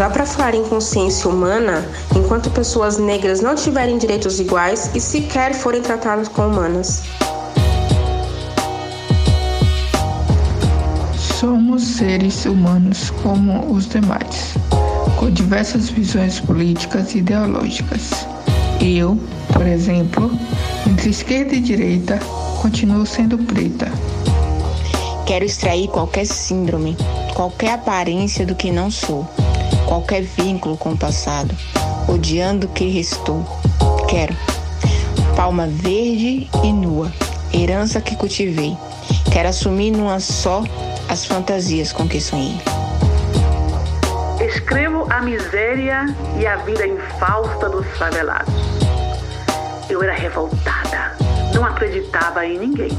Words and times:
dá 0.00 0.08
para 0.08 0.24
falar 0.24 0.54
em 0.54 0.64
consciência 0.64 1.28
humana 1.28 1.86
enquanto 2.16 2.50
pessoas 2.50 2.96
negras 2.96 3.42
não 3.42 3.54
tiverem 3.54 3.98
direitos 3.98 4.40
iguais 4.40 4.90
e 4.94 5.00
sequer 5.00 5.52
forem 5.52 5.82
tratadas 5.82 6.26
como 6.26 6.48
humanas. 6.48 7.02
Somos 11.38 11.82
seres 11.82 12.46
humanos 12.46 13.10
como 13.22 13.70
os 13.70 13.86
demais, 13.86 14.54
com 15.18 15.30
diversas 15.30 15.90
visões 15.90 16.40
políticas 16.40 17.14
e 17.14 17.18
ideológicas. 17.18 18.26
Eu, 18.80 19.18
por 19.52 19.66
exemplo, 19.66 20.30
entre 20.90 21.10
esquerda 21.10 21.54
e 21.54 21.60
direita, 21.60 22.18
continuo 22.62 23.04
sendo 23.04 23.36
preta. 23.36 23.92
Quero 25.26 25.44
extrair 25.44 25.88
qualquer 25.88 26.24
síndrome, 26.24 26.96
qualquer 27.34 27.74
aparência 27.74 28.46
do 28.46 28.54
que 28.54 28.72
não 28.72 28.90
sou, 28.90 29.28
qualquer 29.90 30.22
vínculo 30.22 30.76
com 30.76 30.92
o 30.92 30.96
passado, 30.96 31.52
odiando 32.06 32.68
o 32.68 32.70
que 32.70 32.88
restou. 32.88 33.44
Quero 34.08 34.36
palma 35.34 35.66
verde 35.66 36.48
e 36.62 36.72
nua, 36.72 37.12
herança 37.52 38.00
que 38.00 38.14
cultivei. 38.14 38.76
Quero 39.32 39.48
assumir 39.48 39.90
numa 39.90 40.20
só 40.20 40.62
as 41.08 41.24
fantasias 41.24 41.92
com 41.92 42.08
que 42.08 42.20
sonhei. 42.20 42.56
Escrevo 44.40 45.08
a 45.10 45.22
miséria 45.22 46.06
e 46.38 46.46
a 46.46 46.54
vida 46.58 46.86
infausta 46.86 47.68
dos 47.68 47.84
favelados. 47.98 48.54
Eu 49.88 50.04
era 50.04 50.14
revoltada, 50.14 51.16
não 51.52 51.64
acreditava 51.64 52.46
em 52.46 52.60
ninguém. 52.60 52.96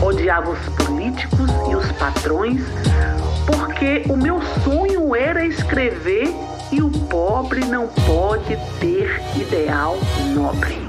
Odiava 0.00 0.48
os 0.48 0.68
políticos 0.70 1.50
e 1.70 1.76
os 1.76 1.92
patrões, 1.92 2.62
porque 3.46 4.02
o 4.08 4.16
meu 4.16 4.40
sonho 4.64 5.14
era 5.14 5.46
escrever 5.46 6.34
e 6.72 6.82
o 6.82 6.90
pobre 6.90 7.64
não 7.64 7.86
pode 7.88 8.58
ter 8.80 9.22
ideal 9.36 9.96
nobre. 10.34 10.86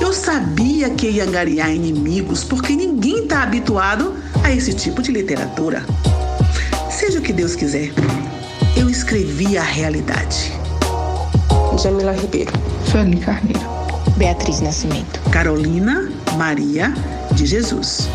Eu 0.00 0.12
sabia 0.12 0.90
que 0.90 1.08
ia 1.08 1.24
angariar 1.24 1.70
inimigos 1.70 2.44
porque 2.44 2.74
ninguém 2.74 3.24
está 3.24 3.42
habituado 3.42 4.14
a 4.44 4.52
esse 4.52 4.72
tipo 4.74 5.02
de 5.02 5.10
literatura. 5.10 5.84
Seja 6.90 7.18
o 7.18 7.22
que 7.22 7.32
Deus 7.32 7.56
quiser, 7.56 7.90
eu 8.76 8.88
escrevi 8.88 9.58
a 9.58 9.62
realidade. 9.62 10.52
Jamila 11.82 12.12
Ribeiro. 12.12 12.52
Sueli 12.90 13.18
Carneiro. 13.18 13.60
Beatriz 14.16 14.60
Nascimento. 14.60 15.20
Carolina 15.30 16.10
Maria 16.36 16.92
de 17.32 17.44
Jesus. 17.44 18.08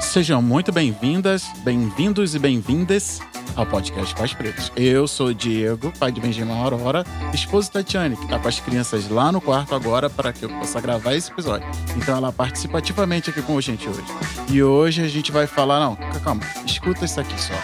Sejam 0.00 0.40
muito 0.40 0.70
bem-vindas, 0.70 1.44
bem-vindos 1.64 2.34
e 2.36 2.38
bem-vindas 2.38 3.20
ao 3.56 3.66
podcast 3.66 4.14
Pais 4.14 4.32
Pretos. 4.32 4.72
Eu 4.76 5.06
sou 5.06 5.28
o 5.28 5.34
Diego, 5.34 5.92
pai 5.98 6.12
de 6.12 6.20
Benjamin 6.20 6.60
Aurora, 6.60 7.04
esposo 7.32 7.72
da 7.72 7.80
Tatiane, 7.80 8.16
que 8.16 8.24
está 8.24 8.38
com 8.38 8.48
as 8.48 8.60
crianças 8.60 9.08
lá 9.08 9.30
no 9.30 9.40
quarto 9.40 9.74
agora 9.74 10.08
para 10.08 10.32
que 10.32 10.44
eu 10.44 10.48
possa 10.48 10.80
gravar 10.80 11.14
esse 11.14 11.30
episódio. 11.30 11.66
Então 11.96 12.16
ela 12.16 12.32
participa 12.32 12.78
ativamente 12.78 13.30
aqui 13.30 13.42
com 13.42 13.56
a 13.56 13.60
gente 13.60 13.88
hoje. 13.88 14.04
E 14.48 14.62
hoje 14.62 15.02
a 15.02 15.08
gente 15.08 15.30
vai 15.32 15.46
falar, 15.46 15.80
não, 15.80 15.96
calma, 16.20 16.42
escuta 16.66 17.04
isso 17.04 17.20
aqui 17.20 17.40
só. 17.40 17.54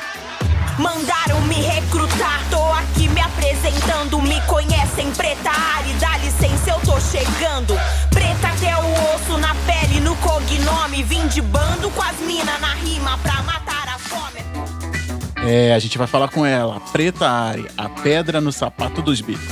Mandaram 0.79 1.41
me 1.43 1.57
recrutar, 1.57 2.43
tô 2.49 2.63
aqui 2.73 3.07
me 3.09 3.21
apresentando. 3.21 4.21
Me 4.23 4.41
conhecem, 4.43 5.11
preta 5.13 5.51
área, 5.51 5.95
dá 5.97 6.17
licença, 6.19 6.71
eu 6.71 6.81
tô 6.81 6.99
chegando. 7.01 7.75
Preta 8.09 8.49
até 8.49 8.75
o 8.77 9.15
osso 9.15 9.37
na 9.39 9.55
pele, 9.67 10.01
no 10.01 10.17
cognome. 10.17 11.03
Vim 11.03 11.27
de 11.29 11.43
bando 11.43 11.91
com 11.91 12.03
as 12.03 12.19
mina 12.21 12.59
na 12.59 12.73
rima 12.75 13.19
pra 13.19 13.43
matar 13.43 13.89
a 13.89 13.99
fome. 13.99 14.50
É, 15.47 15.73
a 15.73 15.79
gente 15.79 15.97
vai 15.97 16.07
falar 16.07 16.29
com 16.29 16.45
ela, 16.45 16.79
Preta 16.93 17.27
Ari, 17.27 17.67
a 17.77 17.89
pedra 17.89 18.41
no 18.41 18.53
sapato 18.53 19.01
dos 19.01 19.21
bicos. 19.21 19.49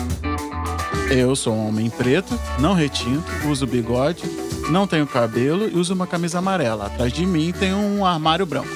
Eu 1.11 1.35
sou 1.35 1.55
um 1.55 1.69
homem 1.69 1.89
preto, 1.89 2.39
não 2.59 2.75
retinto, 2.75 3.25
uso 3.47 3.67
bigode, 3.67 4.25
não 4.71 4.87
tenho 4.87 5.07
cabelo 5.07 5.67
e 5.67 5.75
uso 5.75 5.95
uma 5.95 6.07
camisa 6.07 6.39
amarela. 6.39 6.87
Atrás 6.87 7.11
de 7.11 7.25
mim 7.25 7.53
tem 7.59 7.73
um 7.73 8.05
armário 8.05 8.45
branco. 8.45 8.69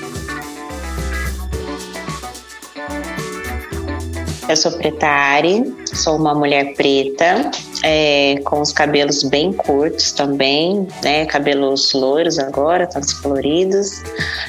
Eu 4.49 4.57
sou 4.57 4.73
Preta 4.73 5.07
Ari, 5.07 5.63
sou 5.87 6.17
uma 6.17 6.35
mulher 6.35 6.75
preta, 6.75 7.51
é, 7.83 8.41
com 8.45 8.61
os 8.61 8.73
cabelos 8.73 9.23
bem 9.25 9.53
curtos 9.53 10.13
também, 10.13 10.87
né? 11.03 11.27
Cabelos 11.27 11.93
loiros 11.93 12.39
agora, 12.39 12.87
todos 12.87 13.13
coloridos. 13.15 14.03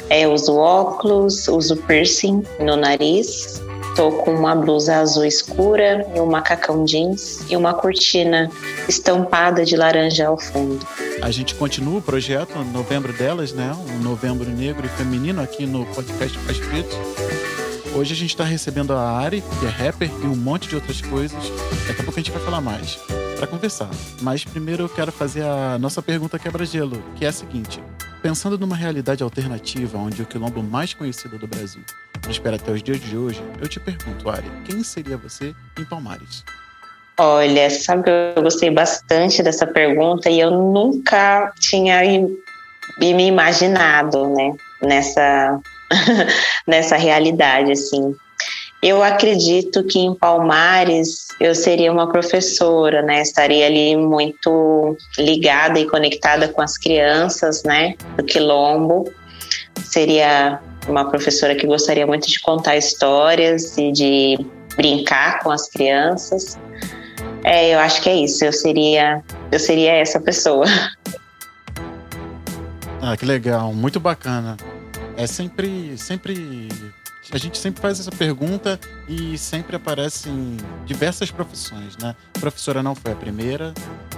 É, 0.10 0.28
uso 0.28 0.56
óculos, 0.56 1.48
uso 1.48 1.76
piercing 1.78 2.44
no 2.60 2.76
nariz. 2.76 3.62
Tô 3.96 4.12
com 4.12 4.34
uma 4.34 4.56
blusa 4.56 4.98
azul 4.98 5.24
escura 5.24 6.08
e 6.16 6.20
um 6.20 6.26
macacão 6.26 6.84
jeans 6.84 7.46
e 7.48 7.56
uma 7.56 7.76
cortina 7.76 8.50
estampada 8.88 9.64
de 9.64 9.76
laranja 9.76 10.28
ao 10.28 10.40
fundo. 10.40 10.86
A 11.22 11.30
gente 11.30 11.54
continua 11.54 12.00
o 12.00 12.02
projeto 12.02 12.58
Novembro 12.74 13.14
Delas, 13.14 13.54
né? 13.54 13.72
Um 13.96 14.00
novembro 14.00 14.50
negro 14.50 14.86
e 14.86 14.90
feminino 14.90 15.44
aqui 15.44 15.68
no 15.68 15.86
podcast 15.88 16.38
Pais 16.40 16.58
Pretos. 16.58 16.98
Hoje 17.96 18.14
a 18.14 18.16
gente 18.16 18.32
está 18.32 18.44
recebendo 18.44 18.94
a 18.94 19.00
Ari, 19.00 19.44
que 19.60 19.66
é 19.68 19.70
rapper 19.70 20.10
e 20.24 20.26
um 20.26 20.36
monte 20.36 20.68
de 20.68 20.74
outras 20.74 21.00
coisas. 21.00 21.38
Daqui 21.88 22.02
a 22.02 22.04
pouco 22.04 22.20
a 22.20 22.24
gente 22.24 22.32
vai 22.32 22.42
falar 22.42 22.62
mais 22.62 22.98
para 23.44 23.48
conversar. 23.48 23.90
Mas 24.22 24.46
primeiro 24.46 24.84
eu 24.84 24.90
quero 24.90 25.12
fazer 25.12 25.44
a 25.44 25.78
nossa 25.78 26.02
pergunta 26.02 26.40
quebra-gelo, 26.40 27.04
que 27.16 27.26
é 27.26 27.28
a 27.28 27.32
seguinte: 27.32 27.84
pensando 28.22 28.58
numa 28.58 28.76
realidade 28.76 29.22
alternativa 29.22 29.98
onde 29.98 30.22
o 30.22 30.26
quilombo 30.26 30.64
mais 30.64 30.94
conhecido 30.94 31.38
do 31.38 31.48
Brasil 31.48 31.84
prospera 32.22 32.56
até 32.56 32.72
os 32.72 32.82
dias 32.82 33.02
de 33.02 33.18
hoje, 33.18 33.44
eu 33.62 33.68
te 33.68 33.82
pergunto, 33.82 34.30
Ari, 34.30 34.50
quem 34.64 34.82
seria 34.82 35.18
você 35.18 35.54
em 35.78 35.84
Palmares? 35.84 36.46
Olha, 37.20 37.70
sabe, 37.70 38.10
eu 38.36 38.42
gostei 38.42 38.72
bastante 38.72 39.44
dessa 39.44 39.68
pergunta 39.68 40.30
e 40.30 40.40
eu 40.40 40.50
nunca 40.50 41.52
tinha 41.60 42.00
me 42.98 43.28
imaginado, 43.28 44.30
né, 44.30 44.56
nessa 44.82 45.60
nessa 46.66 46.96
realidade, 46.96 47.74
assim. 47.74 48.16
Eu 48.84 49.02
acredito 49.02 49.82
que 49.86 49.98
em 49.98 50.14
Palmares 50.14 51.28
eu 51.40 51.56
seria 51.56 51.90
uma 51.90 52.12
professora, 52.12 53.02
né? 53.02 53.22
Estaria 53.22 53.66
ali 53.66 53.96
muito 53.96 54.98
ligada 55.18 55.80
e 55.80 55.88
conectada 55.88 56.50
com 56.50 56.62
as 56.62 56.78
crianças, 56.78 57.64
né? 57.64 57.96
Do 58.18 58.26
Quilombo. 58.26 59.10
Seria 59.86 60.60
uma 60.90 61.10
professora 61.10 61.56
que 61.56 61.66
gostaria 61.66 62.06
muito 62.06 62.28
de 62.28 62.42
contar 62.42 62.76
histórias 62.76 63.78
e 63.78 63.90
de 63.94 64.46
brincar 64.76 65.40
com 65.40 65.50
as 65.50 65.70
crianças. 65.70 66.60
É, 67.42 67.74
eu 67.74 67.80
acho 67.80 68.02
que 68.02 68.10
é 68.10 68.16
isso. 68.18 68.44
Eu 68.44 68.52
seria, 68.52 69.24
eu 69.50 69.60
seria 69.60 69.94
essa 69.94 70.20
pessoa. 70.20 70.66
Ah, 73.02 73.16
que 73.16 73.26
legal, 73.26 73.74
muito 73.74 73.98
bacana 73.98 74.58
é 75.16 75.28
sempre, 75.28 75.98
sempre 75.98 76.68
a 77.32 77.38
gente 77.38 77.58
sempre 77.58 77.82
faz 77.82 78.00
essa 78.00 78.12
pergunta 78.12 78.80
e 79.08 79.38
sempre 79.38 79.76
aparecem 79.76 80.58
diversas 80.86 81.32
profissões, 81.32 81.98
né? 81.98 82.16
A 82.36 82.40
professora 82.40 82.84
não 82.84 82.94
foi 82.96 83.12
a 83.12 83.16
primeira, 83.16 83.74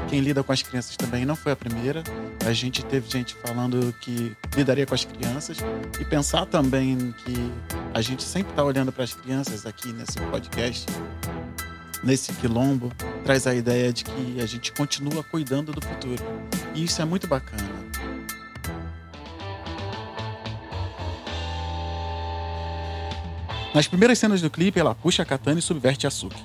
quem 0.07 0.19
lida 0.19 0.43
com 0.43 0.51
as 0.51 0.61
crianças 0.61 0.95
também 0.95 1.25
não 1.25 1.35
foi 1.35 1.51
a 1.51 1.55
primeira. 1.55 2.03
A 2.45 2.53
gente 2.53 2.83
teve 2.85 3.09
gente 3.09 3.35
falando 3.35 3.93
que 4.01 4.35
lidaria 4.55 4.85
com 4.85 4.95
as 4.95 5.05
crianças 5.05 5.57
e 5.99 6.05
pensar 6.05 6.45
também 6.45 7.13
que 7.23 7.51
a 7.93 8.01
gente 8.01 8.23
sempre 8.23 8.51
está 8.51 8.63
olhando 8.63 8.91
para 8.91 9.03
as 9.03 9.13
crianças 9.13 9.65
aqui 9.65 9.91
nesse 9.93 10.19
podcast, 10.31 10.85
nesse 12.03 12.33
quilombo, 12.33 12.91
traz 13.23 13.47
a 13.47 13.53
ideia 13.55 13.91
de 13.91 14.03
que 14.03 14.41
a 14.41 14.45
gente 14.45 14.71
continua 14.71 15.23
cuidando 15.23 15.71
do 15.71 15.81
futuro. 15.81 16.23
E 16.73 16.83
isso 16.83 17.01
é 17.01 17.05
muito 17.05 17.27
bacana. 17.27 17.74
Nas 23.75 23.89
primeiras 23.89 24.17
cenas 24.17 24.41
do 24.41 24.49
clipe, 24.49 24.79
ela 24.79 24.95
puxa 24.95 25.23
a 25.23 25.25
katana 25.25 25.59
e 25.59 25.61
subverte 25.61 26.05
Yasuki, 26.05 26.41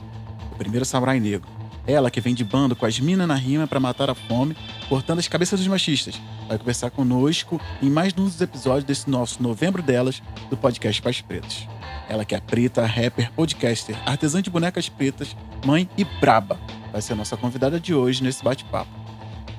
o 0.51 0.57
primeiro 0.57 0.85
samurai 0.85 1.21
negro. 1.21 1.49
Ela 1.87 2.11
que 2.11 2.21
vem 2.21 2.35
de 2.35 2.43
bando 2.43 2.75
com 2.75 2.85
as 2.85 2.99
minas 2.99 3.29
na 3.29 3.37
rima 3.37 3.69
para 3.69 3.79
matar 3.79 4.11
a 4.11 4.17
fome, 4.17 4.57
cortando 4.89 5.21
as 5.21 5.29
cabeças 5.29 5.61
dos 5.61 5.69
machistas. 5.69 6.21
Vai 6.49 6.59
conversar 6.59 6.91
conosco 6.91 7.61
em 7.81 7.89
mais 7.89 8.13
um 8.19 8.25
dos 8.25 8.41
episódios 8.41 8.83
desse 8.83 9.09
nosso 9.09 9.41
Novembro 9.41 9.81
Delas 9.81 10.21
do 10.51 10.57
podcast 10.57 11.01
Pais 11.01 11.21
Pretos. 11.21 11.69
Ela 12.09 12.25
que 12.25 12.35
é 12.35 12.41
preta, 12.41 12.85
rapper, 12.85 13.31
podcaster, 13.31 13.97
artesã 14.05 14.43
de 14.43 14.51
bonecas 14.51 14.89
pretas, 14.89 15.37
mãe 15.65 15.89
e 15.97 16.03
braba. 16.03 16.59
Vai 16.91 17.01
ser 17.01 17.13
a 17.13 17.17
nossa 17.17 17.37
convidada 17.37 17.79
de 17.79 17.95
hoje 17.95 18.25
nesse 18.25 18.43
bate-papo. 18.43 18.91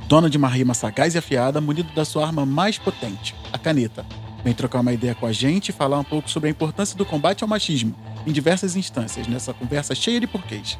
Dona 0.10 0.30
de 0.30 0.36
uma 0.36 0.50
rima 0.50 0.74
sagaz 0.74 1.16
e 1.16 1.20
afiada, 1.20 1.62
munido 1.62 1.94
da 1.94 2.04
sua 2.04 2.26
arma 2.26 2.46
mais 2.46 2.78
potente, 2.78 3.34
a 3.54 3.58
caneta. 3.58 4.06
Vem 4.44 4.54
trocar 4.54 4.80
uma 4.80 4.92
ideia 4.92 5.14
com 5.14 5.26
a 5.26 5.32
gente 5.32 5.70
e 5.70 5.72
falar 5.72 6.00
um 6.00 6.04
pouco 6.04 6.30
sobre 6.30 6.50
a 6.50 6.52
importância 6.52 6.98
do 6.98 7.06
combate 7.06 7.44
ao 7.44 7.48
machismo 7.48 7.96
em 8.26 8.32
diversas 8.32 8.76
instâncias, 8.76 9.28
nessa 9.28 9.54
conversa 9.54 9.94
cheia 9.94 10.20
de 10.20 10.28
porquês. 10.28 10.78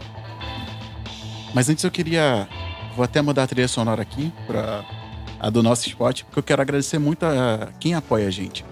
Mas 1.54 1.70
antes 1.70 1.84
eu 1.84 1.92
queria. 1.92 2.48
Vou 2.96 3.06
até 3.06 3.22
mudar 3.22 3.44
a 3.44 3.48
trilha 3.48 3.68
sonora 3.68 4.02
aqui 4.02 4.34
para 4.46 4.84
a 5.40 5.50
do 5.50 5.64
nosso 5.64 5.88
spot, 5.88 6.24
porque 6.24 6.40
eu 6.40 6.44
quero 6.44 6.62
agradecer 6.62 7.00
muito 7.00 7.24
a 7.26 7.70
quem 7.80 7.94
apoia 7.94 8.28
a 8.28 8.32
gente. 8.32 8.66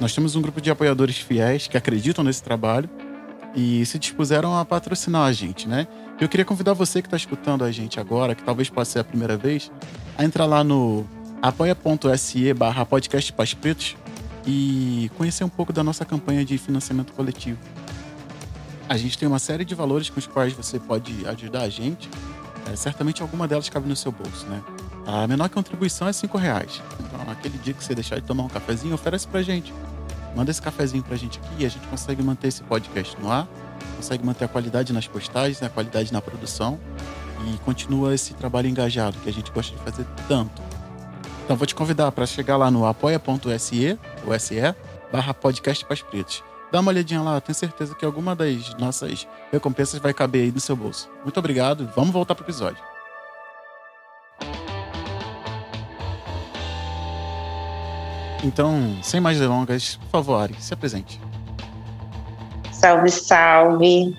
Nós 0.00 0.14
temos 0.14 0.34
um 0.34 0.42
grupo 0.42 0.60
de 0.60 0.70
apoiadores 0.70 1.18
fiéis 1.18 1.66
que 1.66 1.76
acreditam 1.76 2.24
nesse 2.24 2.42
trabalho 2.42 2.88
e 3.54 3.84
se 3.86 3.98
dispuseram 3.98 4.56
a 4.58 4.64
patrocinar 4.64 5.22
a 5.22 5.32
gente, 5.32 5.68
né? 5.68 5.86
Eu 6.20 6.28
queria 6.28 6.44
convidar 6.44 6.72
você 6.72 7.00
que 7.00 7.06
está 7.06 7.16
escutando 7.16 7.64
a 7.64 7.72
gente 7.72 7.98
agora, 7.98 8.34
que 8.34 8.42
talvez 8.42 8.68
possa 8.68 8.92
ser 8.92 8.98
a 9.00 9.04
primeira 9.04 9.36
vez, 9.36 9.70
a 10.16 10.24
entrar 10.24 10.46
lá 10.46 10.62
no 10.62 11.06
apoia.se 11.42 12.52
barra 12.54 12.86
e 14.46 15.10
conhecer 15.16 15.44
um 15.44 15.48
pouco 15.48 15.72
da 15.72 15.84
nossa 15.84 16.04
campanha 16.04 16.44
de 16.44 16.56
financiamento 16.58 17.12
coletivo. 17.12 17.58
A 18.88 18.96
gente 18.96 19.16
tem 19.16 19.28
uma 19.28 19.38
série 19.38 19.64
de 19.64 19.74
valores 19.74 20.10
com 20.10 20.18
os 20.18 20.26
quais 20.26 20.52
você 20.52 20.78
pode 20.78 21.26
ajudar 21.26 21.62
a 21.62 21.68
gente. 21.68 22.08
É, 22.70 22.76
certamente 22.76 23.22
alguma 23.22 23.46
delas 23.46 23.68
cabe 23.68 23.88
no 23.88 23.94
seu 23.94 24.10
bolso, 24.10 24.46
né? 24.46 24.62
A 25.06 25.26
menor 25.26 25.48
contribuição 25.48 26.08
é 26.08 26.12
cinco 26.12 26.36
reais. 26.36 26.82
Então, 27.00 27.30
aquele 27.30 27.58
dia 27.58 27.72
que 27.72 27.82
você 27.82 27.94
deixar 27.94 28.16
de 28.16 28.26
tomar 28.26 28.44
um 28.44 28.48
cafezinho, 28.48 28.94
oferece 28.94 29.26
pra 29.26 29.42
gente. 29.42 29.72
Manda 30.36 30.50
esse 30.50 30.60
cafezinho 30.62 31.02
pra 31.02 31.16
gente 31.16 31.38
aqui 31.38 31.62
e 31.62 31.66
a 31.66 31.68
gente 31.68 31.86
consegue 31.88 32.22
manter 32.22 32.48
esse 32.48 32.62
podcast 32.62 33.16
no 33.20 33.30
ar, 33.30 33.48
consegue 33.96 34.24
manter 34.24 34.44
a 34.44 34.48
qualidade 34.48 34.92
nas 34.92 35.06
postagens, 35.06 35.60
né, 35.60 35.66
a 35.66 35.70
qualidade 35.70 36.12
na 36.12 36.20
produção 36.20 36.78
e 37.46 37.58
continua 37.58 38.14
esse 38.14 38.34
trabalho 38.34 38.68
engajado 38.68 39.18
que 39.18 39.28
a 39.28 39.32
gente 39.32 39.50
gosta 39.50 39.76
de 39.76 39.82
fazer 39.82 40.06
tanto. 40.28 40.69
Então 41.50 41.58
vou 41.58 41.66
te 41.66 41.74
convidar 41.74 42.12
para 42.12 42.24
chegar 42.26 42.56
lá 42.56 42.70
no 42.70 42.86
apoia.se, 42.86 43.98
o 44.24 44.38
SE, 44.38 44.74
barra 45.10 45.34
podcast 45.34 45.84
Paz 45.84 46.00
Pretos. 46.00 46.44
Dá 46.70 46.78
uma 46.78 46.92
olhadinha 46.92 47.20
lá, 47.20 47.40
tenho 47.40 47.56
certeza 47.56 47.92
que 47.92 48.04
alguma 48.04 48.36
das 48.36 48.72
nossas 48.78 49.26
recompensas 49.50 49.98
vai 49.98 50.14
caber 50.14 50.44
aí 50.44 50.52
no 50.52 50.60
seu 50.60 50.76
bolso. 50.76 51.10
Muito 51.24 51.36
obrigado, 51.40 51.90
vamos 51.96 52.12
voltar 52.12 52.36
pro 52.36 52.44
episódio. 52.44 52.80
Então, 58.44 58.96
sem 59.02 59.20
mais 59.20 59.40
delongas, 59.40 59.96
por 59.96 60.08
favor, 60.08 60.36
Ari, 60.36 60.54
se 60.60 60.72
apresente. 60.72 61.20
Salve, 62.70 63.10
salve. 63.10 64.16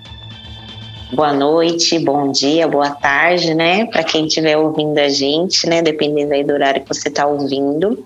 Boa 1.12 1.30
noite, 1.30 1.98
bom 1.98 2.32
dia, 2.32 2.66
boa 2.66 2.88
tarde, 2.88 3.54
né? 3.54 3.84
Para 3.84 4.02
quem 4.02 4.26
estiver 4.26 4.56
ouvindo 4.56 4.98
a 4.98 5.10
gente, 5.10 5.68
né? 5.68 5.82
Dependendo 5.82 6.32
aí 6.32 6.42
do 6.42 6.54
horário 6.54 6.80
que 6.80 6.88
você 6.88 7.10
está 7.10 7.26
ouvindo. 7.26 8.02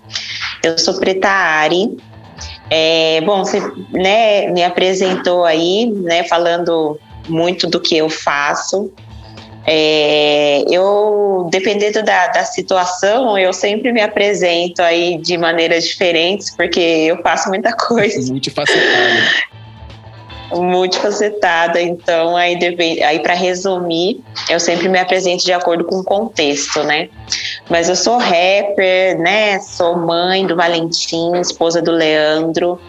Eu 0.61 0.77
sou 0.77 0.99
Preta 0.99 1.29
Ari. 1.29 1.97
É, 2.69 3.21
bom, 3.21 3.45
você 3.45 3.61
né, 3.93 4.47
me 4.47 4.61
apresentou 4.61 5.45
aí, 5.45 5.85
né? 5.85 6.25
Falando 6.25 6.99
muito 7.29 7.65
do 7.65 7.79
que 7.79 7.95
eu 7.95 8.09
faço. 8.09 8.91
É, 9.65 10.65
eu, 10.69 11.47
dependendo 11.49 12.03
da, 12.03 12.27
da 12.27 12.43
situação, 12.43 13.37
eu 13.37 13.53
sempre 13.53 13.93
me 13.93 14.01
apresento 14.01 14.81
aí 14.81 15.17
de 15.17 15.37
maneiras 15.37 15.85
diferentes, 15.85 16.53
porque 16.53 16.81
eu 16.81 17.21
faço 17.21 17.47
muita 17.47 17.71
coisa. 17.87 18.29
Multifacetada. 18.29 19.47
Multifacetada, 20.51 21.81
então 21.81 22.35
aí, 22.35 22.57
aí 23.03 23.19
para 23.19 23.33
resumir, 23.33 24.21
eu 24.49 24.59
sempre 24.59 24.87
me 24.87 24.97
apresento 24.97 25.43
de 25.43 25.51
acordo 25.51 25.83
com 25.83 25.99
o 25.99 26.03
contexto, 26.03 26.83
né? 26.83 27.09
Mas 27.69 27.89
eu 27.89 27.95
sou 27.95 28.17
rapper, 28.17 29.19
né? 29.19 29.59
Sou 29.59 29.97
mãe 29.97 30.47
do 30.47 30.55
Valentim, 30.55 31.35
esposa 31.35 31.81
do 31.81 31.91
Leandro. 31.91 32.79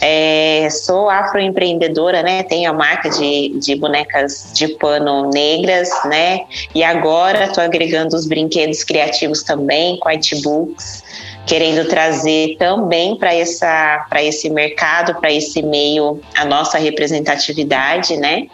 É, 0.00 0.68
sou 0.70 1.10
afroempreendedora, 1.10 2.22
né? 2.22 2.42
Tenho 2.44 2.70
a 2.70 2.72
marca 2.72 3.10
de, 3.10 3.58
de 3.58 3.74
bonecas 3.74 4.50
de 4.54 4.68
pano 4.68 5.30
negras, 5.30 5.90
né? 6.04 6.42
E 6.74 6.84
agora 6.84 7.46
estou 7.46 7.62
agregando 7.62 8.14
os 8.14 8.26
brinquedos 8.26 8.84
criativos 8.84 9.42
também 9.42 9.98
com 9.98 10.08
Books, 10.42 11.02
querendo 11.46 11.88
trazer 11.88 12.56
também 12.58 13.16
para 13.16 13.34
essa 13.34 14.06
para 14.08 14.22
esse 14.22 14.48
mercado, 14.50 15.20
para 15.20 15.32
esse 15.32 15.62
meio 15.62 16.20
a 16.36 16.44
nossa 16.44 16.78
representatividade, 16.78 18.16
né? 18.16 18.46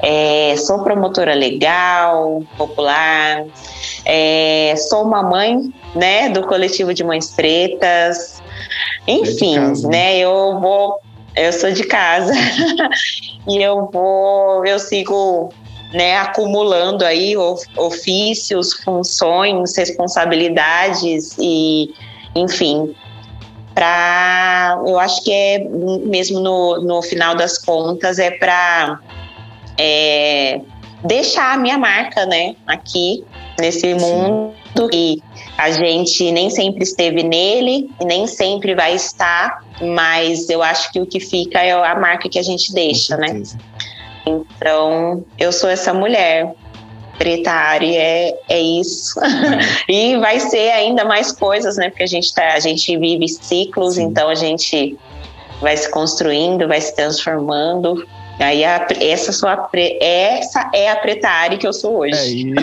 É, 0.00 0.54
sou 0.58 0.82
promotora 0.84 1.34
legal, 1.34 2.42
popular, 2.56 3.44
é, 4.04 4.74
sou 4.76 5.02
uma 5.02 5.22
mãe, 5.22 5.72
né, 5.94 6.28
do 6.28 6.46
coletivo 6.46 6.92
de 6.92 7.02
mães 7.02 7.30
pretas, 7.30 8.42
enfim, 9.06 9.56
casa, 9.56 9.88
né? 9.88 9.96
né? 9.96 10.18
Eu 10.18 10.60
vou, 10.60 11.00
eu 11.34 11.52
sou 11.52 11.72
de 11.72 11.84
casa 11.84 12.32
e 13.48 13.62
eu 13.62 13.88
vou, 13.92 14.64
eu 14.64 14.78
sigo 14.78 15.52
né, 15.94 16.16
acumulando 16.18 17.04
aí 17.04 17.34
ofícios, 17.76 18.74
funções, 18.74 19.76
responsabilidades 19.76 21.36
e, 21.38 21.94
enfim, 22.34 22.94
para, 23.74 24.78
eu 24.86 24.98
acho 24.98 25.22
que 25.24 25.32
é 25.32 25.58
mesmo 25.58 26.40
no, 26.40 26.80
no 26.80 27.02
final 27.02 27.34
das 27.34 27.58
contas 27.58 28.18
é 28.18 28.30
para 28.30 29.00
é, 29.78 30.60
deixar 31.04 31.54
a 31.54 31.56
minha 31.56 31.76
marca, 31.76 32.24
né, 32.24 32.54
aqui 32.66 33.24
nesse 33.58 33.94
mundo 33.94 34.54
e 34.92 35.22
a 35.56 35.70
gente 35.70 36.30
nem 36.32 36.50
sempre 36.50 36.82
esteve 36.82 37.22
nele 37.22 37.90
e 38.00 38.04
nem 38.04 38.26
sempre 38.26 38.74
vai 38.74 38.94
estar, 38.94 39.64
mas 39.80 40.48
eu 40.48 40.62
acho 40.62 40.92
que 40.92 41.00
o 41.00 41.06
que 41.06 41.20
fica 41.20 41.60
é 41.60 41.72
a 41.72 41.94
marca 41.94 42.28
que 42.28 42.38
a 42.38 42.42
gente 42.42 42.72
deixa, 42.72 43.16
né? 43.16 43.42
Então, 44.26 45.24
eu 45.38 45.52
sou 45.52 45.68
essa 45.68 45.92
mulher. 45.92 46.54
Preta 47.18 47.50
Ari 47.50 47.96
é, 47.96 48.38
é 48.48 48.60
isso. 48.60 49.18
e 49.88 50.16
vai 50.18 50.40
ser 50.40 50.70
ainda 50.72 51.04
mais 51.04 51.32
coisas, 51.32 51.76
né? 51.76 51.88
Porque 51.90 52.02
a 52.02 52.08
gente, 52.08 52.34
tá, 52.34 52.54
a 52.54 52.60
gente 52.60 52.96
vive 52.96 53.28
ciclos, 53.28 53.94
Sim. 53.94 54.04
então 54.04 54.28
a 54.28 54.34
gente 54.34 54.96
vai 55.60 55.76
se 55.76 55.90
construindo, 55.90 56.68
vai 56.68 56.80
se 56.80 56.94
transformando. 56.94 58.06
Aí 58.38 58.64
a, 58.64 58.86
essa, 59.00 59.32
sou 59.32 59.48
a, 59.48 59.70
essa 60.00 60.68
é 60.74 60.90
a 60.90 60.96
pretária 60.96 61.56
que 61.56 61.66
eu 61.66 61.72
sou 61.72 61.98
hoje. 61.98 62.16
É, 62.16 62.28
e 62.28 62.54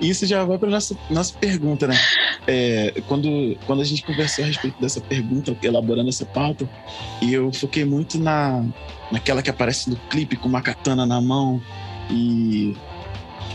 isso 0.10 0.26
já 0.26 0.44
vai 0.44 0.58
para 0.58 0.68
nossa 0.68 0.96
nossa 1.08 1.32
pergunta, 1.38 1.86
né? 1.86 1.96
É, 2.46 3.02
quando, 3.08 3.56
quando 3.66 3.80
a 3.80 3.84
gente 3.84 4.02
conversou 4.02 4.44
a 4.44 4.46
respeito 4.46 4.78
dessa 4.80 5.00
pergunta, 5.00 5.56
elaborando 5.62 6.10
essa 6.10 6.26
pauta, 6.26 6.68
eu 7.22 7.50
foquei 7.52 7.84
muito 7.84 8.18
na 8.18 8.62
naquela 9.10 9.42
que 9.42 9.50
aparece 9.50 9.90
no 9.90 9.96
clipe 10.08 10.36
com 10.36 10.48
uma 10.48 10.62
katana 10.62 11.04
na 11.04 11.20
mão 11.20 11.60
e 12.10 12.76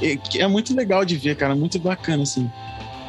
é, 0.02 0.18
é 0.40 0.48
muito 0.48 0.76
legal 0.76 1.06
de 1.06 1.16
ver, 1.16 1.36
cara, 1.36 1.56
muito 1.56 1.80
bacana 1.80 2.24
assim. 2.24 2.50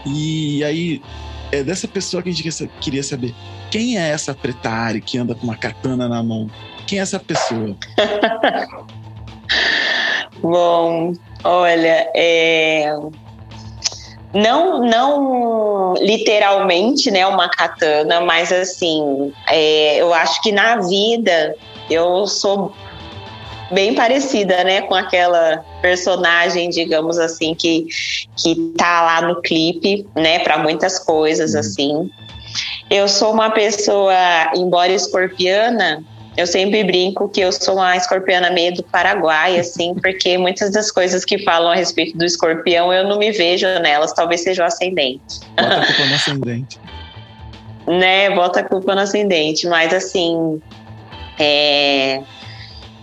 E 0.07 0.63
aí 0.65 1.03
é 1.51 1.63
dessa 1.63 1.89
pessoa 1.89 2.23
que 2.23 2.29
a 2.29 2.33
gente 2.33 2.69
queria 2.81 3.03
saber 3.03 3.35
quem 3.71 3.99
é 3.99 4.09
essa 4.11 4.35
pretária 4.35 5.01
que 5.01 5.19
anda 5.19 5.35
com 5.35 5.45
uma 5.45 5.57
katana 5.57 6.09
na 6.09 6.23
mão. 6.23 6.49
Quem 6.87 6.99
é 6.99 7.03
essa 7.03 7.19
pessoa? 7.19 7.77
Bom, 10.41 11.13
olha, 11.43 12.11
é... 12.15 12.95
não, 14.33 14.81
não 14.81 15.95
literalmente, 15.99 17.11
né, 17.11 17.27
uma 17.27 17.49
katana, 17.49 18.21
mas 18.21 18.53
assim, 18.53 19.33
é, 19.49 20.01
eu 20.01 20.13
acho 20.15 20.41
que 20.43 20.53
na 20.53 20.77
vida 20.77 21.57
eu 21.91 22.27
sou 22.27 22.73
bem 23.71 23.95
parecida, 23.95 24.63
né, 24.65 24.83
com 24.83 24.95
aquela 24.95 25.65
personagem, 25.83 26.71
digamos 26.71 27.19
assim, 27.19 27.55
que 27.55 27.87
que 28.37 28.55
tá 28.77 29.03
lá 29.03 29.23
no 29.23 29.41
clipe, 29.41 30.07
né, 30.15 30.39
para 30.41 30.59
muitas 30.59 30.99
coisas 30.99 31.55
uhum. 31.55 31.61
assim. 31.61 32.11
Eu 32.91 33.09
sou 33.09 33.33
uma 33.33 33.51
pessoa, 33.51 34.15
embora 34.55 34.93
escorpiana, 34.93 36.05
eu 36.37 36.47
sempre 36.47 36.85
brinco 36.85 37.29
que 37.29 37.41
eu 37.41 37.51
sou 37.51 37.77
uma 37.77 37.97
escorpiana 37.97 38.51
meio 38.51 38.75
do 38.75 38.83
Paraguai, 38.83 39.59
assim, 39.59 39.95
porque 40.01 40.37
muitas 40.39 40.71
das 40.71 40.91
coisas 40.91 41.25
que 41.25 41.39
falam 41.39 41.73
a 41.73 41.75
respeito 41.75 42.17
do 42.17 42.25
escorpião 42.25 42.93
eu 42.93 43.09
não 43.09 43.19
me 43.19 43.33
vejo 43.33 43.67
nelas, 43.81 44.13
talvez 44.13 44.43
seja 44.43 44.63
o 44.63 44.67
ascendente. 44.67 45.41
Bota 45.57 45.81
a 45.81 45.87
culpa 45.87 46.05
no 46.05 46.15
ascendente. 46.15 46.81
né, 47.87 48.31
bota 48.31 48.61
a 48.61 48.65
culpa 48.65 48.95
no 48.95 49.01
ascendente, 49.01 49.67
mas 49.67 49.93
assim, 49.93 50.61
é, 51.39 52.23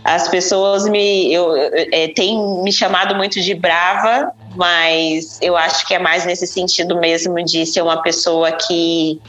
as 0.03 0.27
pessoas 0.27 0.87
me 0.87 1.33
eu, 1.33 1.55
é, 1.55 2.09
têm 2.09 2.37
me 2.61 2.71
chamado 2.71 3.15
muito 3.15 3.39
de 3.39 3.53
brava, 3.53 4.31
mas 4.55 5.39
eu 5.41 5.55
acho 5.55 5.87
que 5.87 5.93
é 5.93 5.99
mais 5.99 6.25
nesse 6.25 6.45
sentido 6.45 6.99
mesmo 6.99 7.35
de 7.43 7.65
ser 7.65 7.81
uma 7.81 8.01
pessoa 8.01 8.51
que 8.51 9.21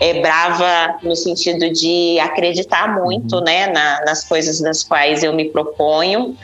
é 0.00 0.20
brava 0.20 0.98
no 1.02 1.14
sentido 1.14 1.70
de 1.70 2.18
acreditar 2.20 2.94
muito 2.94 3.36
uhum. 3.36 3.44
né, 3.44 3.66
na, 3.66 4.02
nas 4.04 4.24
coisas 4.24 4.60
das 4.60 4.82
quais 4.82 5.22
eu 5.22 5.32
me 5.32 5.50
proponho. 5.50 6.36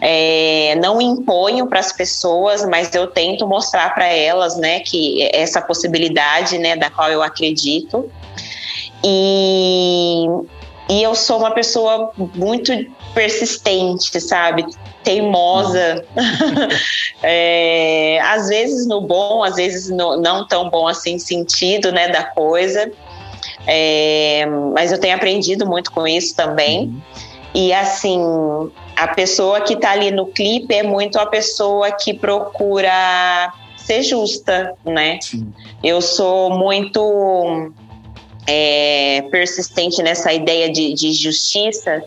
É, 0.00 0.76
não 0.80 1.00
imponho 1.00 1.66
para 1.66 1.80
as 1.80 1.92
pessoas, 1.92 2.64
mas 2.64 2.94
eu 2.94 3.06
tento 3.06 3.46
mostrar 3.46 3.94
para 3.94 4.06
elas 4.06 4.56
né, 4.56 4.80
que 4.80 5.28
essa 5.32 5.60
possibilidade 5.60 6.58
né, 6.58 6.76
da 6.76 6.90
qual 6.90 7.10
eu 7.10 7.22
acredito. 7.22 8.10
E, 9.02 10.26
e 10.88 11.02
eu 11.02 11.14
sou 11.14 11.38
uma 11.38 11.52
pessoa 11.52 12.12
muito 12.34 12.72
persistente, 13.14 14.20
sabe? 14.20 14.64
Teimosa. 15.02 16.04
é, 17.22 18.20
às 18.22 18.48
vezes 18.48 18.86
no 18.86 19.00
bom, 19.00 19.42
às 19.42 19.56
vezes 19.56 19.90
no, 19.90 20.16
não 20.16 20.46
tão 20.46 20.68
bom 20.70 20.86
assim 20.86 21.18
sentido, 21.18 21.92
né, 21.92 22.08
da 22.08 22.24
coisa. 22.24 22.90
É, 23.66 24.46
mas 24.74 24.92
eu 24.92 24.98
tenho 24.98 25.14
aprendido 25.14 25.66
muito 25.66 25.92
com 25.92 26.06
isso 26.06 26.34
também. 26.34 26.86
Uhum. 26.86 27.00
E 27.54 27.72
assim, 27.72 28.20
a 28.96 29.08
pessoa 29.08 29.60
que 29.60 29.74
está 29.74 29.90
ali 29.90 30.10
no 30.10 30.26
clipe 30.26 30.74
é 30.74 30.82
muito 30.82 31.18
a 31.18 31.26
pessoa 31.26 31.92
que 31.92 32.14
procura 32.14 33.52
ser 33.76 34.02
justa, 34.02 34.74
né? 34.84 35.18
Sim. 35.20 35.52
Eu 35.82 36.00
sou 36.00 36.50
muito 36.50 37.72
é, 38.46 39.22
persistente 39.30 40.02
nessa 40.02 40.32
ideia 40.32 40.70
de, 40.70 40.94
de 40.94 41.12
justiça, 41.12 42.02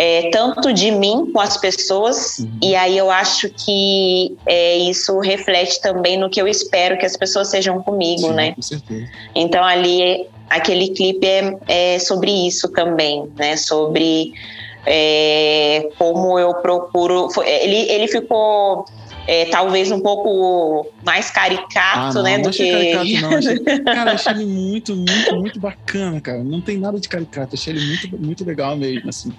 é, 0.00 0.30
tanto 0.30 0.72
de 0.72 0.92
mim 0.92 1.28
com 1.32 1.40
as 1.40 1.56
pessoas, 1.56 2.38
uhum. 2.38 2.48
e 2.62 2.76
aí 2.76 2.96
eu 2.96 3.10
acho 3.10 3.50
que 3.50 4.36
é, 4.46 4.76
isso 4.76 5.18
reflete 5.18 5.82
também 5.82 6.16
no 6.16 6.30
que 6.30 6.40
eu 6.40 6.46
espero 6.46 6.96
que 6.96 7.04
as 7.04 7.16
pessoas 7.16 7.48
sejam 7.48 7.82
comigo, 7.82 8.28
Sim, 8.28 8.32
né? 8.32 8.52
Com 8.52 8.62
certeza. 8.62 9.08
Então 9.34 9.64
ali 9.64 10.24
aquele 10.48 10.90
clipe 10.90 11.26
é, 11.26 11.58
é 11.66 11.98
sobre 11.98 12.30
isso 12.30 12.68
também, 12.68 13.28
né? 13.36 13.56
Sobre 13.56 14.34
é, 14.86 15.88
como 15.98 16.38
eu 16.38 16.54
procuro. 16.54 17.28
Ele, 17.44 17.90
ele 17.90 18.06
ficou 18.06 18.84
é, 19.26 19.46
talvez 19.46 19.90
um 19.90 19.98
pouco 19.98 20.86
mais 21.04 21.28
caricato, 21.28 22.20
ah, 22.20 22.22
né? 22.22 22.36
Não 22.36 22.44
do 22.44 22.48
achei 22.50 22.70
que... 22.70 22.92
caricato, 22.92 23.22
não. 23.22 23.34
Achei... 23.36 23.58
cara, 23.80 24.12
achei 24.12 24.32
ele 24.32 24.46
muito, 24.46 24.94
muito, 24.94 25.36
muito 25.36 25.58
bacana, 25.58 26.20
cara. 26.20 26.44
Não 26.44 26.60
tem 26.60 26.78
nada 26.78 27.00
de 27.00 27.08
caricato, 27.08 27.56
achei 27.56 27.74
ele 27.74 27.84
muito, 27.84 28.16
muito 28.16 28.44
legal 28.44 28.76
mesmo, 28.76 29.08
assim. 29.08 29.32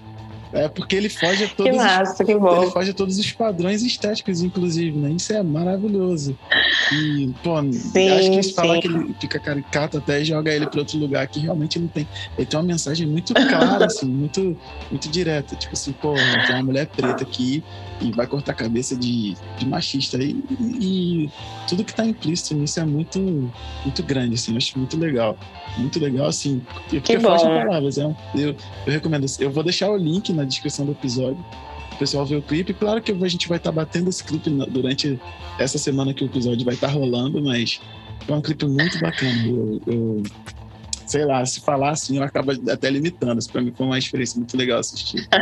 É 0.52 0.68
porque 0.68 0.96
ele 0.96 1.10
foge 1.10 1.44
a 1.44 1.48
todos, 1.48 1.72
que 1.72 1.78
massa, 1.78 2.26
que 2.26 2.36
bom. 2.36 2.64
ele 2.64 2.72
foge 2.72 2.92
a 2.92 2.94
todos 2.94 3.20
os 3.20 3.32
padrões 3.32 3.84
estéticos, 3.84 4.42
inclusive, 4.42 4.98
né? 4.98 5.12
Isso 5.12 5.32
é 5.32 5.44
maravilhoso. 5.44 6.38
E, 6.92 7.32
pô, 7.44 7.62
sim, 7.72 8.10
acho 8.10 8.32
que 8.32 8.44
se 8.44 8.54
falar 8.54 8.80
que 8.80 8.88
ele 8.88 9.16
fica 9.20 9.40
caricato 9.40 10.00
até 10.00 10.24
joga 10.24 10.52
ele 10.52 10.66
para 10.66 10.80
outro 10.80 10.98
lugar 10.98 11.28
que 11.28 11.40
realmente 11.40 11.78
não 11.78 11.88
tem. 11.88 12.08
Ele 12.36 12.48
tem 12.48 12.60
uma 12.60 12.66
mensagem 12.66 13.06
muito 13.06 13.34
clara, 13.34 13.86
assim, 13.86 14.08
muito, 14.08 14.58
muito 14.90 15.08
direta. 15.10 15.56
Tipo 15.56 15.74
assim, 15.74 15.92
pô, 15.92 16.16
tem 16.16 16.56
uma 16.56 16.64
mulher 16.64 16.88
preta 16.88 17.24
aqui 17.24 17.64
e 18.02 18.12
vai 18.12 18.26
cortar 18.26 18.54
a 18.54 18.56
cabeça 18.56 18.96
de, 18.96 19.36
de 19.58 19.68
machista. 19.68 20.18
E, 20.18 20.36
e 20.60 21.30
tudo 21.68 21.84
que 21.84 21.94
tá 21.94 22.06
implícito 22.06 22.56
nisso 22.56 22.80
é 22.80 22.86
muito, 22.86 23.20
muito 23.84 24.02
grande, 24.02 24.34
assim, 24.34 24.52
eu 24.52 24.58
acho 24.58 24.80
muito 24.80 24.98
legal. 24.98 25.38
Muito 25.78 26.00
legal, 26.00 26.28
assim. 26.28 26.62
Porque 26.74 27.00
que 27.00 27.18
bom. 27.18 27.38
palavras. 27.38 27.98
É 27.98 28.06
um, 28.06 28.16
eu, 28.36 28.56
eu 28.86 28.94
recomendo. 28.94 29.26
Eu 29.40 29.52
vou 29.52 29.64
deixar 29.64 29.90
o 29.92 29.98
link 29.98 30.34
na 30.40 30.46
descrição 30.46 30.86
do 30.86 30.92
episódio. 30.92 31.44
O 31.94 31.98
pessoal 31.98 32.26
vê 32.26 32.36
o 32.36 32.42
clipe. 32.42 32.74
Claro 32.74 33.02
que 33.02 33.12
a 33.12 33.28
gente 33.28 33.48
vai 33.48 33.58
estar 33.58 33.72
tá 33.72 33.76
batendo 33.76 34.10
esse 34.10 34.24
clipe 34.24 34.50
durante 34.70 35.20
essa 35.58 35.78
semana 35.78 36.14
que 36.14 36.24
o 36.24 36.28
episódio 36.28 36.66
vai 36.66 36.74
estar 36.74 36.88
tá 36.88 36.94
rolando, 36.94 37.42
mas 37.42 37.82
é 38.28 38.34
um 38.34 38.42
clipe 38.42 38.66
muito 38.66 39.00
bacana. 39.00 39.46
Eu, 39.46 39.82
eu, 39.86 40.24
sei 41.10 41.26
lá, 41.26 41.44
se 41.44 41.60
falar 41.60 41.92
assim, 41.92 42.18
eu 42.18 42.24
acabo 42.24 42.52
até 42.72 42.90
limitando. 42.90 43.40
Isso 43.40 43.52
pra 43.52 43.62
mim 43.62 43.74
foi 43.76 43.86
uma 43.86 43.98
experiência 43.98 44.38
muito 44.38 44.56
legal 44.56 44.80
assistir. 44.80 45.28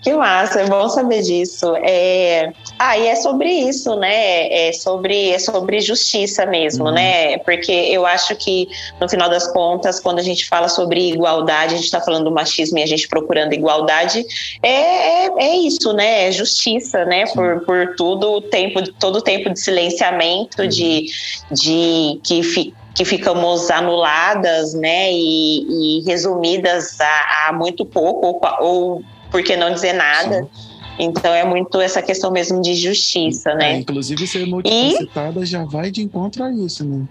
Que 0.00 0.14
massa, 0.14 0.60
é 0.60 0.66
bom 0.66 0.88
saber 0.88 1.22
disso. 1.22 1.74
É... 1.76 2.52
Ah, 2.78 2.96
e 2.96 3.08
é 3.08 3.16
sobre 3.16 3.50
isso, 3.50 3.96
né? 3.96 4.68
É 4.68 4.72
sobre, 4.72 5.30
é 5.30 5.38
sobre 5.38 5.80
justiça 5.80 6.46
mesmo, 6.46 6.84
uhum. 6.86 6.92
né? 6.92 7.38
Porque 7.38 7.72
eu 7.72 8.06
acho 8.06 8.36
que, 8.36 8.68
no 9.00 9.08
final 9.08 9.28
das 9.28 9.50
contas, 9.52 9.98
quando 9.98 10.20
a 10.20 10.22
gente 10.22 10.46
fala 10.48 10.68
sobre 10.68 11.12
igualdade, 11.12 11.74
a 11.74 11.76
gente 11.76 11.86
está 11.86 12.00
falando 12.00 12.24
do 12.24 12.30
machismo 12.30 12.78
e 12.78 12.82
a 12.82 12.86
gente 12.86 13.08
procurando 13.08 13.52
igualdade, 13.52 14.24
é, 14.62 15.26
é, 15.26 15.30
é 15.36 15.56
isso, 15.56 15.92
né? 15.92 16.28
É 16.28 16.32
justiça, 16.32 17.04
né? 17.04 17.24
Por, 17.34 17.64
por 17.64 17.96
tudo 17.96 18.34
o 18.34 18.40
tempo, 18.40 18.80
todo 18.92 19.16
o 19.16 19.22
tempo 19.22 19.50
de 19.50 19.60
silenciamento, 19.60 20.62
uhum. 20.62 20.68
de, 20.68 21.06
de 21.50 22.20
que 22.22 22.42
fica 22.44 22.87
que 22.94 23.04
ficamos 23.04 23.70
anuladas, 23.70 24.74
né, 24.74 25.12
e, 25.12 26.00
e 26.00 26.04
resumidas 26.04 27.00
a, 27.00 27.48
a, 27.48 27.52
muito 27.52 27.84
pouco 27.84 28.26
ou, 28.26 28.40
ou 28.60 29.02
por 29.30 29.42
que 29.42 29.56
não 29.56 29.72
dizer 29.72 29.92
nada? 29.92 30.42
Sim. 30.42 30.68
Então 30.98 31.32
é 31.32 31.44
muito 31.44 31.80
essa 31.80 32.02
questão 32.02 32.30
mesmo 32.30 32.60
de 32.60 32.74
justiça, 32.74 33.54
né? 33.54 33.74
É, 33.74 33.76
inclusive 33.76 34.26
ser 34.26 34.46
multifacetada 34.46 35.40
e... 35.40 35.46
já 35.46 35.64
vai 35.64 35.90
de 35.90 36.02
encontro 36.02 36.42
a 36.42 36.50
isso, 36.50 36.84
né? 36.84 37.06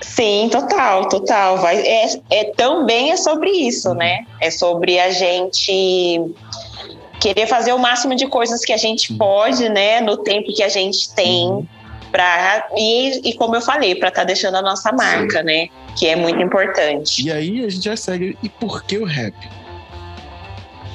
Sim, 0.00 0.48
total, 0.52 1.08
total. 1.08 1.58
Vai, 1.58 1.78
é, 1.78 2.20
é 2.30 2.44
também 2.56 3.10
é 3.10 3.16
sobre 3.16 3.50
isso, 3.50 3.88
uhum. 3.88 3.96
né? 3.96 4.24
É 4.40 4.50
sobre 4.50 5.00
a 5.00 5.10
gente 5.10 6.20
querer 7.18 7.46
fazer 7.48 7.72
o 7.72 7.78
máximo 7.78 8.14
de 8.14 8.26
coisas 8.28 8.64
que 8.64 8.72
a 8.72 8.76
gente 8.76 9.12
uhum. 9.12 9.18
pode, 9.18 9.68
né? 9.68 10.00
No 10.00 10.18
tempo 10.18 10.52
que 10.54 10.62
a 10.62 10.68
gente 10.68 11.12
tem. 11.14 11.48
Uhum. 11.48 11.66
Pra, 12.14 12.68
e, 12.76 13.30
e 13.30 13.34
como 13.34 13.56
eu 13.56 13.60
falei, 13.60 13.96
para 13.96 14.08
estar 14.08 14.20
tá 14.20 14.24
deixando 14.24 14.54
a 14.54 14.62
nossa 14.62 14.92
marca, 14.92 15.40
Sim. 15.40 15.44
né? 15.46 15.68
Que 15.98 16.06
é 16.06 16.14
muito 16.14 16.40
importante. 16.40 17.26
E 17.26 17.32
aí 17.32 17.64
a 17.64 17.68
gente 17.68 17.84
já 17.84 17.96
segue. 17.96 18.38
E 18.40 18.48
por 18.48 18.84
que 18.84 18.98
o 18.98 19.04
rap? 19.04 19.34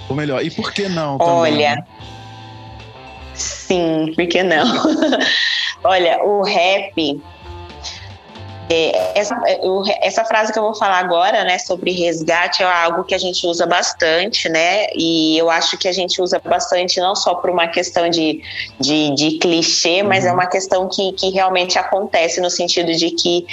Ou 0.07 0.15
melhor, 0.15 0.41
e 0.41 0.49
por 0.49 0.71
que 0.71 0.87
não? 0.87 1.17
Também? 1.17 1.33
Olha, 1.35 1.85
sim, 3.33 4.13
por 4.15 4.27
que 4.27 4.41
não? 4.43 4.65
Olha, 5.83 6.23
o 6.23 6.41
rap 6.41 7.21
é, 8.69 9.19
essa, 9.19 9.35
é, 9.47 10.07
essa 10.07 10.23
frase 10.23 10.53
que 10.53 10.59
eu 10.59 10.63
vou 10.63 10.75
falar 10.75 10.99
agora, 10.99 11.43
né, 11.43 11.57
sobre 11.57 11.91
resgate, 11.91 12.61
é 12.61 12.65
algo 12.65 13.03
que 13.03 13.15
a 13.15 13.17
gente 13.17 13.45
usa 13.47 13.65
bastante, 13.65 14.47
né? 14.47 14.85
E 14.95 15.37
eu 15.37 15.49
acho 15.49 15.75
que 15.77 15.87
a 15.87 15.91
gente 15.91 16.21
usa 16.21 16.39
bastante 16.39 16.99
não 16.99 17.15
só 17.15 17.33
por 17.33 17.49
uma 17.49 17.67
questão 17.67 18.07
de, 18.09 18.43
de, 18.79 19.15
de 19.15 19.31
clichê, 19.39 20.03
mas 20.03 20.23
é 20.23 20.29
uhum. 20.29 20.35
uma 20.35 20.45
questão 20.45 20.87
que, 20.87 21.13
que 21.13 21.31
realmente 21.31 21.79
acontece 21.79 22.39
no 22.39 22.49
sentido 22.49 22.93
de 22.93 23.09
que 23.09 23.47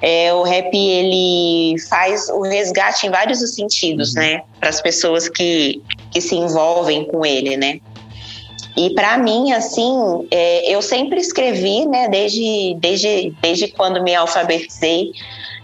é, 0.00 0.32
o 0.32 0.42
rap 0.42 0.74
ele 0.74 1.78
faz 1.88 2.30
o 2.30 2.40
resgate 2.40 3.06
em 3.06 3.10
vários 3.10 3.40
sentidos, 3.54 4.14
uhum. 4.14 4.22
né? 4.22 4.42
Para 4.58 4.70
as 4.70 4.80
pessoas 4.80 5.28
que, 5.28 5.82
que 6.10 6.20
se 6.20 6.34
envolvem 6.34 7.04
com 7.04 7.26
ele, 7.26 7.58
né? 7.58 7.78
E 8.76 8.90
para 8.94 9.18
mim, 9.18 9.52
assim, 9.52 10.26
é, 10.30 10.74
eu 10.74 10.80
sempre 10.80 11.20
escrevi, 11.20 11.86
né, 11.86 12.08
desde, 12.08 12.74
desde, 12.78 13.34
desde 13.42 13.68
quando 13.68 14.02
me 14.02 14.14
alfabetizei, 14.14 15.12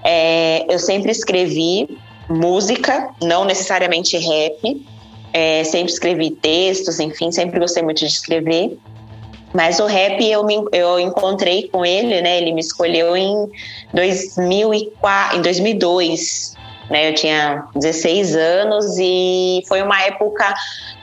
é, 0.04 0.64
eu 0.68 0.78
sempre 0.78 1.10
escrevi 1.10 1.88
música, 2.28 3.10
não 3.22 3.44
necessariamente 3.44 4.16
rap, 4.18 4.86
é, 5.32 5.64
sempre 5.64 5.92
escrevi 5.92 6.30
textos, 6.30 7.00
enfim, 7.00 7.32
sempre 7.32 7.58
gostei 7.58 7.82
muito 7.82 8.00
de 8.00 8.06
escrever. 8.06 8.78
Mas 9.54 9.80
o 9.80 9.86
rap 9.86 10.22
eu, 10.22 10.44
me, 10.44 10.62
eu 10.72 11.00
encontrei 11.00 11.68
com 11.68 11.84
ele, 11.84 12.20
né? 12.20 12.36
Ele 12.36 12.52
me 12.52 12.60
escolheu 12.60 13.16
em, 13.16 13.50
2004, 13.94 15.38
em 15.38 15.42
2002 15.42 16.54
né? 16.90 17.10
Eu 17.10 17.14
tinha 17.14 17.64
16 17.74 18.36
anos 18.36 18.96
e 18.98 19.62
foi 19.68 19.82
uma 19.82 20.00
época 20.02 20.54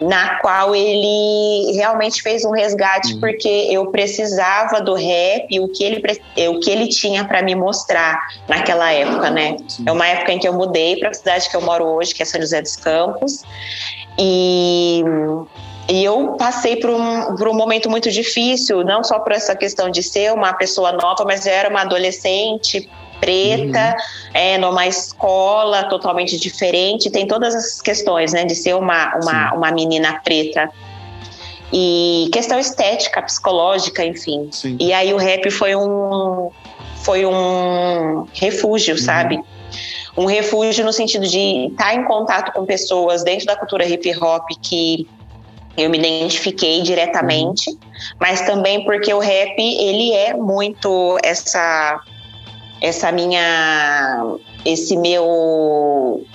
na 0.02 0.40
qual 0.40 0.76
ele 0.76 1.72
realmente 1.74 2.22
fez 2.22 2.44
um 2.44 2.52
resgate 2.52 3.14
uhum. 3.14 3.20
porque 3.20 3.70
eu 3.72 3.86
precisava 3.88 4.82
do 4.82 4.94
rap, 4.94 5.60
o 5.60 5.68
que 5.68 5.84
ele 5.84 6.02
o 6.50 6.60
que 6.60 6.70
ele 6.70 6.88
tinha 6.88 7.26
para 7.26 7.42
me 7.42 7.56
mostrar 7.56 8.20
naquela 8.48 8.92
época, 8.92 9.30
né? 9.30 9.58
Sim. 9.68 9.84
É 9.88 9.92
uma 9.92 10.08
época 10.08 10.34
em 10.34 10.40
que 10.40 10.48
eu 10.48 10.54
mudei 10.54 10.98
para 10.98 11.10
a 11.10 11.14
cidade 11.14 11.50
que 11.50 11.56
eu 11.56 11.62
moro 11.62 11.86
hoje, 11.86 12.14
que 12.14 12.22
é 12.22 12.26
São 12.26 12.42
José 12.42 12.62
dos 12.62 12.76
Campos. 12.76 13.44
E 14.18 15.04
e 15.88 16.04
eu 16.04 16.36
passei 16.38 16.78
por 16.78 16.90
um, 16.90 17.36
por 17.36 17.48
um 17.48 17.54
momento 17.54 17.90
muito 17.90 18.10
difícil, 18.10 18.84
não 18.84 19.04
só 19.04 19.20
por 19.20 19.32
essa 19.32 19.56
questão 19.56 19.90
de 19.90 20.02
ser 20.02 20.34
uma 20.34 20.52
pessoa 20.54 20.92
nova, 20.92 21.24
mas 21.24 21.46
eu 21.46 21.54
era 21.54 21.70
uma 21.70 21.82
adolescente 21.82 22.90
preta, 23.20 23.96
uhum. 23.98 24.32
é, 24.34 24.58
numa 24.58 24.88
escola 24.88 25.84
totalmente 25.86 26.40
diferente, 26.40 27.10
tem 27.10 27.28
todas 27.28 27.56
essas 27.56 27.82
questões, 27.82 28.34
né, 28.34 28.46
de 28.46 28.56
ser 28.56 28.76
uma, 28.76 29.16
uma, 29.16 29.54
uma 29.54 29.72
menina 29.72 30.20
preta. 30.24 30.70
E 31.74 32.30
questão 32.32 32.60
estética, 32.60 33.22
psicológica, 33.22 34.06
enfim. 34.06 34.48
Sim. 34.52 34.78
E 34.80 34.94
aí 34.94 35.14
o 35.14 35.18
rap 35.18 35.50
foi 35.52 35.76
um, 35.76 36.50
foi 37.04 37.26
um 37.26 38.28
refúgio, 38.34 38.96
uhum. 38.96 39.02
sabe? 39.02 39.40
Um 40.16 40.26
refúgio 40.26 40.86
no 40.86 40.94
sentido 40.94 41.28
de 41.28 41.68
estar 41.68 41.94
em 41.94 42.06
contato 42.06 42.54
com 42.54 42.66
pessoas 42.66 43.24
dentro 43.24 43.46
da 43.46 43.56
cultura 43.56 43.86
hip 43.86 44.10
hop 44.22 44.46
que 44.62 45.08
eu 45.78 45.90
me 45.90 45.98
identifiquei 45.98 46.82
diretamente, 46.82 47.70
uhum. 47.70 47.78
mas 48.20 48.42
também 48.42 48.86
porque 48.86 49.14
o 49.14 49.20
rap 49.20 49.60
ele 49.60 50.14
é 50.14 50.34
muito 50.34 51.18
essa 51.22 52.00
essa 52.82 53.12
minha 53.12 54.38
esse 54.66 54.98
meu 54.98 56.26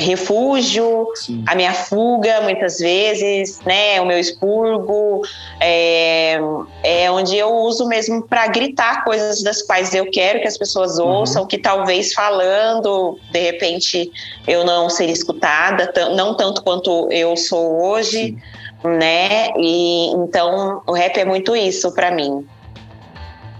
refúgio, 0.00 1.08
Sim. 1.14 1.44
a 1.46 1.54
minha 1.54 1.72
fuga, 1.72 2.40
muitas 2.40 2.78
vezes, 2.78 3.60
né? 3.66 4.00
O 4.00 4.06
meu 4.06 4.18
expurgo, 4.18 5.22
é, 5.60 6.40
é 6.82 7.10
onde 7.10 7.36
eu 7.36 7.54
uso 7.54 7.86
mesmo 7.86 8.22
para 8.22 8.46
gritar 8.48 9.04
coisas 9.04 9.42
das 9.42 9.62
quais 9.62 9.94
eu 9.94 10.10
quero 10.10 10.40
que 10.40 10.48
as 10.48 10.56
pessoas 10.56 10.98
uhum. 10.98 11.06
ouçam, 11.06 11.42
uhum. 11.42 11.48
que 11.48 11.58
talvez 11.58 12.14
falando, 12.14 13.18
de 13.30 13.40
repente, 13.40 14.10
eu 14.48 14.64
não 14.64 14.88
seria 14.88 15.12
escutada, 15.12 15.92
não 16.16 16.34
tanto 16.34 16.62
quanto 16.62 17.08
eu 17.12 17.36
sou 17.36 17.84
hoje, 17.84 18.36
Sim. 18.82 18.88
né? 18.98 19.50
E 19.58 20.06
então 20.14 20.82
o 20.86 20.92
rap 20.92 21.18
é 21.18 21.24
muito 21.24 21.54
isso 21.54 21.92
para 21.92 22.10
mim. 22.10 22.46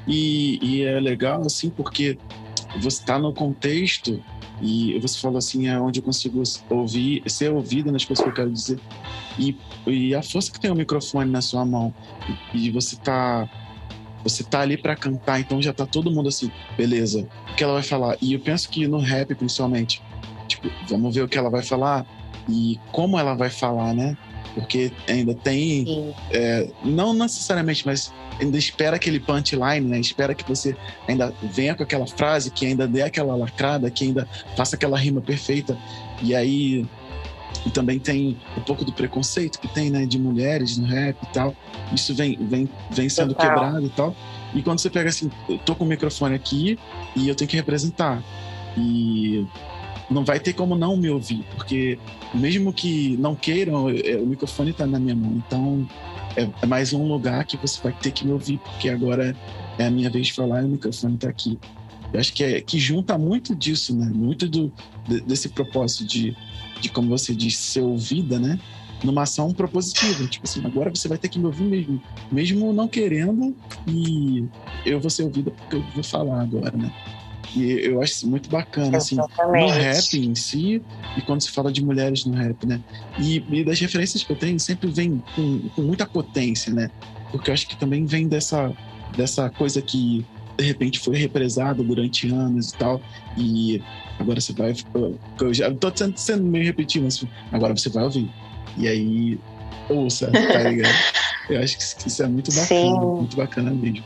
E, 0.07 0.59
e 0.63 0.83
é 0.83 0.99
legal 0.99 1.43
assim 1.43 1.71
porque 1.71 2.19
você 2.81 3.01
está 3.01 3.19
no 3.19 3.33
contexto 3.33 4.23
e 4.63 4.99
você 4.99 5.19
falou 5.19 5.39
assim, 5.39 5.69
é 5.69 5.81
onde 5.81 6.01
eu 6.01 6.05
consigo 6.05 6.43
ouvir, 6.69 7.23
ser 7.27 7.51
ouvido 7.51 7.91
nas 7.91 8.05
coisas 8.05 8.23
que 8.23 8.29
eu 8.29 8.35
quero 8.35 8.51
dizer. 8.51 8.79
E, 9.39 9.57
e 9.87 10.15
a 10.15 10.23
força 10.23 10.53
que 10.53 10.61
tem 10.61 10.71
o 10.71 10.75
microfone 10.75 11.31
na 11.31 11.41
sua 11.41 11.65
mão 11.65 11.95
e 12.53 12.71
você 12.71 12.97
tá 12.97 13.49
você 14.23 14.45
tá 14.45 14.61
ali 14.61 14.77
para 14.77 14.95
cantar, 14.95 15.41
então 15.41 15.63
já 15.63 15.73
tá 15.73 15.87
todo 15.87 16.11
mundo 16.11 16.29
assim, 16.29 16.51
beleza, 16.77 17.27
o 17.51 17.55
que 17.55 17.65
ela 17.65 17.73
vai 17.73 17.83
falar? 17.83 18.19
E 18.21 18.35
eu 18.35 18.41
penso 18.41 18.69
que 18.69 18.87
no 18.87 18.99
rap, 18.99 19.35
principalmente, 19.35 20.03
tipo, 20.47 20.69
vamos 20.89 21.15
ver 21.15 21.23
o 21.23 21.29
que 21.29 21.39
ela 21.39 21.49
vai 21.49 21.63
falar 21.63 22.05
e 22.47 22.79
como 22.93 23.19
ela 23.19 23.35
vai 23.35 23.49
falar, 23.49 23.95
né? 23.95 24.19
Porque 24.55 24.91
ainda 25.09 25.35
tem, 25.35 26.15
é, 26.31 26.69
não 26.85 27.15
necessariamente, 27.15 27.87
mas 27.87 28.13
ainda 28.41 28.59
espera 28.59 28.97
aquele 28.97 29.21
punchline, 29.21 29.81
né? 29.81 30.01
Espera 30.01 30.35
que 30.35 30.47
você 30.49 30.77
ainda 31.07 31.33
venha 31.43 31.75
com 31.75 31.83
aquela 31.83 32.07
frase, 32.07 32.51
que 32.51 32.67
ainda 32.67 32.89
dê 32.89 33.03
aquela 33.03 33.37
lacrada, 33.37 33.91
que 33.91 34.05
ainda 34.05 34.29
faça 34.57 34.77
aquela 34.77 34.99
rima 34.99 35.21
perfeita. 35.21 35.79
E 36.23 36.35
aí 36.35 36.87
e 37.67 37.71
também 37.71 37.99
tem 37.99 38.39
um 38.57 38.61
pouco 38.63 38.85
do 38.85 38.93
preconceito 38.93 39.59
que 39.59 39.69
tem, 39.69 39.91
né, 39.91 40.07
de 40.07 40.19
mulheres 40.19 40.79
no 40.79 40.87
rap 40.87 41.17
e 41.23 41.27
tal. 41.27 41.55
Isso 41.93 42.15
vem, 42.15 42.37
vem, 42.41 42.69
vem 42.91 43.09
sendo 43.09 43.35
Total. 43.35 43.51
quebrado 43.51 43.87
e 43.87 43.91
tal. 43.91 44.17
E 44.55 44.63
quando 44.63 44.79
você 44.79 44.89
pega 44.89 45.09
assim, 45.09 45.31
eu 45.49 45.59
tô 45.59 45.75
com 45.75 45.85
o 45.85 45.87
microfone 45.87 46.35
aqui 46.35 46.79
e 47.15 47.29
eu 47.29 47.35
tenho 47.35 47.49
que 47.49 47.57
representar. 47.57 48.23
E 48.77 49.47
não 50.11 50.25
vai 50.25 50.41
ter 50.41 50.53
como 50.53 50.77
não 50.77 50.97
me 50.97 51.09
ouvir, 51.09 51.45
porque 51.55 51.99
mesmo 52.35 52.73
que 52.73 53.17
não 53.19 53.35
queiram, 53.35 53.87
o 53.87 54.27
microfone 54.27 54.71
está 54.71 54.87
na 54.87 54.99
minha 54.99 55.15
mão. 55.15 55.43
Então 55.47 55.87
é, 56.37 56.49
é, 56.63 56.67
mais 56.67 56.93
um 56.93 57.07
lugar 57.07 57.45
que 57.45 57.57
você 57.57 57.81
vai 57.83 57.93
ter 57.93 58.11
que 58.11 58.25
me 58.25 58.33
ouvir, 58.33 58.59
porque 58.59 58.89
agora 58.89 59.37
é 59.79 59.87
a 59.87 59.91
minha 59.91 60.09
vez 60.11 60.29
de 60.29 60.33
falar 60.33 60.63
e 60.63 60.65
o 60.65 60.69
microfone 60.69 61.15
está 61.15 61.29
aqui. 61.29 61.59
Eu 62.13 62.21
acho 62.21 62.33
que, 62.33 62.43
é, 62.43 62.61
que 62.61 62.79
junta 62.79 63.17
muito 63.17 63.55
disso, 63.55 63.95
né? 63.95 64.11
Muito 64.13 64.49
do, 64.49 64.73
desse 65.27 65.49
propósito 65.49 66.05
de, 66.05 66.37
de, 66.81 66.89
como 66.89 67.09
você 67.09 67.35
disse, 67.35 67.59
ser 67.59 67.81
ouvida, 67.81 68.39
né? 68.39 68.59
Numa 69.03 69.23
ação 69.23 69.53
propositiva. 69.53 70.27
Tipo 70.27 70.47
assim, 70.47 70.65
agora 70.65 70.91
você 70.91 71.09
vai 71.09 71.19
ter 71.19 71.29
que 71.29 71.39
me 71.39 71.47
ouvir 71.47 71.65
mesmo. 71.65 72.03
Mesmo 72.31 72.73
não 72.73 72.89
querendo, 72.89 73.55
e 73.87 74.45
eu 74.85 75.01
vou 75.01 75.11
ser 75.11 75.25
ouvida 75.25 75.51
porque 75.51 75.77
eu 75.77 75.85
vou 75.95 76.03
falar 76.03 76.43
agora, 76.43 76.77
né? 76.77 76.93
E 77.55 77.87
eu 77.87 78.01
acho 78.01 78.29
muito 78.29 78.49
bacana, 78.49 78.99
assim, 78.99 79.17
no 79.17 79.69
rap 79.69 80.19
em 80.19 80.35
si, 80.35 80.83
e 81.17 81.23
quando 81.23 81.41
se 81.41 81.51
fala 81.51 81.73
de 81.73 81.85
mulheres 81.85 82.25
no 82.25 82.35
rap, 82.35 82.67
né? 82.67 82.81
E, 83.19 83.45
e 83.51 83.65
das 83.65 83.79
referências 83.81 84.23
que 84.23 84.31
eu 84.31 84.37
tenho, 84.37 84.59
sempre 84.61 84.89
vem 84.91 85.23
com, 85.35 85.69
com, 85.71 85.83
muita 85.83 86.07
potência, 86.07 86.73
né? 86.73 86.91
Porque 87.33 87.51
eu 87.51 87.55
acho 87.55 87.67
que 87.67 87.77
também 87.77 88.05
vem 88.05 88.29
dessa, 88.29 88.73
dessa 89.17 89.51
coisa 89.51 89.83
que, 89.83 90.25
de 90.57 90.65
repente, 90.65 91.01
foi 91.01 91.17
represada 91.17 91.83
durante 91.83 92.29
anos 92.33 92.71
e 92.71 92.77
tal, 92.77 93.01
e 93.37 93.83
agora 94.19 94.41
você 94.41 94.53
vai. 94.53 94.75
Eu 95.41 95.53
já 95.53 95.73
tô 95.75 95.93
sendo 96.15 96.45
meio 96.45 96.65
repetido, 96.65 97.05
mas 97.05 97.25
bacana 97.51 97.77
você 97.77 97.89
vai 97.89 98.05
ouvir. 98.05 98.31
E 98.77 98.87
aí, 98.87 99.41
ouça, 99.89 100.31
tá 100.31 100.63
ligado? 100.63 100.95
eu 101.51 101.61
acho 101.61 101.77
que 101.77 102.09
isso 102.09 102.23
é 102.23 102.29
muito 102.29 102.53
bacana, 102.53 102.69
Sim. 102.69 103.17
muito 103.19 103.37
bacana 103.37 103.71
mesmo. 103.73 104.05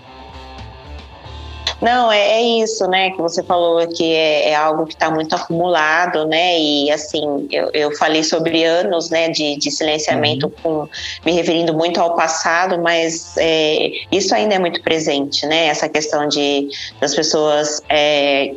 Não, 1.81 2.11
é, 2.11 2.40
é, 2.40 2.43
isso, 2.62 2.87
né, 2.88 3.11
que 3.11 3.21
você 3.21 3.43
falou 3.43 3.87
que 3.88 4.12
é, 4.12 4.50
é 4.50 4.54
algo 4.54 4.87
que 4.87 4.95
está 4.95 5.10
muito 5.10 5.34
acumulado, 5.34 6.26
né, 6.26 6.58
e 6.58 6.91
assim, 6.91 7.47
eu, 7.50 7.71
eu 7.73 7.97
falei 7.97 8.23
sobre 8.23 8.65
anos, 8.65 9.10
né, 9.10 9.28
de, 9.28 9.56
de 9.56 9.71
silenciamento, 9.71 10.47
uhum. 10.47 10.87
com, 10.87 10.89
me 11.25 11.32
referindo 11.32 11.75
muito 11.75 12.00
ao 12.00 12.15
passado, 12.15 12.80
mas 12.80 13.34
é, 13.37 13.91
isso 14.10 14.34
ainda 14.34 14.54
é 14.54 14.58
muito 14.58 14.82
presente, 14.82 15.47
né, 15.47 15.67
essa 15.67 15.89
questão 15.89 16.28
de 16.28 16.69
das 17.00 17.15
pessoas 17.15 17.82
é, 17.89 18.52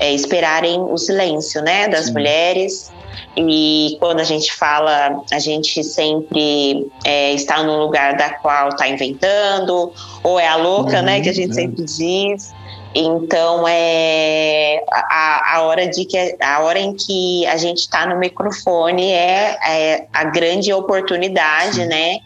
é 0.00 0.12
esperarem 0.12 0.80
o 0.80 0.96
silêncio, 0.96 1.62
né, 1.62 1.88
das 1.88 2.06
Sim. 2.06 2.12
mulheres, 2.12 2.92
e 3.36 3.96
quando 3.98 4.20
a 4.20 4.24
gente 4.24 4.52
fala, 4.52 5.22
a 5.32 5.38
gente 5.38 5.82
sempre 5.82 6.86
é, 7.04 7.32
está 7.32 7.62
no 7.62 7.78
lugar 7.78 8.16
da 8.16 8.30
qual 8.30 8.68
está 8.68 8.88
inventando, 8.88 9.92
ou 10.22 10.38
é 10.38 10.46
a 10.46 10.56
louca, 10.56 10.98
uhum, 10.98 11.04
né, 11.04 11.20
que 11.20 11.28
a 11.28 11.32
gente 11.32 11.50
é. 11.50 11.54
sempre 11.54 11.84
diz. 11.84 12.52
Então 12.94 13.66
é 13.66 14.84
a, 14.88 15.56
a 15.56 15.62
hora 15.62 15.88
de 15.88 16.04
que 16.04 16.36
a 16.40 16.60
hora 16.60 16.78
em 16.78 16.94
que 16.94 17.44
a 17.46 17.56
gente 17.56 17.78
está 17.78 18.06
no 18.06 18.16
microfone 18.16 19.10
é, 19.10 19.58
é, 19.66 20.06
a 20.12 20.24
grande 20.24 20.72
oportunidade, 20.72 21.74
Sim. 21.74 21.86
né? 21.86 22.18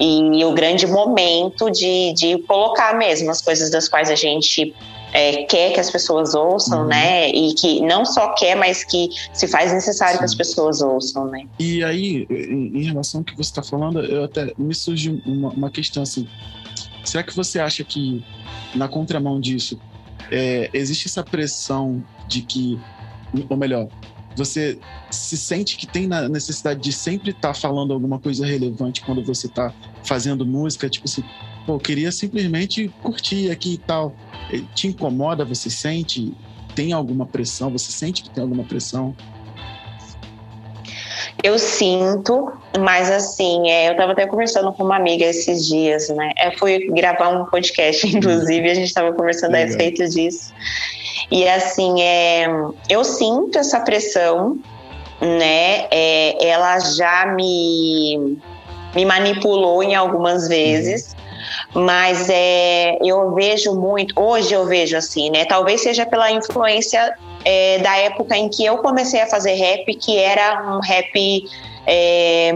E, 0.00 0.40
e 0.40 0.44
o 0.44 0.52
grande 0.52 0.86
momento 0.86 1.70
de, 1.70 2.14
de 2.14 2.38
colocar 2.42 2.94
mesmo 2.94 3.30
as 3.30 3.42
coisas 3.42 3.70
das 3.70 3.88
quais 3.88 4.10
a 4.10 4.14
gente 4.14 4.74
é, 5.16 5.44
quer 5.44 5.72
que 5.72 5.80
as 5.80 5.90
pessoas 5.90 6.34
ouçam, 6.34 6.82
uhum. 6.82 6.88
né? 6.88 7.30
E 7.30 7.54
que 7.54 7.80
não 7.80 8.04
só 8.04 8.34
quer, 8.34 8.54
mas 8.54 8.84
que 8.84 9.08
se 9.32 9.48
faz 9.48 9.72
necessário 9.72 10.12
Sim. 10.14 10.18
que 10.18 10.24
as 10.26 10.34
pessoas 10.34 10.82
ouçam, 10.82 11.26
né? 11.28 11.46
E 11.58 11.82
aí, 11.82 12.26
em, 12.28 12.82
relação 12.82 13.20
ao 13.20 13.24
que 13.24 13.34
você 13.34 13.48
está 13.48 13.62
falando, 13.62 14.00
eu 14.00 14.24
até 14.24 14.52
me 14.58 14.74
surge 14.74 15.22
uma, 15.24 15.48
uma 15.48 15.70
questão 15.70 16.02
assim: 16.02 16.28
será 17.02 17.24
que 17.24 17.34
você 17.34 17.58
acha 17.58 17.82
que 17.82 18.22
na 18.74 18.88
contramão 18.88 19.40
disso 19.40 19.80
é, 20.30 20.68
existe 20.74 21.08
essa 21.08 21.24
pressão 21.24 22.04
de 22.28 22.42
que, 22.42 22.78
ou 23.48 23.56
melhor, 23.56 23.88
você 24.36 24.78
se 25.10 25.36
sente 25.36 25.76
que 25.76 25.86
tem 25.86 26.06
na 26.06 26.28
necessidade 26.28 26.80
de 26.80 26.92
sempre 26.92 27.30
estar 27.30 27.48
tá 27.48 27.54
falando 27.54 27.92
alguma 27.92 28.18
coisa 28.18 28.46
relevante 28.46 29.00
quando 29.02 29.24
você 29.24 29.46
está 29.46 29.72
fazendo 30.04 30.44
música, 30.44 30.88
tipo 30.88 31.06
assim, 31.06 31.24
pô, 31.66 31.74
eu 31.74 31.78
queria 31.80 32.12
simplesmente 32.12 32.92
curtir 33.02 33.50
aqui 33.50 33.74
e 33.74 33.78
tal. 33.78 34.14
É, 34.52 34.60
te 34.74 34.88
incomoda? 34.88 35.44
Você 35.44 35.70
sente? 35.70 36.32
Tem 36.74 36.92
alguma 36.92 37.24
pressão? 37.24 37.70
Você 37.70 37.90
sente 37.90 38.22
que 38.22 38.30
tem 38.30 38.42
alguma 38.42 38.64
pressão? 38.64 39.16
Eu 41.42 41.58
sinto, 41.58 42.52
mas 42.78 43.10
assim, 43.10 43.68
é, 43.70 43.88
eu 43.88 43.92
estava 43.92 44.12
até 44.12 44.26
conversando 44.26 44.72
com 44.72 44.84
uma 44.84 44.96
amiga 44.96 45.24
esses 45.24 45.66
dias, 45.66 46.08
né? 46.08 46.32
Eu 46.44 46.58
fui 46.58 46.88
gravar 46.88 47.28
um 47.28 47.44
podcast, 47.46 48.06
inclusive, 48.08 48.70
a 48.70 48.74
gente 48.74 48.88
estava 48.88 49.12
conversando 49.12 49.52
Legal. 49.52 49.64
a 49.64 49.66
respeito 49.66 50.08
disso. 50.08 50.52
E 51.30 51.48
assim, 51.48 52.00
é, 52.00 52.46
eu 52.88 53.04
sinto 53.04 53.58
essa 53.58 53.80
pressão, 53.80 54.58
né? 55.20 55.86
É, 55.90 56.48
ela 56.48 56.78
já 56.78 57.26
me, 57.26 58.38
me 58.94 59.04
manipulou 59.04 59.82
em 59.82 59.94
algumas 59.94 60.48
vezes. 60.48 61.16
Mas 61.74 62.28
é, 62.30 62.96
eu 63.04 63.34
vejo 63.34 63.74
muito, 63.74 64.18
hoje 64.18 64.54
eu 64.54 64.64
vejo 64.66 64.96
assim, 64.96 65.30
né? 65.30 65.44
Talvez 65.44 65.82
seja 65.82 66.06
pela 66.06 66.30
influência 66.30 67.14
é, 67.44 67.78
da 67.78 67.96
época 67.96 68.36
em 68.36 68.48
que 68.48 68.64
eu 68.64 68.78
comecei 68.78 69.20
a 69.20 69.26
fazer 69.26 69.54
rap, 69.54 69.94
que 69.94 70.18
era 70.18 70.74
um 70.74 70.80
rap 70.80 71.44
é, 71.86 72.52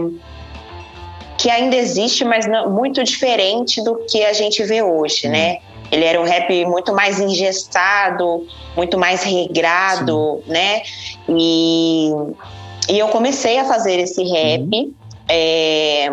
que 1.37 1.49
ainda 1.49 1.75
existe, 1.75 2.25
mas 2.25 2.45
não, 2.47 2.69
muito 2.69 3.03
diferente 3.03 3.83
do 3.83 3.95
que 4.05 4.23
a 4.23 4.33
gente 4.33 4.63
vê 4.63 4.81
hoje, 4.81 5.27
né? 5.27 5.59
Ele 5.91 6.05
era 6.05 6.19
um 6.19 6.23
rap 6.23 6.65
muito 6.65 6.93
mais 6.93 7.19
ingestado, 7.19 8.47
muito 8.75 8.97
mais 8.97 9.23
regrado, 9.23 10.41
Sim. 10.45 10.51
né? 10.51 10.81
E, 11.27 12.11
e 12.89 12.99
eu 12.99 13.09
comecei 13.09 13.59
a 13.59 13.65
fazer 13.65 13.99
esse 13.99 14.23
rap. 14.23 14.69
Hum. 14.73 14.93
É, 15.27 16.09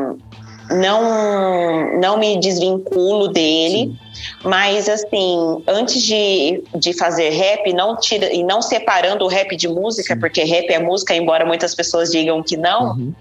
não, 0.70 1.98
não 1.98 2.18
me 2.18 2.38
desvinculo 2.38 3.28
dele. 3.28 3.96
Sim. 3.96 3.98
Mas, 4.44 4.88
assim, 4.88 5.62
antes 5.66 6.02
de, 6.02 6.62
de 6.74 6.92
fazer 6.92 7.30
rap, 7.30 7.72
não 7.72 7.96
tira, 7.96 8.32
e 8.32 8.42
não 8.42 8.60
separando 8.60 9.24
o 9.24 9.28
rap 9.28 9.56
de 9.56 9.68
música, 9.68 10.14
Sim. 10.14 10.20
porque 10.20 10.42
rap 10.44 10.68
é 10.70 10.78
música, 10.78 11.14
embora 11.14 11.46
muitas 11.46 11.74
pessoas 11.74 12.10
digam 12.10 12.42
que 12.42 12.56
não, 12.56 12.90
uhum. 12.90 13.12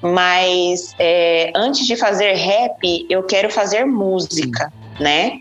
mas 0.00 0.94
é, 0.98 1.52
antes 1.54 1.86
de 1.86 1.96
fazer 1.96 2.32
rap, 2.34 3.06
eu 3.10 3.22
quero 3.24 3.50
fazer 3.50 3.84
música, 3.84 4.72
Sim. 4.96 5.02
né? 5.02 5.40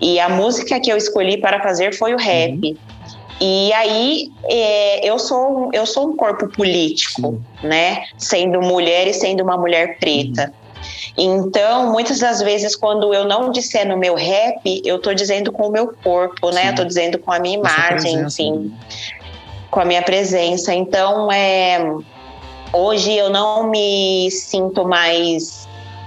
E 0.00 0.20
a 0.20 0.28
música 0.28 0.78
que 0.80 0.90
eu 0.90 0.96
escolhi 0.96 1.38
para 1.38 1.62
fazer 1.62 1.94
foi 1.94 2.14
o 2.14 2.18
rap. 2.18 2.52
Uhum. 2.52 2.76
E 3.40 3.72
aí 3.74 4.30
é, 4.44 5.06
eu 5.06 5.18
sou 5.18 5.70
eu 5.72 5.84
sou 5.84 6.08
um 6.08 6.16
corpo 6.16 6.48
político, 6.48 7.42
Sim. 7.60 7.66
né? 7.66 8.04
Sendo 8.16 8.60
mulher 8.60 9.06
e 9.06 9.14
sendo 9.14 9.42
uma 9.42 9.56
mulher 9.56 9.98
preta. 9.98 10.52
Uhum. 10.52 10.66
Então, 11.18 11.92
muitas 11.92 12.18
das 12.18 12.40
vezes, 12.42 12.76
quando 12.76 13.12
eu 13.12 13.24
não 13.24 13.50
disser 13.50 13.88
no 13.88 13.96
meu 13.96 14.14
rap, 14.14 14.82
eu 14.84 14.96
estou 14.96 15.14
dizendo 15.14 15.50
com 15.50 15.68
o 15.68 15.70
meu 15.70 15.92
corpo, 16.02 16.50
né? 16.50 16.62
Sim. 16.62 16.68
Eu 16.68 16.74
tô 16.74 16.84
dizendo 16.84 17.18
com 17.18 17.32
a 17.32 17.38
minha 17.38 17.56
imagem, 17.56 18.20
enfim, 18.20 18.72
com 19.70 19.80
a 19.80 19.84
minha 19.84 20.02
presença. 20.02 20.74
Então, 20.74 21.32
é, 21.32 21.78
hoje 22.72 23.12
eu 23.12 23.30
não 23.30 23.68
me 23.68 24.30
sinto 24.30 24.86
mais 24.86 25.65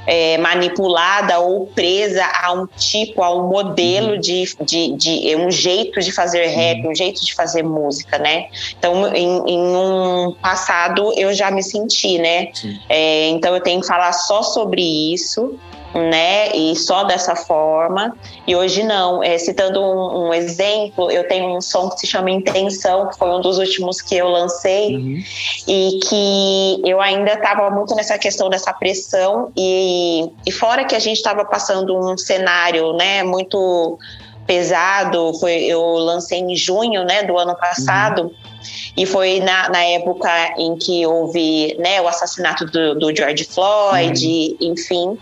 é, 0.10 0.40
manipulada 0.40 1.38
ou 1.38 1.68
presa 1.68 2.26
a 2.42 2.52
um 2.52 2.66
tipo, 2.66 3.22
a 3.22 3.32
um 3.36 3.48
modelo 3.48 4.14
uhum. 4.14 4.20
de, 4.20 4.44
de, 4.62 4.94
de, 4.94 5.36
um 5.36 5.52
jeito 5.52 6.00
de 6.00 6.12
fazer 6.12 6.48
rap, 6.48 6.84
uhum. 6.84 6.92
um 6.92 6.96
jeito 6.96 7.24
de 7.24 7.36
fazer 7.36 7.62
música, 7.62 8.18
né? 8.18 8.48
Então, 8.78 9.16
em, 9.16 9.44
em 9.48 9.60
um 9.60 10.36
passado 10.42 11.14
eu 11.16 11.32
já 11.32 11.52
me 11.52 11.62
senti, 11.62 12.18
né? 12.18 12.48
É, 12.90 13.28
então 13.28 13.54
eu 13.54 13.62
tenho 13.62 13.82
que 13.82 13.88
falar 13.88 14.12
só 14.14 14.42
sobre 14.42 14.82
isso 15.14 15.60
né? 15.94 16.52
E 16.56 16.76
só 16.76 17.04
dessa 17.04 17.36
forma. 17.36 18.16
E 18.46 18.56
hoje 18.56 18.84
não. 18.84 19.24
É, 19.24 19.38
citando 19.38 19.82
um, 19.82 20.28
um, 20.28 20.34
exemplo, 20.34 21.10
eu 21.12 21.28
tenho 21.28 21.56
um 21.56 21.62
som 21.62 21.90
que 21.90 22.00
se 22.00 22.08
chama 22.08 22.30
Intenção, 22.30 23.08
que 23.08 23.18
foi 23.18 23.30
um 23.30 23.42
dos 23.42 23.58
últimos 23.58 24.02
que 24.02 24.16
eu 24.16 24.28
lancei, 24.28 24.96
uhum. 24.96 25.24
e 25.68 26.00
que 26.04 26.82
eu 26.90 27.02
ainda 27.02 27.34
estava 27.34 27.70
muito 27.70 27.96
nessa 27.96 28.18
questão 28.18 28.50
dessa 28.50 28.74
pressão, 28.74 29.52
e, 29.56 30.30
e 30.46 30.52
fora 30.52 30.86
que 30.86 30.96
a 30.96 31.00
gente 31.00 31.18
estava 31.18 31.44
passando 31.46 31.98
um 31.98 32.18
cenário, 32.18 32.94
né, 32.94 33.24
muito 33.24 33.98
pesado, 34.46 35.32
foi, 35.40 35.66
eu 35.66 35.82
lancei 35.82 36.40
em 36.40 36.56
junho, 36.56 37.04
né, 37.04 37.24
do 37.24 37.38
ano 37.38 37.56
passado. 37.56 38.24
Uhum. 38.24 38.50
E 38.98 39.06
foi 39.06 39.40
na, 39.40 39.70
na, 39.70 39.84
época 39.84 40.30
em 40.58 40.76
que 40.76 41.06
houve 41.06 41.76
né, 41.80 42.02
o 42.02 42.08
assassinato 42.08 42.66
do, 42.66 42.96
do 42.96 43.16
George 43.16 43.46
Floyd, 43.46 44.58
uhum. 44.60 44.72
enfim. 44.72 45.18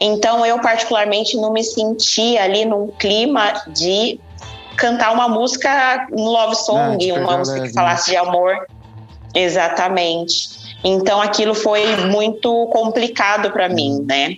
Então, 0.00 0.44
eu 0.44 0.60
particularmente 0.60 1.36
não 1.36 1.52
me 1.52 1.64
senti 1.64 2.36
ali 2.36 2.64
num 2.64 2.88
clima 2.88 3.62
de 3.68 4.20
cantar 4.76 5.12
uma 5.12 5.28
música, 5.28 6.06
um 6.12 6.24
love 6.24 6.54
song, 6.54 7.08
não, 7.08 7.22
uma 7.22 7.38
música 7.38 7.62
que 7.62 7.72
falasse 7.72 8.10
de 8.10 8.16
amor. 8.16 8.66
Exatamente. 9.34 10.76
Então, 10.84 11.20
aquilo 11.20 11.54
foi 11.54 11.96
muito 12.06 12.66
complicado 12.68 13.50
para 13.50 13.68
mim, 13.68 14.04
né? 14.06 14.36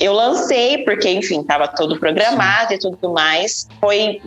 Eu 0.00 0.12
lancei, 0.12 0.78
porque, 0.84 1.10
enfim, 1.10 1.40
estava 1.40 1.66
todo 1.68 1.98
programado 1.98 2.68
Sim. 2.68 2.74
e 2.74 2.78
tudo 2.78 3.12
mais. 3.12 3.66
Foi, 3.80 4.20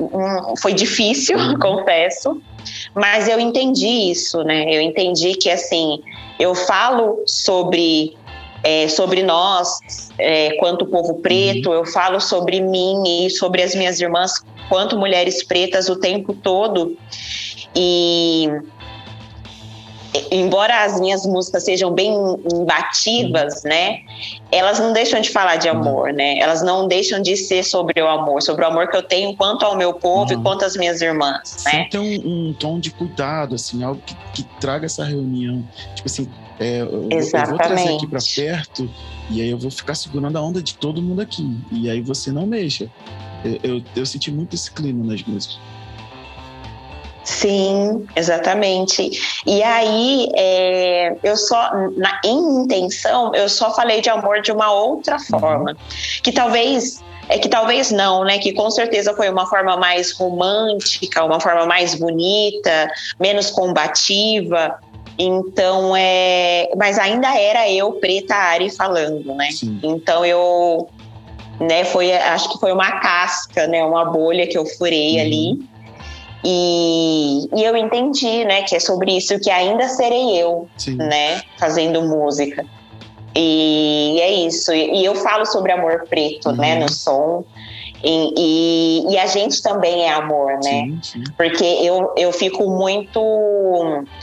foi 0.62 0.74
difícil, 0.74 1.38
uhum. 1.38 1.58
confesso, 1.60 2.42
mas 2.96 3.28
eu 3.28 3.40
entendi 3.40 3.88
isso, 3.88 4.44
né? 4.44 4.64
Eu 4.74 4.82
entendi 4.82 5.36
que, 5.36 5.50
assim, 5.50 6.02
eu 6.40 6.56
falo 6.56 7.22
sobre 7.26 8.18
é, 8.64 8.88
sobre 8.88 9.24
nós, 9.24 9.80
é, 10.18 10.56
quanto 10.58 10.86
povo 10.86 11.16
preto, 11.16 11.70
uhum. 11.70 11.76
eu 11.76 11.86
falo 11.86 12.20
sobre 12.20 12.60
mim 12.62 13.26
e 13.26 13.30
sobre 13.30 13.62
as 13.62 13.74
minhas 13.74 14.00
irmãs, 14.00 14.34
quanto 14.68 14.98
mulheres 14.98 15.44
pretas 15.44 15.90
o 15.90 15.96
tempo 15.96 16.34
todo. 16.34 16.98
E 17.76 18.50
embora 20.32 20.84
as 20.84 21.00
minhas 21.00 21.26
músicas 21.26 21.64
sejam 21.64 21.92
bem 21.92 22.12
imbativas, 22.52 23.64
né? 23.64 24.00
Elas 24.52 24.80
não 24.80 24.92
deixam 24.92 25.22
de 25.22 25.30
falar 25.30 25.58
de 25.58 25.70
amor, 25.70 26.12
né? 26.12 26.40
Elas 26.40 26.62
não 26.64 26.88
deixam 26.88 27.22
de 27.22 27.38
ser 27.38 27.64
sobre 27.64 28.02
o 28.02 28.08
amor, 28.08 28.42
sobre 28.42 28.66
o 28.66 28.68
amor 28.68 28.88
que 28.90 28.98
eu 28.98 29.04
tenho 29.04 29.36
quanto 29.36 29.64
ao 29.64 29.78
meu 29.78 29.94
povo 29.94 30.34
uhum. 30.34 30.40
e 30.40 30.44
quanto 30.44 30.66
às 30.66 30.76
minhas 30.76 31.02
irmãs, 31.02 31.64
né? 31.66 31.88
Tem 31.92 32.00
um, 32.00 32.50
um, 32.50 32.54
tom 32.54 32.80
de 32.80 32.92
cuidado, 32.92 33.56
assim, 33.56 33.84
algo 33.84 34.02
que, 34.06 34.16
que 34.34 34.44
traga 34.60 34.86
essa 34.86 35.04
reunião. 35.04 35.64
Tipo 35.96 36.08
assim, 36.08 36.28
é, 36.60 36.82
eu, 36.82 37.08
eu, 37.10 37.48
vou 37.48 37.58
trazer 37.58 37.96
aqui 37.96 38.08
para 38.08 38.20
perto 38.36 38.90
e 39.30 39.42
aí 39.42 39.50
eu 39.50 39.58
vou 39.58 39.72
ficar 39.72 39.96
segurando 39.96 40.38
a 40.38 40.42
onda 40.42 40.62
de 40.62 40.76
todo 40.76 41.02
mundo 41.02 41.22
aqui. 41.22 41.58
E 41.72 41.90
aí 41.90 42.02
você 42.02 42.32
não 42.32 42.46
mexa. 42.46 42.90
Eu, 43.46 43.60
eu, 43.64 43.84
eu 43.96 44.06
senti 44.06 44.30
muito 44.30 44.56
esse 44.56 44.70
clima 44.70 45.06
nas 45.06 45.24
músicas. 45.24 45.58
Sim, 47.24 48.08
exatamente. 48.16 49.12
E 49.46 49.62
aí, 49.62 50.30
é, 50.36 51.16
eu 51.24 51.38
só, 51.38 51.70
na, 51.96 52.20
em 52.26 52.64
intenção, 52.64 53.34
eu 53.36 53.48
só 53.48 53.74
falei 53.74 54.02
de 54.02 54.10
amor 54.10 54.42
de 54.42 54.52
uma 54.52 54.72
outra 54.72 55.16
uhum. 55.16 55.40
forma. 55.40 55.72
Uhum. 55.72 55.78
Que 56.24 56.32
talvez 56.32 57.02
é 57.30 57.38
que 57.38 57.48
talvez 57.48 57.92
não, 57.92 58.24
né? 58.24 58.40
Que 58.40 58.52
com 58.52 58.72
certeza 58.72 59.14
foi 59.14 59.30
uma 59.30 59.46
forma 59.46 59.78
mais 59.78 60.12
romântica, 60.12 61.24
uma 61.24 61.40
forma 61.40 61.68
mais 61.68 61.94
bonita, 61.94 62.92
menos 63.20 63.52
combativa. 63.52 64.80
Então, 65.20 65.94
é. 65.98 66.70
Mas 66.78 66.98
ainda 66.98 67.38
era 67.38 67.70
eu, 67.70 67.92
preta 67.94 68.34
Ari, 68.34 68.70
falando, 68.70 69.36
né? 69.36 69.52
Sim. 69.52 69.78
Então 69.84 70.26
eu. 70.26 70.88
Né, 71.60 71.84
foi, 71.84 72.14
acho 72.14 72.54
que 72.54 72.58
foi 72.58 72.72
uma 72.72 73.02
casca, 73.02 73.68
né? 73.68 73.84
Uma 73.84 74.06
bolha 74.06 74.48
que 74.48 74.58
eu 74.58 74.66
furei 74.66 75.16
uhum. 75.16 75.22
ali. 75.22 75.70
E, 76.42 77.50
e 77.54 77.64
eu 77.66 77.76
entendi, 77.76 78.46
né, 78.46 78.62
que 78.62 78.78
é 78.78 78.80
sobre 78.80 79.18
isso 79.18 79.38
que 79.42 79.52
ainda 79.52 79.90
serei 79.90 80.42
eu, 80.42 80.70
Sim. 80.78 80.96
né, 80.96 81.42
fazendo 81.58 82.02
música. 82.02 82.66
E 83.36 84.18
é 84.22 84.32
isso. 84.32 84.74
E 84.74 85.04
eu 85.04 85.16
falo 85.16 85.46
sobre 85.46 85.74
amor 85.74 86.06
preto, 86.10 86.54
né, 86.54 86.76
uhum. 86.76 86.80
né, 86.80 86.80
no 86.80 86.90
som. 86.90 87.44
E, 88.04 88.34
e, 88.38 89.14
e, 89.14 89.18
a 89.18 89.26
gente 89.26 89.62
também 89.62 90.04
é 90.04 90.14
amor, 90.14 90.54
né? 90.54 90.62
Sim, 90.62 91.00
sim. 91.02 91.24
Porque 91.36 91.64
eu, 91.64 92.14
eu 92.16 92.32
fico 92.32 92.70
muito 92.70 93.22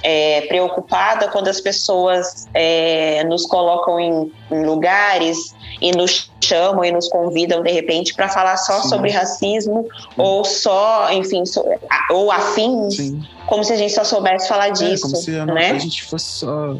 é, 0.02 0.42
preocupada 0.42 1.28
quando 1.28 1.48
as 1.48 1.60
pessoas 1.60 2.48
é, 2.54 3.22
nos 3.24 3.44
colocam 3.44 4.00
em, 4.00 4.32
em, 4.50 4.64
lugares 4.64 5.54
e 5.80 5.92
nos 5.92 6.30
chamam 6.40 6.84
e 6.84 6.90
nos 6.90 7.08
convidam 7.08 7.62
de 7.62 7.70
repente 7.70 8.14
para 8.14 8.28
falar 8.28 8.56
só 8.56 8.80
sim. 8.80 8.88
sobre 8.88 9.10
racismo 9.10 9.86
ou 10.16 10.44
só, 10.44 11.12
enfim, 11.12 11.44
so, 11.44 11.62
ou 12.10 12.30
afins, 12.30 13.12
como 13.46 13.62
se 13.62 13.74
a 13.74 13.76
gente 13.76 13.92
só 13.92 14.04
soubesse 14.04 14.48
falar 14.48 14.70
disso. 14.70 15.06
É, 15.06 15.10
como 15.10 15.16
se 15.16 15.38
a, 15.38 15.46
né? 15.46 15.70
a 15.72 15.78
gente 15.78 16.04
fosse 16.04 16.26
só 16.26 16.76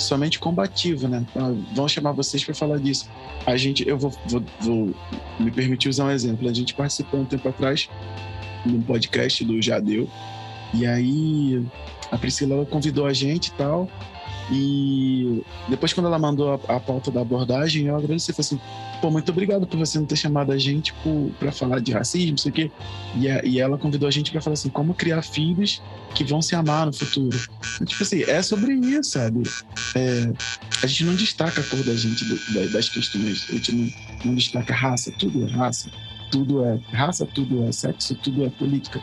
somente 0.00 0.38
combativo, 0.38 1.08
né? 1.08 1.24
Então, 1.30 1.64
vamos 1.74 1.92
chamar 1.92 2.12
vocês 2.12 2.44
para 2.44 2.54
falar 2.54 2.78
disso. 2.78 3.08
A 3.46 3.56
gente, 3.56 3.86
eu 3.88 3.98
vou, 3.98 4.12
vou, 4.26 4.42
vou, 4.60 4.94
me 5.38 5.50
permitir 5.50 5.88
usar 5.88 6.06
um 6.06 6.10
exemplo. 6.10 6.48
A 6.48 6.52
gente 6.52 6.74
participou 6.74 7.20
um 7.20 7.24
tempo 7.24 7.48
atrás 7.48 7.88
de 8.64 8.74
um 8.74 8.82
podcast 8.82 9.44
do 9.44 9.60
Jadeu, 9.60 10.08
e 10.74 10.86
aí 10.86 11.64
a 12.10 12.18
Priscila 12.18 12.66
convidou 12.66 13.06
a 13.06 13.12
gente 13.12 13.48
e 13.48 13.52
tal. 13.52 13.88
E 14.50 15.42
depois, 15.68 15.92
quando 15.92 16.06
ela 16.06 16.18
mandou 16.18 16.60
a, 16.68 16.76
a 16.76 16.80
pauta 16.80 17.10
da 17.10 17.20
abordagem, 17.20 17.86
eu 17.86 17.96
agradeci. 17.96 18.32
Falei 18.32 18.46
assim: 18.46 18.60
pô, 19.00 19.10
muito 19.10 19.30
obrigado 19.30 19.66
por 19.66 19.78
você 19.78 19.98
não 19.98 20.06
ter 20.06 20.16
chamado 20.16 20.50
a 20.50 20.58
gente 20.58 20.92
para 21.38 21.52
falar 21.52 21.80
de 21.80 21.92
racismo, 21.92 22.32
não 22.32 22.38
sei 22.38 22.50
o 22.50 22.54
quê. 22.54 22.70
E, 23.16 23.28
a, 23.28 23.44
e 23.44 23.60
ela 23.60 23.78
convidou 23.78 24.08
a 24.08 24.10
gente 24.10 24.32
para 24.32 24.40
falar 24.40 24.54
assim: 24.54 24.68
como 24.68 24.92
criar 24.92 25.22
filhos 25.22 25.80
que 26.14 26.24
vão 26.24 26.42
se 26.42 26.56
amar 26.56 26.86
no 26.86 26.92
futuro. 26.92 27.38
E, 27.80 27.84
tipo 27.84 28.02
assim, 28.02 28.22
é 28.24 28.42
sobre 28.42 28.74
isso, 28.74 29.10
sabe? 29.10 29.42
É, 29.94 30.32
a 30.82 30.86
gente 30.86 31.04
não 31.04 31.14
destaca 31.14 31.60
a 31.60 31.64
cor 31.64 31.82
da 31.84 31.94
gente 31.94 32.24
das 32.72 32.88
questões, 32.88 33.46
a 33.48 33.52
gente 33.52 33.72
não, 33.72 33.92
não 34.24 34.34
destaca 34.34 34.74
raça, 34.74 35.12
tudo 35.12 35.46
é 35.46 35.50
raça, 35.50 35.90
tudo 36.32 36.64
é 36.64 36.80
raça, 36.92 37.24
tudo 37.24 37.64
é 37.64 37.72
sexo, 37.72 38.16
tudo 38.16 38.44
é 38.44 38.50
política 38.50 39.00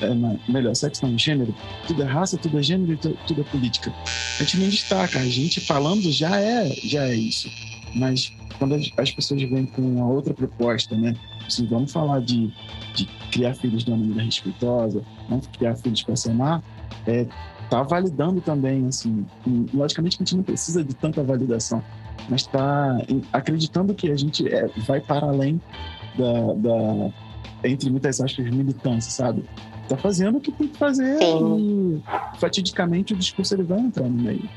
é, 0.00 0.50
melhor, 0.50 0.74
sexo 0.74 1.06
não, 1.06 1.18
gênero, 1.18 1.54
tudo 1.86 2.02
é 2.02 2.06
raça, 2.06 2.36
tudo 2.36 2.58
é 2.58 2.62
gênero 2.62 2.96
tudo 2.98 3.40
é 3.40 3.44
política. 3.44 3.92
A 4.38 4.42
gente 4.42 4.58
não 4.58 4.68
destaca, 4.68 5.18
a 5.18 5.24
gente 5.24 5.60
falando 5.60 6.10
já 6.12 6.40
é, 6.40 6.68
já 6.84 7.04
é 7.04 7.14
isso. 7.14 7.50
Mas 7.94 8.32
quando 8.58 8.74
as 8.74 9.10
pessoas 9.10 9.42
vêm 9.42 9.66
com 9.66 9.82
uma 9.82 10.06
outra 10.06 10.34
proposta, 10.34 10.96
né? 10.96 11.14
Assim, 11.46 11.66
vamos 11.66 11.92
falar 11.92 12.20
de, 12.20 12.52
de 12.94 13.06
criar 13.30 13.54
filhos 13.54 13.84
de 13.84 13.90
uma 13.90 13.98
maneira 13.98 14.22
respeitosa, 14.22 15.02
vamos 15.28 15.46
criar 15.46 15.76
filhos 15.76 16.02
para 16.02 16.16
se 16.16 16.30
amar, 16.30 16.62
é, 17.06 17.26
tá 17.70 17.82
validando 17.82 18.40
também, 18.40 18.86
assim, 18.86 19.24
logicamente 19.72 20.16
a 20.16 20.18
gente 20.18 20.36
não 20.36 20.42
precisa 20.42 20.82
de 20.82 20.94
tanta 20.94 21.22
validação, 21.22 21.82
mas 22.28 22.42
está 22.42 22.98
acreditando 23.32 23.94
que 23.94 24.10
a 24.10 24.16
gente 24.16 24.46
é, 24.52 24.68
vai 24.86 25.00
para 25.00 25.26
além 25.26 25.60
da, 26.16 26.54
da, 26.54 27.12
entre 27.64 27.90
muitas 27.90 28.20
aspas, 28.20 28.44
militância, 28.46 29.10
sabe? 29.10 29.44
Tá 29.86 29.96
fazendo 29.96 30.38
o 30.38 30.40
que 30.40 30.52
tem 30.52 30.68
que 30.68 30.78
fazer 30.78 31.18
Sim. 31.18 32.02
e 32.34 32.38
fatidicamente 32.38 33.12
o 33.12 33.16
discurso 33.16 33.54
ele 33.54 33.62
vai 33.62 33.78
entrar 33.78 34.04
no 34.04 34.22
meio. 34.22 34.48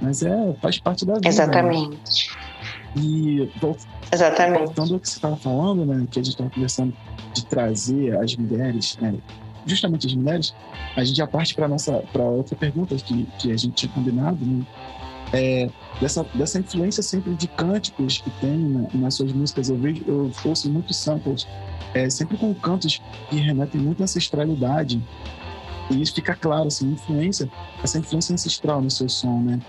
Mas 0.00 0.22
é, 0.22 0.54
faz 0.60 0.78
parte 0.78 1.04
da 1.04 1.14
vida. 1.14 1.24
Né? 1.24 1.28
Exatamente. 1.28 2.30
Né? 2.30 2.44
E 2.96 3.50
Exatamente. 4.12 4.64
voltando 4.66 4.94
ao 4.94 5.00
que 5.00 5.08
você 5.08 5.16
estava 5.16 5.36
falando, 5.36 5.84
né, 5.84 6.06
que 6.10 6.20
a 6.20 6.22
gente 6.22 6.32
estava 6.32 6.50
conversando 6.50 6.94
de 7.32 7.44
trazer 7.46 8.16
as 8.16 8.36
mulheres, 8.36 8.96
né, 9.00 9.14
justamente 9.66 10.06
as 10.06 10.14
mulheres, 10.14 10.54
a 10.96 11.02
gente 11.02 11.16
já 11.16 11.26
parte 11.26 11.54
para 11.54 11.66
nossa 11.66 12.04
para 12.12 12.22
outra 12.22 12.54
pergunta 12.54 12.94
que, 12.94 13.26
que 13.38 13.50
a 13.50 13.56
gente 13.56 13.74
tinha 13.74 13.92
combinado, 13.92 14.44
né, 14.44 14.64
é, 15.34 15.68
dessa, 16.00 16.24
dessa 16.32 16.60
influência 16.60 17.02
sempre 17.02 17.34
de 17.34 17.48
cânticos 17.48 18.18
que 18.18 18.30
tem 18.40 18.56
né, 18.56 18.88
nas 18.94 19.14
suas 19.14 19.32
músicas. 19.32 19.68
Eu 19.68 19.76
vejo, 19.76 20.04
eu 20.06 20.30
ouço 20.44 20.70
muitos 20.70 20.96
samples 20.96 21.46
é, 21.92 22.08
sempre 22.08 22.36
com 22.36 22.54
cantos 22.54 23.02
que 23.28 23.36
remetem 23.36 23.80
muito 23.80 24.00
à 24.00 24.04
ancestralidade. 24.04 25.02
E 25.90 26.00
isso 26.00 26.14
fica 26.14 26.34
claro, 26.34 26.68
assim, 26.68 26.92
influência, 26.92 27.50
essa 27.82 27.98
influência 27.98 28.32
ancestral 28.32 28.80
no 28.80 28.90
seu 28.90 29.08
som, 29.08 29.40
né? 29.40 29.60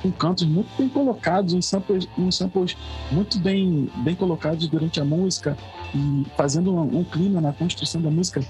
Com 0.00 0.12
cantos 0.12 0.46
muito 0.46 0.68
bem 0.78 0.88
colocados, 0.88 1.52
em 1.52 1.60
samples, 1.60 2.06
em 2.16 2.30
samples 2.30 2.76
muito 3.10 3.40
bem, 3.40 3.90
bem 3.96 4.14
colocados 4.14 4.68
durante 4.68 5.00
a 5.00 5.04
música 5.04 5.56
e 5.92 6.24
fazendo 6.36 6.72
um, 6.72 6.98
um, 6.98 7.02
clima 7.02 7.40
na 7.40 7.52
construção 7.52 8.00
da 8.00 8.10
música 8.10 8.40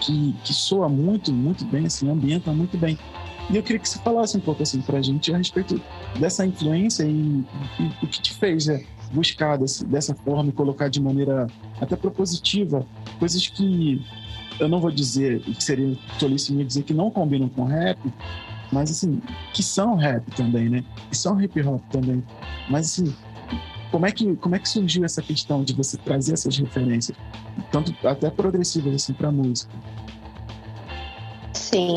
que, 0.00 0.34
que 0.42 0.54
soa 0.54 0.88
muito, 0.88 1.32
muito 1.32 1.66
bem, 1.66 1.84
assim, 1.84 2.08
ambienta 2.08 2.50
muito 2.52 2.78
bem. 2.78 2.98
E 3.50 3.56
eu 3.56 3.62
queria 3.62 3.78
que 3.78 3.88
você 3.88 3.98
falasse 3.98 4.36
um 4.36 4.40
pouco, 4.40 4.62
assim, 4.62 4.80
pra 4.80 5.02
gente 5.02 5.32
a 5.34 5.36
respeito 5.36 5.80
dessa 6.18 6.46
influência 6.46 7.04
e, 7.04 7.44
e 7.80 7.90
o 8.02 8.06
que 8.06 8.20
te 8.20 8.34
fez 8.34 8.68
é, 8.68 8.84
buscar 9.12 9.58
desse, 9.58 9.84
dessa 9.84 10.14
forma 10.14 10.50
e 10.50 10.52
colocar 10.52 10.88
de 10.88 11.00
maneira 11.00 11.46
até 11.80 11.96
propositiva 11.96 12.86
coisas 13.18 13.46
que 13.46 14.04
eu 14.58 14.68
não 14.68 14.80
vou 14.80 14.90
dizer 14.90 15.40
que 15.40 15.62
seria 15.62 15.96
tolice 16.18 16.52
minha 16.52 16.64
dizer 16.64 16.82
que 16.82 16.94
não 16.94 17.10
combinam 17.10 17.48
com 17.48 17.64
rap, 17.64 17.98
mas 18.70 18.90
assim, 18.90 19.20
que 19.52 19.62
são 19.62 19.96
rap 19.96 20.24
também, 20.36 20.68
né? 20.68 20.84
Que 21.10 21.16
são 21.16 21.40
hip 21.40 21.60
hop 21.62 21.82
também. 21.90 22.22
Mas 22.68 22.86
assim, 22.86 23.14
como 23.90 24.06
é 24.06 24.12
que 24.12 24.36
como 24.36 24.54
é 24.54 24.58
que 24.58 24.68
surgiu 24.68 25.04
essa 25.04 25.22
questão 25.22 25.62
de 25.62 25.72
você 25.72 25.96
trazer 25.96 26.34
essas 26.34 26.56
referências, 26.56 27.16
tanto 27.70 27.94
até 28.06 28.30
progressivas 28.30 28.94
assim 28.94 29.12
para 29.12 29.30
música? 29.30 29.72
Sim. 31.52 31.96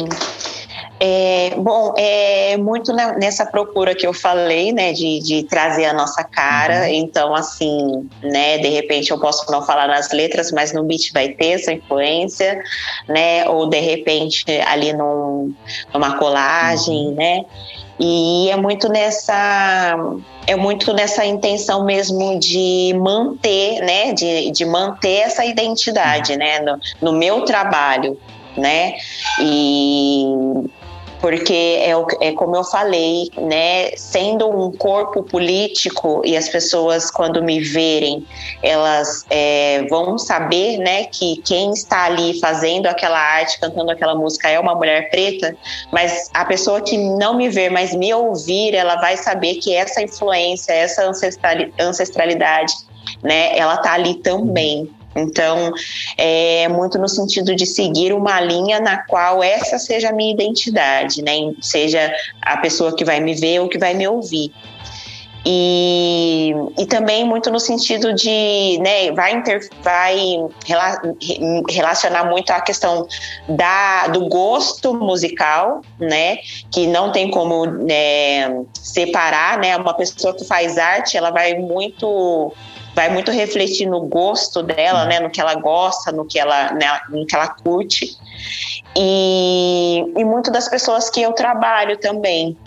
É, 0.99 1.53
bom, 1.57 1.93
é 1.95 2.57
muito 2.57 2.91
nessa 2.91 3.45
procura 3.45 3.93
que 3.93 4.07
eu 4.07 4.13
falei, 4.13 4.73
né, 4.73 4.93
de, 4.93 5.19
de 5.19 5.43
trazer 5.43 5.85
a 5.85 5.93
nossa 5.93 6.23
cara. 6.23 6.81
Uhum. 6.81 6.93
Então, 6.93 7.35
assim, 7.35 8.09
né, 8.23 8.57
de 8.57 8.69
repente 8.69 9.11
eu 9.11 9.19
posso 9.19 9.49
não 9.51 9.61
falar 9.61 9.87
nas 9.87 10.11
letras, 10.11 10.51
mas 10.51 10.73
no 10.73 10.83
beat 10.83 11.11
vai 11.13 11.29
ter 11.29 11.51
essa 11.51 11.71
influência, 11.71 12.61
né, 13.07 13.47
ou 13.47 13.69
de 13.69 13.79
repente 13.79 14.43
ali 14.65 14.91
num, 14.91 15.53
numa 15.93 16.17
colagem, 16.17 17.09
uhum. 17.09 17.15
né. 17.15 17.45
E 17.99 18.49
é 18.49 18.55
muito 18.55 18.89
nessa 18.89 19.95
é 20.45 20.55
muito 20.55 20.93
nessa 20.93 21.25
intenção 21.25 21.83
mesmo 21.83 22.39
de 22.39 22.95
manter, 22.95 23.81
né, 23.81 24.13
de, 24.13 24.49
de 24.51 24.65
manter 24.65 25.17
essa 25.21 25.45
identidade, 25.45 26.31
uhum. 26.31 26.39
né, 26.39 26.59
no, 26.59 26.79
no 27.01 27.11
meu 27.13 27.43
trabalho, 27.43 28.17
né? 28.55 28.95
E 29.39 30.25
porque 31.19 31.79
é, 31.81 31.91
é 32.21 32.31
como 32.33 32.55
eu 32.55 32.63
falei, 32.63 33.29
né? 33.37 33.91
Sendo 33.95 34.47
um 34.49 34.71
corpo 34.71 35.23
político 35.23 36.21
e 36.23 36.37
as 36.37 36.47
pessoas 36.49 37.09
quando 37.09 37.43
me 37.43 37.59
verem, 37.59 38.25
elas 38.61 39.25
é, 39.29 39.85
vão 39.89 40.17
saber, 40.17 40.77
né, 40.77 41.05
que 41.05 41.37
quem 41.37 41.71
está 41.71 42.05
ali 42.05 42.39
fazendo 42.39 42.87
aquela 42.87 43.19
arte, 43.19 43.59
cantando 43.59 43.91
aquela 43.91 44.15
música 44.15 44.49
é 44.49 44.59
uma 44.59 44.75
mulher 44.75 45.09
preta, 45.09 45.55
mas 45.91 46.29
a 46.33 46.45
pessoa 46.45 46.81
que 46.81 46.97
não 46.97 47.35
me 47.35 47.49
ver, 47.49 47.69
mas 47.69 47.93
me 47.93 48.13
ouvir, 48.13 48.73
ela 48.73 48.95
vai 48.95 49.17
saber 49.17 49.55
que 49.55 49.73
essa 49.73 50.01
influência, 50.01 50.73
essa 50.73 51.09
ancestralidade, 51.79 52.73
né, 53.23 53.57
ela 53.57 53.77
tá 53.77 53.93
ali 53.93 54.15
também. 54.15 54.89
Então, 55.17 55.73
é 56.17 56.67
muito 56.67 56.97
no 56.97 57.07
sentido 57.07 57.55
de 57.55 57.65
seguir 57.65 58.13
uma 58.13 58.39
linha 58.39 58.79
na 58.79 58.97
qual 58.97 59.43
essa 59.43 59.79
seja 59.79 60.09
a 60.09 60.13
minha 60.13 60.33
identidade, 60.33 61.21
né? 61.21 61.53
Seja 61.61 62.11
a 62.41 62.57
pessoa 62.57 62.95
que 62.95 63.03
vai 63.03 63.19
me 63.19 63.33
ver 63.33 63.59
ou 63.59 63.67
que 63.67 63.77
vai 63.77 63.93
me 63.93 64.07
ouvir. 64.07 64.51
E, 65.49 66.53
e 66.77 66.85
também 66.85 67.23
muito 67.23 67.49
no 67.49 67.57
sentido 67.57 68.13
de, 68.13 68.77
né, 68.79 69.13
vai, 69.13 69.33
inter, 69.33 69.69
vai 69.81 70.17
relacionar 71.69 72.25
muito 72.25 72.51
a 72.51 72.59
questão 72.59 73.07
da, 73.47 74.07
do 74.07 74.27
gosto 74.27 74.93
musical, 74.93 75.81
né, 75.97 76.39
que 76.69 76.85
não 76.85 77.13
tem 77.13 77.31
como 77.31 77.65
né, 77.65 78.61
separar, 78.73 79.57
né, 79.57 79.77
uma 79.77 79.93
pessoa 79.93 80.33
que 80.33 80.43
faz 80.43 80.77
arte, 80.77 81.15
ela 81.15 81.31
vai 81.31 81.53
muito 81.53 82.53
vai 82.97 83.09
muito 83.11 83.29
refletir 83.29 83.85
no 83.85 84.01
gosto 84.01 84.63
dela, 84.63 85.05
né, 85.05 85.19
no 85.19 85.29
que 85.29 85.39
ela 85.39 85.53
gosta, 85.53 86.11
no 86.11 86.25
que 86.25 86.39
ela, 86.39 86.71
né, 86.73 86.99
no 87.09 87.27
que 87.27 87.35
ela 87.35 87.47
curte. 87.47 88.17
E, 88.95 90.03
e 90.17 90.25
muito 90.25 90.49
das 90.49 90.67
pessoas 90.67 91.07
que 91.07 91.21
eu 91.21 91.31
trabalho 91.31 91.95
também, 91.97 92.57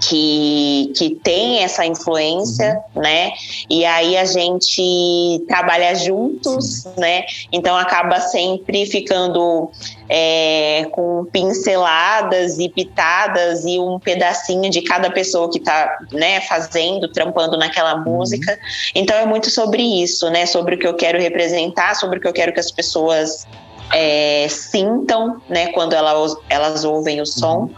que, 0.00 0.92
que 0.96 1.10
tem 1.22 1.62
essa 1.62 1.84
influência, 1.84 2.80
uhum. 2.94 3.02
né? 3.02 3.32
E 3.68 3.84
aí 3.84 4.16
a 4.16 4.24
gente 4.24 5.44
trabalha 5.48 5.94
juntos, 5.94 6.82
Sim. 6.82 6.92
né? 6.96 7.24
Então 7.52 7.76
acaba 7.76 8.20
sempre 8.20 8.86
ficando 8.86 9.70
é, 10.08 10.86
com 10.92 11.26
pinceladas 11.32 12.58
e 12.58 12.68
pitadas 12.68 13.64
e 13.64 13.78
um 13.78 13.98
pedacinho 13.98 14.70
de 14.70 14.82
cada 14.82 15.10
pessoa 15.10 15.50
que 15.50 15.58
está 15.58 15.98
né, 16.12 16.40
fazendo, 16.42 17.08
trampando 17.08 17.56
naquela 17.56 17.96
uhum. 17.96 18.18
música. 18.18 18.58
Então 18.94 19.16
é 19.16 19.26
muito 19.26 19.50
sobre 19.50 19.82
isso, 19.82 20.28
né? 20.30 20.46
Sobre 20.46 20.74
o 20.74 20.78
que 20.78 20.86
eu 20.86 20.94
quero 20.94 21.18
representar, 21.18 21.94
sobre 21.94 22.18
o 22.18 22.20
que 22.20 22.28
eu 22.28 22.32
quero 22.32 22.52
que 22.52 22.60
as 22.60 22.70
pessoas 22.70 23.46
é, 23.92 24.46
sintam, 24.48 25.40
né? 25.48 25.68
Quando 25.68 25.94
elas, 25.94 26.36
elas 26.50 26.84
ouvem 26.84 27.20
o 27.20 27.26
som. 27.26 27.62
Uhum 27.62 27.70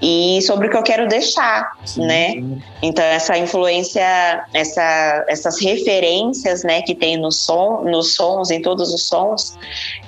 e 0.00 0.40
sobre 0.42 0.66
o 0.68 0.70
que 0.70 0.76
eu 0.76 0.82
quero 0.82 1.08
deixar, 1.08 1.72
sim, 1.84 2.04
né? 2.04 2.34
Então 2.82 3.04
essa 3.04 3.36
influência, 3.38 4.44
essa, 4.52 5.24
essas 5.28 5.60
referências, 5.60 6.62
né, 6.62 6.82
que 6.82 6.94
tem 6.94 7.16
no 7.16 7.32
som, 7.32 7.82
nos 7.82 8.14
sons, 8.14 8.50
em 8.50 8.60
todos 8.60 8.92
os 8.92 9.04
sons, 9.04 9.56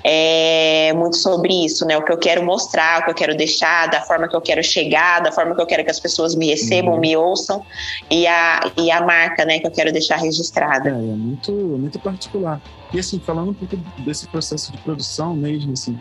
é 0.05 0.93
muito 0.95 1.17
sobre 1.17 1.65
isso, 1.65 1.87
né? 1.87 1.97
O 1.97 2.05
que 2.05 2.13
eu 2.13 2.19
quero 2.19 2.43
mostrar, 2.43 3.01
o 3.01 3.05
que 3.05 3.11
eu 3.11 3.15
quero 3.15 3.37
deixar, 3.37 3.89
da 3.89 4.03
forma 4.03 4.29
que 4.29 4.37
eu 4.37 4.41
quero 4.41 4.63
chegar, 4.63 5.21
da 5.21 5.33
forma 5.33 5.55
que 5.55 5.63
eu 5.63 5.67
quero 5.67 5.85
que 5.85 5.91
as 5.91 6.01
pessoas 6.01 6.35
me 6.35 6.49
recebam, 6.49 6.95
uhum. 6.95 7.01
me 7.01 7.17
ouçam 7.17 7.65
e 8.11 8.27
a, 8.27 8.71
e 8.77 8.91
a 8.91 9.01
marca, 9.01 9.45
né, 9.45 9.59
que 9.59 9.67
eu 9.67 9.71
quero 9.71 9.91
deixar 9.91 10.17
registrada. 10.17 10.91
É, 10.91 10.93
é 10.93 10.97
muito, 10.97 11.53
muito 11.53 11.99
particular. 11.99 12.61
E 12.93 12.99
assim, 12.99 13.19
falando 13.19 13.51
um 13.51 13.55
pouco 13.55 13.77
desse 13.99 14.27
processo 14.29 14.71
de 14.73 14.79
produção 14.79 15.35
mesmo, 15.35 15.73
assim, 15.73 15.99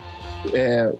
é, 0.52 0.92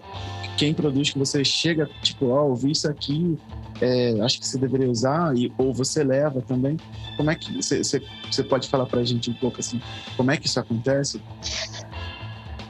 quem 0.59 0.73
produz 0.73 1.09
que 1.09 1.17
você 1.17 1.41
chega, 1.41 1.89
tipo, 2.01 2.27
ó, 2.27 2.43
oh, 2.43 2.49
ouvi 2.49 2.71
isso 2.71 2.85
aqui, 2.89 3.37
é, 3.81 4.17
acho 4.21 4.41
que 4.41 4.45
você 4.45 4.57
deveria 4.57 4.91
usar, 4.91 5.33
e, 5.37 5.49
ou 5.57 5.73
você 5.73 6.03
leva 6.03 6.41
também. 6.41 6.75
Como 7.15 7.31
é 7.31 7.35
que 7.35 7.55
você, 7.55 8.43
pode 8.43 8.67
falar 8.67 8.85
pra 8.85 9.01
gente 9.05 9.29
um 9.29 9.33
pouco 9.35 9.61
assim, 9.61 9.81
como 10.17 10.31
é 10.31 10.35
que 10.35 10.47
isso 10.47 10.59
acontece? 10.59 11.21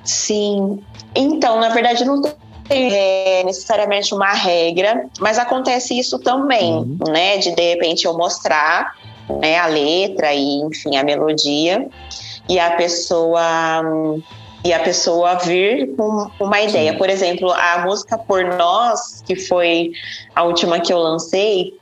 Sim. 0.03 0.79
Então, 1.15 1.59
na 1.59 1.69
verdade, 1.69 2.05
não 2.05 2.21
tem 2.21 2.93
é, 2.93 3.43
necessariamente 3.43 4.13
uma 4.13 4.33
regra, 4.33 5.07
mas 5.19 5.39
acontece 5.39 5.97
isso 5.97 6.19
também, 6.19 6.71
uhum. 6.71 6.97
né? 7.07 7.39
De 7.39 7.55
de 7.55 7.69
repente 7.73 8.05
eu 8.05 8.15
mostrar 8.15 8.93
né, 9.41 9.57
a 9.57 9.65
letra 9.65 10.31
e, 10.31 10.61
enfim, 10.61 10.95
a 10.95 11.03
melodia, 11.03 11.89
e 12.47 12.59
a 12.59 12.75
pessoa 12.75 13.41
e 14.63 14.73
a 14.73 14.79
pessoa 14.79 15.35
vir 15.35 15.95
com 15.95 16.29
uma 16.39 16.61
ideia. 16.61 16.97
Por 16.97 17.09
exemplo, 17.09 17.51
a 17.51 17.85
música 17.85 18.17
Por 18.17 18.43
Nós, 18.55 19.23
que 19.25 19.35
foi 19.35 19.91
a 20.35 20.43
última 20.43 20.79
que 20.79 20.91
eu 20.91 20.99
lancei, 20.99 21.77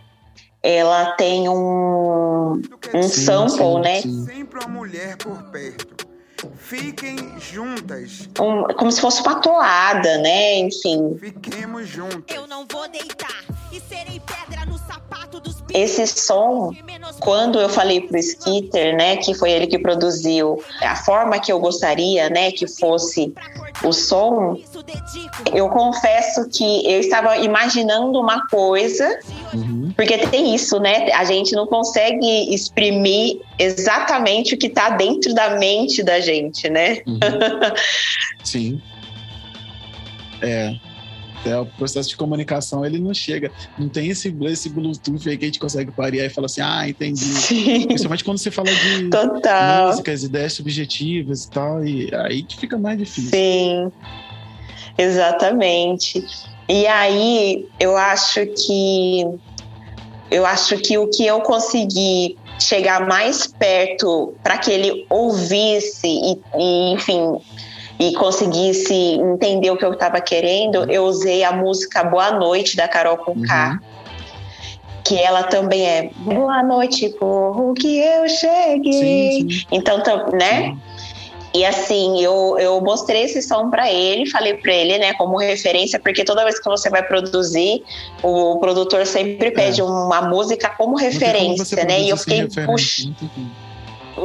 ela 0.62 1.12
tem 1.12 1.48
um, 1.48 2.62
um 2.94 3.04
sim, 3.04 3.26
sample, 3.26 3.58
sim, 3.58 3.80
né? 3.82 4.02
Sim. 4.02 4.26
Sempre 4.26 4.60
uma 4.60 4.70
mulher 4.70 5.18
por 5.18 5.42
perto. 5.44 6.08
Fiquem 6.58 7.18
juntas. 7.40 8.30
Um, 8.40 8.64
como 8.76 8.92
se 8.92 9.02
fosse 9.02 9.22
uma 9.22 9.36
toada, 9.36 10.18
né? 10.20 10.60
Enfim. 10.60 11.18
Fiquemos 11.20 11.88
juntas. 11.88 12.36
Eu 12.36 12.46
não 12.48 12.66
vou 12.70 12.88
deitar 12.90 13.57
serei 13.80 14.20
pedra 14.20 14.66
no 14.66 14.78
sapato 14.78 15.40
dos 15.40 15.64
Esse 15.74 16.08
som, 16.08 16.74
quando 17.20 17.60
eu 17.60 17.70
falei 17.70 18.02
pro 18.02 18.18
Skitter, 18.18 18.96
né, 18.96 19.18
que 19.18 19.34
foi 19.34 19.52
ele 19.52 19.68
que 19.68 19.80
produziu, 19.80 20.62
a 20.82 20.96
forma 20.96 21.40
que 21.40 21.52
eu 21.52 21.60
gostaria, 21.60 22.30
né, 22.30 22.52
que 22.52 22.68
fosse 22.68 23.34
o 23.84 23.92
som, 23.92 24.58
eu 25.54 25.70
confesso 25.70 26.48
que 26.50 26.92
eu 26.92 27.00
estava 27.00 27.38
imaginando 27.38 28.20
uma 28.20 28.48
coisa, 28.48 29.20
uhum. 29.54 29.94
porque 29.96 30.18
tem 30.28 30.56
isso, 30.56 30.80
né? 30.80 31.12
A 31.12 31.24
gente 31.24 31.56
não 31.56 31.68
consegue 31.68 32.54
exprimir 32.54 33.40
exatamente 33.60 34.56
o 34.56 34.58
que 34.58 34.68
está 34.68 34.90
dentro 34.92 35.34
da 35.34 35.58
mente 35.58 36.02
da 36.04 36.20
gente, 36.20 36.70
né? 36.70 37.02
Uhum. 37.06 37.20
Sim. 38.44 38.82
É, 40.42 40.76
é, 41.46 41.58
o 41.58 41.66
processo 41.66 42.10
de 42.10 42.18
comunicação 42.18 42.86
ele 42.86 43.00
não 43.00 43.14
chega, 43.14 43.52
não 43.78 43.88
tem 43.88 44.10
esse, 44.10 44.36
esse 44.44 44.70
Bluetooth 44.70 45.30
aí 45.30 45.38
que 45.38 45.46
a 45.46 45.48
gente 45.48 45.60
consegue 45.60 45.92
parear 45.92 46.26
e 46.26 46.30
falar 46.30 46.46
assim, 46.46 46.62
ah, 46.62 46.88
entendi. 46.88 47.24
Sim. 47.24 47.88
Principalmente 47.88 48.24
quando 48.24 48.38
você 48.38 48.52
fala 48.52 48.70
de 48.70 49.10
Total. 49.10 49.88
músicas, 49.88 50.24
ideias 50.24 50.54
subjetivas 50.54 51.44
e 51.44 51.50
tal, 51.50 51.86
e 51.86 52.10
aí 52.16 52.44
que 52.44 52.58
fica 52.58 52.78
mais 52.78 52.98
difícil. 52.98 53.30
Sim, 53.30 53.92
exatamente. 54.98 56.26
E 56.68 56.86
aí 56.88 57.68
eu 57.80 57.96
acho 57.96 58.46
que 58.48 59.26
eu 60.30 60.46
acho 60.46 60.78
que 60.80 60.98
o 60.98 61.08
que 61.08 61.26
eu 61.26 61.40
consegui 61.42 62.38
chegar 62.60 63.08
mais 63.08 63.48
perto 63.48 64.34
para 64.44 64.58
que 64.58 64.72
ele 64.72 65.06
ouvisse 65.10 66.08
e, 66.08 66.40
e 66.58 66.94
enfim 66.94 67.40
e 68.00 68.14
conseguisse 68.14 68.94
entender 68.94 69.72
o 69.72 69.78
que 69.78 69.86
eu 69.86 69.94
estava 69.94 70.22
querendo, 70.22 70.90
eu 70.90 71.04
usei 71.06 71.44
a 71.44 71.52
música 71.52 72.04
Boa 72.04 72.32
Noite 72.32 72.76
da 72.76 72.88
Carol 72.88 73.18
com 73.18 73.42
K. 73.42 73.72
Uhum. 73.72 73.98
Que 75.04 75.18
ela 75.18 75.44
também 75.44 75.88
é 75.88 76.10
Boa 76.18 76.62
noite, 76.62 77.10
porro, 77.10 77.74
que 77.74 78.00
eu 78.00 78.28
cheguei. 78.28 79.42
Sim, 79.42 79.50
sim. 79.50 79.66
Então, 79.72 79.98
né? 80.34 80.72
Sim. 80.72 80.80
E 81.54 81.66
assim, 81.66 82.22
eu, 82.22 82.56
eu 82.60 82.80
mostrei 82.82 83.24
esse 83.24 83.42
som 83.42 83.70
para 83.70 83.92
ele, 83.92 84.30
falei 84.30 84.54
para 84.56 84.74
ele, 84.74 84.98
né, 85.00 85.14
como 85.14 85.38
referência, 85.38 86.00
porque 86.00 86.24
toda 86.24 86.44
vez 86.44 86.60
que 86.60 86.70
você 86.70 86.90
vai 86.90 87.02
produzir, 87.02 87.84
o 88.22 88.60
produtor 88.60 89.06
sempre 89.08 89.50
pede 89.50 89.82
é. 89.82 89.84
uma 89.84 90.22
música 90.22 90.70
como 90.70 90.96
referência, 90.98 91.84
né? 91.86 92.02
E 92.02 92.10
eu 92.10 92.18
fiquei, 92.18 92.48
puxa. 92.66 93.10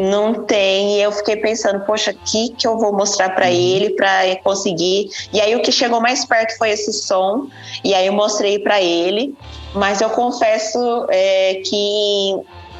Não 0.00 0.44
tem, 0.44 0.96
e 0.96 1.02
eu 1.02 1.12
fiquei 1.12 1.36
pensando, 1.36 1.84
poxa, 1.84 2.12
o 2.12 2.14
que, 2.14 2.50
que 2.50 2.66
eu 2.66 2.78
vou 2.78 2.92
mostrar 2.92 3.30
para 3.30 3.46
uhum. 3.46 3.52
ele 3.52 3.90
para 3.90 4.36
conseguir? 4.42 5.10
E 5.32 5.40
aí 5.40 5.54
o 5.54 5.62
que 5.62 5.70
chegou 5.70 6.00
mais 6.00 6.24
perto 6.24 6.56
foi 6.56 6.70
esse 6.70 6.92
som, 6.92 7.48
e 7.84 7.94
aí 7.94 8.06
eu 8.06 8.12
mostrei 8.12 8.58
para 8.58 8.80
ele, 8.80 9.34
mas 9.74 10.00
eu 10.00 10.10
confesso 10.10 11.06
é, 11.10 11.62
que 11.64 12.36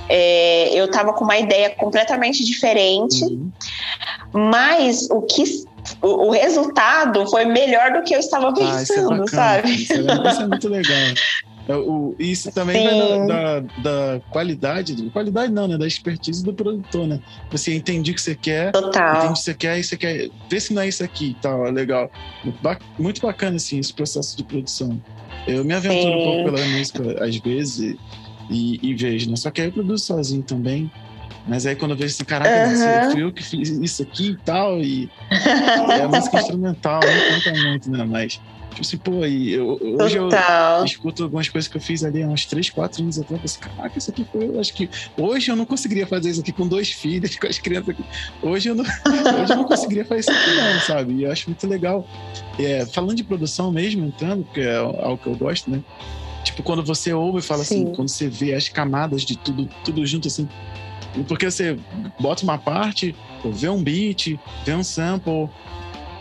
é, 0.09 0.71
eu 0.75 0.87
estava 0.87 1.13
com 1.13 1.25
uma 1.25 1.39
ideia 1.39 1.71
completamente 1.71 2.45
diferente, 2.45 3.25
uhum. 3.25 3.51
mas 4.33 5.09
o 5.11 5.23
que 5.23 5.45
o, 6.01 6.29
o, 6.29 6.31
resultado 6.31 7.29
foi 7.29 7.45
melhor 7.45 7.93
do 7.93 8.03
que 8.03 8.15
eu 8.15 8.21
estava 8.21 8.49
ah, 8.49 8.51
é 8.51 8.55
pensando, 8.55 9.23
ah, 9.23 9.25
é 9.25 9.29
sabe? 9.29 9.75
Isso 9.75 9.93
é, 9.93 10.31
isso 10.31 10.43
é 10.43 10.47
muito 10.47 10.69
legal. 10.69 11.15
É, 11.69 11.77
o, 11.77 12.15
isso 12.19 12.51
também 12.53 12.83
vai 12.83 12.99
da, 12.99 13.61
da, 13.61 13.61
da, 13.61 14.21
qualidade, 14.31 15.11
qualidade 15.11 15.53
não, 15.53 15.69
né? 15.69 15.79
Da 15.79 15.87
expertise 15.87 16.43
do 16.45 16.53
produtor, 16.53 17.07
né? 17.07 17.21
Você 17.51 17.75
entende 17.75 18.11
o 18.11 18.15
que 18.15 18.21
você 18.21 18.35
quer, 18.35 18.73
Total. 18.73 19.17
entende 19.17 19.27
o 19.27 19.33
que 19.35 19.39
você 19.39 19.55
quer 19.55 19.79
e 19.79 19.85
você 19.85 19.97
quer 19.97 20.29
ver 20.49 20.61
se 20.61 20.75
não 20.75 20.83
é 20.83 20.89
isso 20.89 21.05
aqui 21.05 21.31
e 21.31 21.35
tal, 21.35 21.67
é 21.67 21.71
legal. 21.71 22.11
Muito 22.99 23.21
bacana, 23.23 23.57
assim, 23.57 23.79
esse 23.79 23.93
processo 23.93 24.37
de 24.37 24.43
produção. 24.43 25.01
Eu 25.47 25.65
me 25.65 25.75
aventuro 25.75 26.03
Sim. 26.03 26.19
um 26.19 26.25
pouco 26.25 26.53
pela 26.53 26.69
música, 26.69 27.25
às 27.25 27.37
vezes, 27.37 27.97
e, 28.51 28.81
e 28.83 28.95
vejo, 28.95 29.31
né? 29.31 29.37
Só 29.37 29.51
que 29.51 29.61
aí 29.61 29.69
eu 29.69 29.73
produzo 29.73 30.05
sozinho 30.05 30.43
também. 30.43 30.91
Mas 31.47 31.67
aí 31.67 31.75
quando 31.75 31.93
eu 31.93 31.97
vejo 31.97 32.15
assim, 32.15 32.25
caraca, 32.25 32.69
uhum. 32.69 33.11
fui 33.11 33.23
eu 33.23 33.33
que 33.33 33.43
fiz 33.43 33.69
isso 33.69 34.03
aqui 34.03 34.31
e 34.31 34.37
tal, 34.37 34.81
e 34.81 35.11
é 35.31 36.03
a 36.03 36.09
música 36.09 36.39
instrumental, 36.39 37.01
não 37.01 37.35
conta 37.35 37.63
muito, 37.63 37.91
né? 37.91 38.05
Mas, 38.05 38.41
tipo 38.73 38.83
assim, 38.83 38.97
pô, 38.97 39.25
e 39.25 39.53
eu, 39.53 39.79
hoje 40.01 40.19
Total. 40.19 40.81
eu 40.81 40.85
escuto 40.85 41.23
algumas 41.25 41.49
coisas 41.49 41.71
que 41.71 41.77
eu 41.77 41.81
fiz 41.81 42.03
ali 42.03 42.23
há 42.23 42.27
uns 42.27 42.47
3, 42.47 42.71
4 42.71 43.03
anos 43.03 43.19
atrás, 43.19 43.41
eu 43.41 43.45
assim, 43.45 43.61
caraca, 43.61 43.99
isso 43.99 44.11
aqui 44.11 44.27
foi, 44.31 44.49
eu 44.49 44.61
acho 44.61 44.75
que 44.75 44.91
hoje 45.17 45.51
eu 45.51 45.57
não 45.57 45.65
conseguiria 45.65 46.07
fazer 46.07 46.31
isso 46.31 46.41
aqui 46.41 46.53
com 46.53 46.67
dois 46.67 46.91
filhos, 46.91 47.37
com 47.39 47.47
as 47.47 47.59
crianças 47.59 47.91
aqui. 47.91 48.05
Hoje 48.43 48.69
eu 48.69 48.75
não, 48.75 48.85
hoje 49.43 49.53
eu 49.53 49.57
não 49.57 49.65
conseguiria 49.65 50.05
fazer 50.05 50.21
isso 50.21 50.31
aqui 50.31 50.57
não, 50.57 50.81
sabe? 50.81 51.15
E 51.15 51.25
eu 51.25 51.33
acho 51.33 51.49
muito 51.49 51.67
legal. 51.67 52.07
É, 52.59 52.85
falando 52.87 53.15
de 53.15 53.25
produção 53.25 53.71
mesmo, 53.71 54.05
entrando, 54.05 54.45
porque 54.45 54.61
é 54.61 54.77
algo 54.77 55.19
que 55.19 55.27
eu 55.27 55.37
gosto, 55.37 55.71
né? 55.71 55.83
Tipo, 56.45 56.63
quando 56.63 56.83
você 56.83 57.13
ouve 57.13 57.39
e 57.39 57.43
fala 57.43 57.63
assim, 57.63 57.77
Sim. 57.77 57.85
assim, 57.85 57.95
quando 57.95 58.09
você 58.09 58.29
vê 58.29 58.55
as 58.55 58.69
camadas 58.69 59.23
de 59.23 59.37
tudo, 59.39 59.69
tudo 59.85 60.05
junto 60.05 60.29
assim. 60.29 60.49
Porque 61.29 61.51
você 61.51 61.79
bota 62.19 62.43
uma 62.43 62.59
parte, 62.59 63.15
vê 63.45 63.69
um 63.69 63.83
beat, 63.83 64.39
vê 64.65 64.75
um 64.75 64.83
sample, 64.83 65.49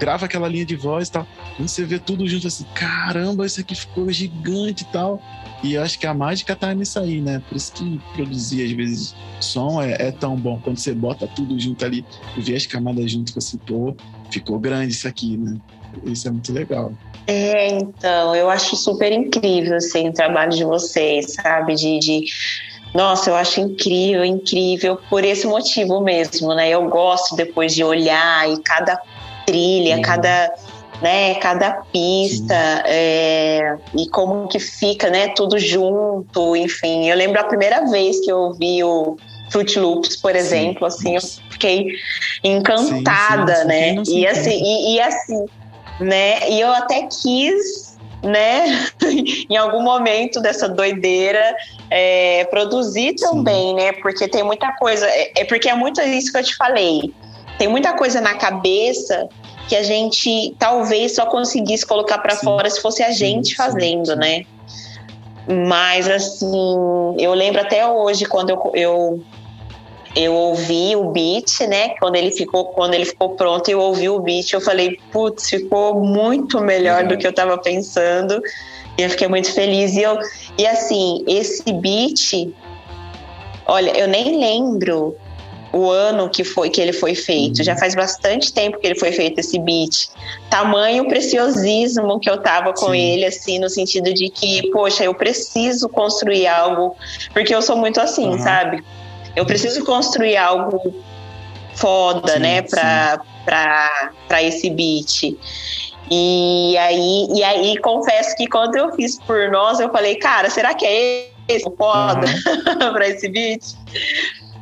grava 0.02 0.26
aquela 0.26 0.48
linha 0.48 0.66
de 0.66 0.76
voz 0.76 1.10
e 1.10 1.12
tal. 1.12 1.28
Quando 1.56 1.70
você 1.70 1.86
vê 1.86 2.00
tudo 2.00 2.28
junto 2.28 2.48
assim, 2.48 2.66
caramba, 2.74 3.46
isso 3.46 3.62
aqui 3.62 3.76
ficou 3.76 4.12
gigante 4.12 4.84
e 4.84 4.88
tal. 4.88 5.22
E 5.64 5.76
eu 5.76 5.84
acho 5.84 6.00
que 6.00 6.08
a 6.08 6.14
mágica 6.14 6.56
tá 6.56 6.74
nisso 6.74 7.00
aí, 7.00 7.22
né? 7.22 7.40
Por 7.48 7.56
isso 7.56 7.72
que 7.72 8.02
produzir, 8.16 8.66
às 8.66 8.72
vezes, 8.72 9.16
som 9.40 9.80
é, 9.80 10.08
é 10.08 10.12
tão 10.12 10.36
bom. 10.36 10.60
Quando 10.64 10.80
você 10.80 10.92
bota 10.92 11.28
tudo 11.28 11.58
junto 11.60 11.86
ali 11.86 12.04
vê 12.36 12.56
as 12.56 12.66
camadas 12.66 13.12
junto, 13.12 13.32
você, 13.32 13.60
pô, 13.60 13.96
ficou 14.32 14.58
grande 14.58 14.92
isso 14.92 15.08
aqui, 15.08 15.38
né? 15.38 15.56
Isso 16.04 16.28
é 16.28 16.32
muito 16.32 16.52
legal. 16.52 16.92
É, 17.28 17.68
então, 17.68 18.36
eu 18.36 18.50
acho 18.50 18.76
super 18.76 19.12
incrível, 19.12 19.76
assim, 19.76 20.10
o 20.10 20.14
trabalho 20.14 20.52
de 20.52 20.64
vocês, 20.64 21.34
sabe? 21.34 21.76
De, 21.76 22.00
de... 22.00 22.26
Nossa, 22.96 23.30
eu 23.30 23.36
acho 23.36 23.62
incrível, 23.62 24.26
incrível 24.26 24.98
por 25.12 25.24
esse 25.24 25.46
motivo 25.46 26.02
mesmo, 26.02 26.56
né? 26.56 26.72
Eu 26.72 26.90
gosto 26.90 27.36
depois 27.36 27.76
de 27.76 27.84
olhar 27.84 28.50
e 28.50 28.58
cada 28.64 29.00
trilha, 29.46 29.98
uhum. 29.98 30.02
cada, 30.02 30.54
né, 31.02 31.36
cada 31.36 31.72
pista 31.92 32.84
é, 32.86 33.76
e 33.96 34.08
como 34.10 34.48
que 34.48 34.60
fica, 34.60 35.10
né, 35.10 35.30
tudo 35.30 35.58
junto, 35.60 36.56
enfim. 36.56 37.10
Eu 37.10 37.18
lembro 37.18 37.40
a 37.40 37.44
primeira 37.44 37.90
vez 37.90 38.20
que 38.20 38.32
eu 38.32 38.54
vi 38.54 38.84
o 38.84 39.18
Fruit 39.52 39.80
Loops, 39.80 40.16
por 40.18 40.36
exemplo, 40.36 40.90
sim. 40.90 41.16
assim, 41.16 41.38
eu 41.44 41.44
fiquei 41.52 41.88
encantada, 42.44 43.56
sim, 43.56 43.62
sim, 43.62 43.68
né? 43.68 44.04
E 44.08 44.28
assim, 44.28 44.64
e, 44.64 44.96
e 44.96 45.02
assim, 45.02 45.46
né? 46.00 46.50
E 46.50 46.60
eu 46.60 46.72
até 46.72 47.08
quis, 47.08 47.98
né, 48.24 48.88
em 49.50 49.58
algum 49.58 49.82
momento 49.82 50.40
dessa 50.40 50.70
doideira, 50.70 51.56
é, 51.90 52.46
produzir 52.46 53.16
também, 53.16 53.70
Sim. 53.70 53.76
né? 53.76 53.92
Porque 53.94 54.28
tem 54.28 54.44
muita 54.44 54.72
coisa. 54.74 55.06
É, 55.08 55.42
é 55.42 55.46
porque 55.46 55.70
é 55.70 55.76
muito 55.76 56.02
isso 56.02 56.32
que 56.32 56.38
eu 56.38 56.44
te 56.44 56.56
falei. 56.56 57.14
Tem 57.62 57.68
muita 57.68 57.94
coisa 57.94 58.20
na 58.20 58.34
cabeça 58.34 59.30
que 59.70 59.76
a 59.76 59.84
gente 59.84 60.56
talvez 60.58 61.14
só 61.14 61.28
conseguisse 61.28 61.86
colocar 61.86 62.18
para 62.18 62.36
fora 62.36 62.68
se 62.68 62.82
fosse 62.82 63.04
a 63.04 63.12
gente 63.12 63.56
fazendo, 63.56 64.16
né? 64.16 64.48
Mas 65.68 66.10
assim, 66.10 66.56
eu 67.20 67.36
lembro 67.36 67.62
até 67.62 67.88
hoje 67.88 68.26
quando 68.26 68.50
eu, 68.50 68.72
eu 68.74 69.24
eu 70.16 70.34
ouvi 70.34 70.96
o 70.96 71.12
beat, 71.12 71.60
né? 71.68 71.90
Quando 72.00 72.16
ele 72.16 72.32
ficou, 72.32 72.66
quando 72.70 72.96
ele 72.96 73.06
ficou 73.06 73.36
pronto, 73.36 73.70
eu 73.70 73.80
ouvi 73.80 74.10
o 74.10 74.20
beat, 74.20 74.54
eu 74.54 74.60
falei, 74.60 74.98
putz, 75.12 75.48
ficou 75.48 76.04
muito 76.04 76.60
melhor 76.60 77.06
do 77.06 77.16
que 77.16 77.28
eu 77.28 77.30
estava 77.30 77.60
pensando. 77.60 78.42
E 78.98 79.04
eu 79.04 79.10
fiquei 79.12 79.28
muito 79.28 79.54
feliz. 79.54 79.94
E, 79.96 80.02
eu, 80.02 80.18
e 80.58 80.66
assim, 80.66 81.24
esse 81.28 81.72
beat, 81.72 82.52
olha, 83.68 83.92
eu 83.92 84.08
nem 84.08 84.40
lembro 84.40 85.16
o 85.74 85.90
ano 85.90 86.30
que 86.30 86.44
foi 86.44 86.70
que 86.70 86.82
ele 86.82 86.94
foi 86.94 87.16
feito. 87.16 87.64
Já 87.64 87.76
faz 87.76 87.96
bastante 87.96 88.52
tempo 88.52 88.80
que 88.80 88.88
ele 88.88 89.00
foi 89.00 89.12
feito 89.12 89.40
esse 89.40 89.58
beat. 89.60 90.10
Tamanho 90.50 91.08
preciosismo 91.08 92.20
que 92.20 92.30
eu 92.30 92.42
tava 92.42 92.74
com 92.74 92.92
Sim. 92.92 92.98
ele, 92.98 93.26
assim, 93.26 93.60
no 93.60 93.70
sentido 93.70 94.14
de 94.14 94.30
que, 94.30 94.70
poxa, 94.72 95.04
eu 95.04 95.14
preciso 95.14 95.88
construir 95.88 96.48
algo, 96.48 96.96
porque 97.34 97.56
eu 97.56 97.62
sou 97.62 97.78
muito 97.78 98.00
assim, 98.02 98.30
uhum. 98.30 98.40
sabe? 98.40 98.84
Eu 99.36 99.46
preciso 99.46 99.84
construir 99.86 100.36
algo 100.36 100.94
foda, 101.74 102.34
sim, 102.34 102.40
né, 102.40 102.62
para 102.64 104.44
esse 104.44 104.70
beat. 104.70 105.38
E 106.14 106.78
aí, 106.78 107.28
e 107.34 107.44
aí, 107.44 107.78
confesso 107.78 108.36
que 108.36 108.46
quando 108.46 108.76
eu 108.76 108.94
fiz 108.94 109.18
por 109.22 109.50
nós, 109.50 109.80
eu 109.80 109.90
falei, 109.90 110.16
cara, 110.16 110.50
será 110.50 110.74
que 110.74 110.86
é 110.86 111.30
esse 111.48 111.66
o 111.66 111.72
foda 111.72 112.28
uhum. 112.28 112.92
para 112.92 113.08
esse 113.08 113.30
beat? 113.30 113.64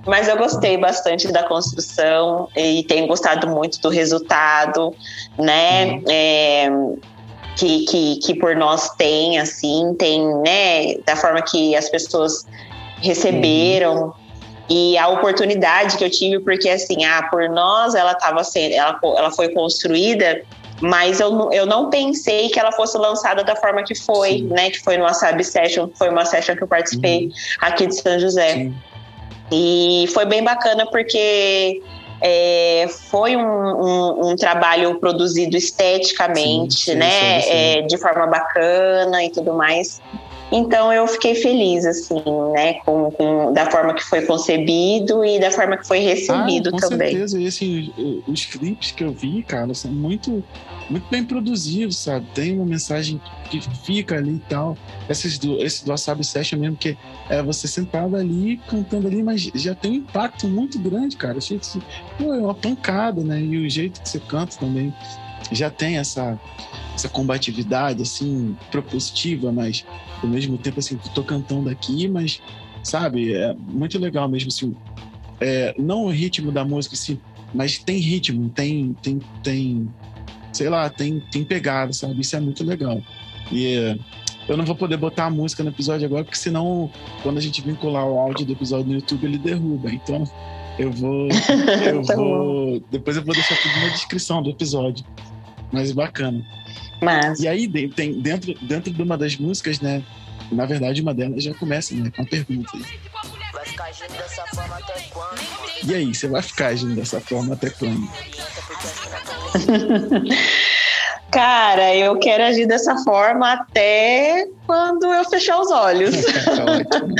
Mas 0.09 0.27
eu 0.27 0.35
gostei 0.37 0.75
bastante 0.75 1.31
da 1.31 1.43
construção 1.43 2.49
e 2.55 2.83
tenho 2.83 3.05
gostado 3.05 3.47
muito 3.47 3.79
do 3.79 3.89
resultado, 3.89 4.95
né? 5.37 5.85
Uhum. 5.85 6.03
É, 6.09 6.69
que, 7.55 7.85
que, 7.85 8.15
que 8.17 8.33
por 8.33 8.55
nós 8.55 8.89
tem, 8.95 9.37
assim, 9.37 9.93
tem, 9.99 10.25
né? 10.37 10.95
Da 11.05 11.15
forma 11.15 11.41
que 11.43 11.75
as 11.75 11.89
pessoas 11.89 12.45
receberam. 13.01 14.05
Uhum 14.05 14.29
e 14.69 14.95
a 14.99 15.07
oportunidade 15.07 15.97
que 15.97 16.03
eu 16.03 16.11
tive, 16.11 16.39
porque 16.39 16.69
assim, 16.69 17.03
ah, 17.03 17.23
por 17.23 17.49
nós 17.49 17.95
ela 17.95 18.11
estava 18.11 18.43
sendo, 18.43 18.75
ela, 18.75 18.99
ela 19.17 19.31
foi 19.31 19.49
construída, 19.49 20.43
mas 20.79 21.19
eu, 21.19 21.51
eu 21.51 21.65
não 21.65 21.89
pensei 21.89 22.49
que 22.49 22.59
ela 22.59 22.71
fosse 22.71 22.95
lançada 22.95 23.43
da 23.43 23.55
forma 23.55 23.83
que 23.83 23.95
foi, 23.95 24.29
Sim. 24.29 24.43
né? 24.43 24.69
Que 24.69 24.79
foi 24.79 24.97
numa 24.97 25.13
Sab 25.13 25.43
Session, 25.43 25.89
foi 25.97 26.09
uma 26.09 26.23
session 26.23 26.55
que 26.55 26.61
eu 26.61 26.67
participei 26.67 27.25
uhum. 27.25 27.31
aqui 27.61 27.87
de 27.87 27.95
São 27.95 28.19
José. 28.19 28.53
Sim. 28.53 28.75
E 29.51 30.05
foi 30.13 30.25
bem 30.25 30.43
bacana 30.43 30.85
porque 30.85 31.81
é, 32.21 32.87
foi 33.09 33.35
um, 33.35 33.41
um, 33.41 34.29
um, 34.29 34.35
trabalho 34.35 34.99
produzido 34.99 35.55
esteticamente, 35.55 36.75
sim, 36.75 36.91
sim, 36.91 36.97
né? 36.97 37.41
Sim, 37.41 37.49
é, 37.51 37.81
de 37.81 37.97
forma 37.97 38.27
bacana 38.27 39.23
e 39.23 39.29
tudo 39.29 39.53
mais. 39.53 40.01
Então 40.51 40.91
eu 40.91 41.05
fiquei 41.07 41.35
feliz, 41.35 41.85
assim, 41.85 42.21
né, 42.53 42.75
com, 42.85 43.11
com, 43.11 43.53
da 43.53 43.69
forma 43.69 43.93
que 43.93 44.03
foi 44.03 44.23
concebido 44.23 45.23
e 45.23 45.39
da 45.39 45.51
forma 45.51 45.77
que 45.77 45.87
foi 45.87 45.99
recebido 45.99 46.69
ah, 46.69 46.71
com 46.71 46.77
também. 46.77 47.11
Com 47.11 47.27
certeza, 47.27 47.39
e 47.39 47.47
assim, 47.47 48.23
os 48.27 48.45
clipes 48.45 48.91
que 48.91 49.03
eu 49.03 49.11
vi, 49.11 49.43
cara, 49.43 49.73
são 49.75 49.91
muito, 49.91 50.43
muito 50.89 51.07
bem 51.09 51.23
produzidos, 51.23 51.97
sabe? 51.99 52.25
Tem 52.33 52.55
uma 52.55 52.65
mensagem 52.65 53.21
que 53.49 53.61
fica 53.83 54.15
ali 54.15 54.35
e 54.35 54.41
tal. 54.49 54.75
Esses 55.07 55.37
do, 55.37 55.61
esse 55.63 55.85
do 55.85 55.89
Wasabi 55.89 56.23
Session 56.23 56.57
mesmo, 56.57 56.77
que 56.77 56.97
é 57.29 57.43
você 57.43 57.67
sentado 57.67 58.15
ali, 58.15 58.59
cantando 58.67 59.07
ali, 59.07 59.21
mas 59.21 59.51
já 59.53 59.75
tem 59.75 59.91
um 59.91 59.95
impacto 59.95 60.47
muito 60.47 60.79
grande, 60.79 61.15
cara. 61.15 61.37
Achei 61.37 61.59
que, 61.59 61.79
pô, 62.17 62.33
é 62.33 62.39
uma 62.39 62.55
pancada, 62.55 63.21
né? 63.21 63.39
E 63.39 63.57
o 63.57 63.69
jeito 63.69 64.01
que 64.01 64.09
você 64.09 64.19
canta 64.19 64.57
também 64.57 64.91
já 65.51 65.69
tem 65.69 65.97
essa 65.97 66.39
essa 66.99 67.09
combatividade, 67.09 68.01
assim, 68.01 68.55
propositiva, 68.69 69.51
mas 69.51 69.85
ao 70.21 70.29
mesmo 70.29 70.57
tempo, 70.57 70.79
assim, 70.79 70.97
tô 71.15 71.23
cantando 71.23 71.69
aqui, 71.69 72.07
mas, 72.07 72.41
sabe, 72.83 73.33
é 73.33 73.53
muito 73.53 73.97
legal 73.97 74.27
mesmo, 74.27 74.49
assim, 74.49 74.75
é, 75.39 75.73
não 75.77 76.05
o 76.05 76.09
ritmo 76.09 76.51
da 76.51 76.65
música, 76.65 76.95
assim, 76.95 77.19
mas 77.53 77.77
tem 77.77 77.97
ritmo, 77.97 78.49
tem, 78.49 78.95
tem, 79.01 79.19
tem, 79.41 79.89
sei 80.51 80.69
lá, 80.69 80.89
tem, 80.89 81.19
tem 81.31 81.43
pegada, 81.43 81.93
sabe? 81.93 82.19
Isso 82.21 82.35
é 82.35 82.39
muito 82.39 82.63
legal. 82.63 83.01
E 83.51 83.97
eu 84.47 84.57
não 84.57 84.65
vou 84.65 84.75
poder 84.75 84.97
botar 84.97 85.25
a 85.25 85.29
música 85.29 85.63
no 85.63 85.69
episódio 85.69 86.05
agora, 86.05 86.23
porque 86.23 86.37
senão, 86.37 86.91
quando 87.23 87.37
a 87.37 87.41
gente 87.41 87.61
vincular 87.61 88.05
o 88.05 88.19
áudio 88.19 88.45
do 88.45 88.51
episódio 88.51 88.87
no 88.87 88.93
YouTube, 88.95 89.25
ele 89.25 89.37
derruba. 89.37 89.91
Então, 89.91 90.23
Eu 90.77 90.91
vou. 90.91 91.27
Eu 91.85 92.03
Tá 92.03 92.15
vou. 92.15 92.81
Depois 92.89 93.17
eu 93.17 93.23
vou 93.23 93.33
deixar 93.33 93.55
tudo 93.61 93.73
na 93.81 93.89
descrição 93.89 94.41
do 94.41 94.49
episódio. 94.49 95.05
Mas 95.71 95.91
bacana. 95.91 96.43
Mas. 97.01 97.39
E 97.39 97.47
aí, 97.47 97.67
tem, 97.89 98.19
dentro, 98.19 98.53
dentro 98.61 98.91
de 98.91 99.01
uma 99.01 99.17
das 99.17 99.37
músicas, 99.37 99.79
né? 99.79 100.03
Na 100.51 100.65
verdade, 100.65 101.01
uma 101.01 101.13
delas 101.13 101.43
já 101.43 101.53
começa, 101.53 101.93
né? 101.93 102.11
Com 102.15 102.21
a 102.21 102.25
pergunta. 102.25 102.71
E 105.83 105.93
aí, 105.93 106.13
você 106.13 106.27
vai 106.27 106.41
ficar 106.41 106.67
agindo 106.67 106.95
dessa 106.95 107.21
forma 107.21 107.53
até 107.53 107.69
quando? 107.69 108.09
Cara, 111.31 111.95
eu 111.95 112.17
quero 112.17 112.43
agir 112.43 112.65
dessa 112.65 112.97
forma 113.03 113.53
até 113.53 114.47
quando 114.65 115.05
eu 115.05 115.23
fechar 115.29 115.59
os 115.59 115.69
olhos. 115.69 116.15
ótimo. 116.25 117.13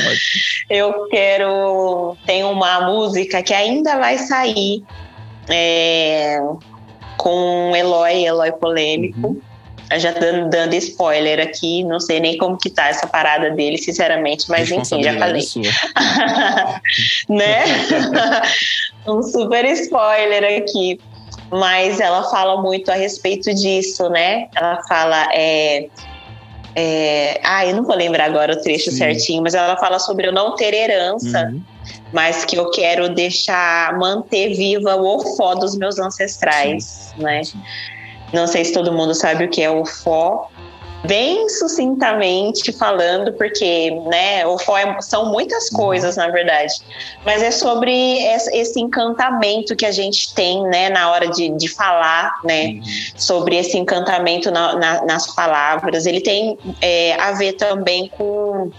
Eu 0.69 1.07
quero. 1.09 2.17
Tem 2.25 2.43
uma 2.43 2.82
música 2.82 3.43
que 3.43 3.53
ainda 3.53 3.99
vai 3.99 4.17
sair 4.17 4.84
é, 5.47 6.39
com 7.17 7.71
Eloy, 7.75 8.25
Eloy 8.25 8.51
polêmico. 8.53 9.27
Eu 9.27 9.49
Já 9.98 10.12
dando, 10.12 10.50
dando 10.50 10.76
spoiler 10.76 11.40
aqui, 11.40 11.84
não 11.84 12.00
sei 12.00 12.20
nem 12.20 12.38
como 12.38 12.58
que 12.58 12.70
tá 12.70 12.90
essa 12.90 13.08
parada 13.08 13.50
dele, 13.50 13.78
sinceramente, 13.78 14.46
mas 14.48 14.70
enfim, 14.70 15.02
já 15.02 15.18
falei. 15.18 15.42
Sua. 15.42 15.64
né? 17.28 17.64
um 19.08 19.24
super 19.24 19.66
spoiler 19.66 20.62
aqui. 20.62 21.00
Mas 21.52 22.00
ela 22.00 22.30
fala 22.30 22.62
muito 22.62 22.92
a 22.92 22.94
respeito 22.94 23.52
disso, 23.56 24.08
né? 24.10 24.48
Ela 24.56 24.84
fala. 24.88 25.28
É, 25.34 25.88
é, 26.76 27.42
ah, 27.44 27.66
eu 27.66 27.76
não 27.76 27.84
vou 27.84 27.96
lembrar 27.96 28.26
agora 28.26 28.54
o 28.54 28.62
trecho 28.62 28.92
Sim. 28.92 28.98
certinho, 28.98 29.42
mas 29.42 29.56
ela 29.56 29.76
fala 29.78 29.98
sobre 29.98 30.28
eu 30.28 30.32
não 30.32 30.56
ter 30.56 30.74
herança, 30.74 31.50
Uhum. 31.52 31.62
mas 32.14 32.46
que 32.46 32.56
eu 32.56 32.70
quero 32.70 33.10
deixar, 33.10 33.98
manter 33.98 34.54
viva 34.54 34.96
o 34.96 35.18
ofó 35.18 35.56
dos 35.56 35.76
meus 35.76 35.98
ancestrais, 35.98 37.12
né? 37.18 37.42
Não 38.34 38.47
sei 38.47 38.65
se 38.65 38.73
todo 38.73 38.91
mundo 38.91 39.13
sabe 39.13 39.45
o 39.45 39.49
que 39.49 39.61
é 39.61 39.69
ofó. 39.69 40.47
Bem 41.05 41.47
sucintamente 41.47 42.73
falando, 42.73 43.32
porque 43.34 43.89
né, 44.07 44.45
ofó 44.45 44.77
é- 44.77 45.01
são 45.01 45.32
muitas 45.32 45.69
coisas, 45.69 46.17
na 46.17 46.27
verdade. 46.27 46.73
Mas 47.25 47.41
é 47.41 47.51
sobre 47.51 48.17
esse 48.51 48.82
encantamento 48.82 49.77
que 49.77 49.86
a 49.86 49.91
gente 49.93 50.34
tem 50.36 50.61
né, 50.63 50.89
na 50.89 51.09
hora 51.09 51.30
de, 51.30 51.49
de 51.55 51.69
falar, 51.69 52.34
né? 52.43 52.82
Sobre 53.15 53.55
esse 53.55 53.77
encantamento 53.77 54.51
na- 54.51 54.75
na- 54.75 55.05
nas 55.05 55.34
palavras. 55.34 56.05
Ele 56.05 56.19
tem 56.19 56.57
é, 56.82 57.13
a 57.13 57.32
ver 57.32 57.53
também 57.53 58.09
com, 58.17 58.69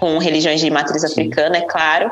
com 0.00 0.16
religiões 0.16 0.58
de 0.62 0.70
matriz 0.70 1.04
africana, 1.04 1.58
é 1.58 1.62
claro. 1.62 2.10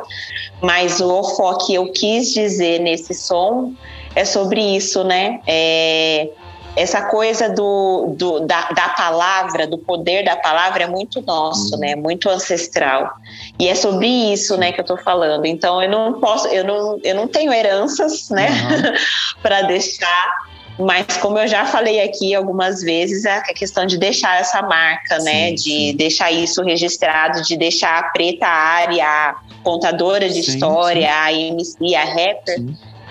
Mas 0.61 1.01
o 1.01 1.11
ofó 1.11 1.55
que 1.65 1.75
eu 1.75 1.91
quis 1.91 2.31
dizer 2.31 2.79
nesse 2.79 3.15
som 3.15 3.73
é 4.15 4.25
sobre 4.27 4.61
isso, 4.61 5.03
né? 5.03 5.41
É, 5.47 6.29
essa 6.77 7.03
coisa 7.03 7.49
do, 7.49 8.15
do- 8.19 8.41
da, 8.41 8.69
da 8.71 8.89
palavra, 8.91 9.67
do 9.67 9.79
poder 9.79 10.25
da 10.25 10.37
palavra 10.37 10.85
é 10.85 10.87
muito 10.87 11.21
nosso, 11.23 11.77
né? 11.79 11.95
Muito 11.95 12.29
ancestral. 12.29 13.13
E 13.59 13.69
é 13.69 13.75
sobre 13.75 14.07
isso, 14.09 14.57
né, 14.57 14.73
que 14.73 14.81
eu 14.81 14.85
tô 14.85 14.97
falando. 14.97 15.47
Então 15.47 15.83
eu 15.83 15.89
não 15.89 16.21
posso, 16.21 16.49
eu 16.49 16.65
não, 16.65 16.99
eu 17.05 17.15
não 17.15 17.29
tenho 17.29 17.53
heranças, 17.53 18.29
né, 18.31 18.49
para 19.43 19.63
deixar. 19.63 20.33
Mas 20.77 21.07
como 21.19 21.39
eu 21.39 21.47
já 21.47 21.65
falei 21.65 22.03
aqui 22.03 22.35
algumas 22.35 22.83
vezes, 22.83 23.25
é 23.25 23.37
a 23.37 23.43
questão 23.43 23.87
de 23.87 23.97
deixar 23.97 24.41
essa 24.41 24.61
marca, 24.61 25.19
né? 25.21 25.53
De 25.53 25.93
deixar 25.93 26.33
isso 26.33 26.63
registrado, 26.65 27.43
de 27.43 27.57
deixar 27.57 27.97
a 28.01 28.03
preta 28.11 28.47
área, 28.49 29.07
a 29.07 29.37
contadora 29.63 30.29
de 30.29 30.43
Sim, 30.43 30.51
história, 30.51 31.09
a 31.23 31.33
MC, 31.33 31.95
a 31.95 32.05
rapper. 32.05 32.65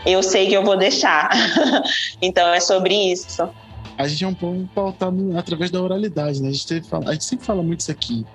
Eu 0.05 0.21
sei 0.21 0.47
que 0.47 0.53
eu 0.53 0.63
vou 0.63 0.77
deixar. 0.77 1.29
então 2.21 2.47
é 2.53 2.59
sobre 2.59 2.93
isso. 3.11 3.47
A 3.97 4.07
gente 4.07 4.23
é 4.23 4.27
um 4.27 4.33
pouco 4.33 4.67
pautado 4.73 5.37
através 5.37 5.69
da 5.71 5.81
oralidade, 5.81 6.41
né? 6.41 6.49
A 6.49 6.51
gente, 6.51 6.81
fala- 6.81 7.09
a 7.09 7.13
gente 7.13 7.25
sempre 7.25 7.45
fala 7.45 7.61
muito 7.61 7.81
isso 7.81 7.91
aqui. 7.91 8.25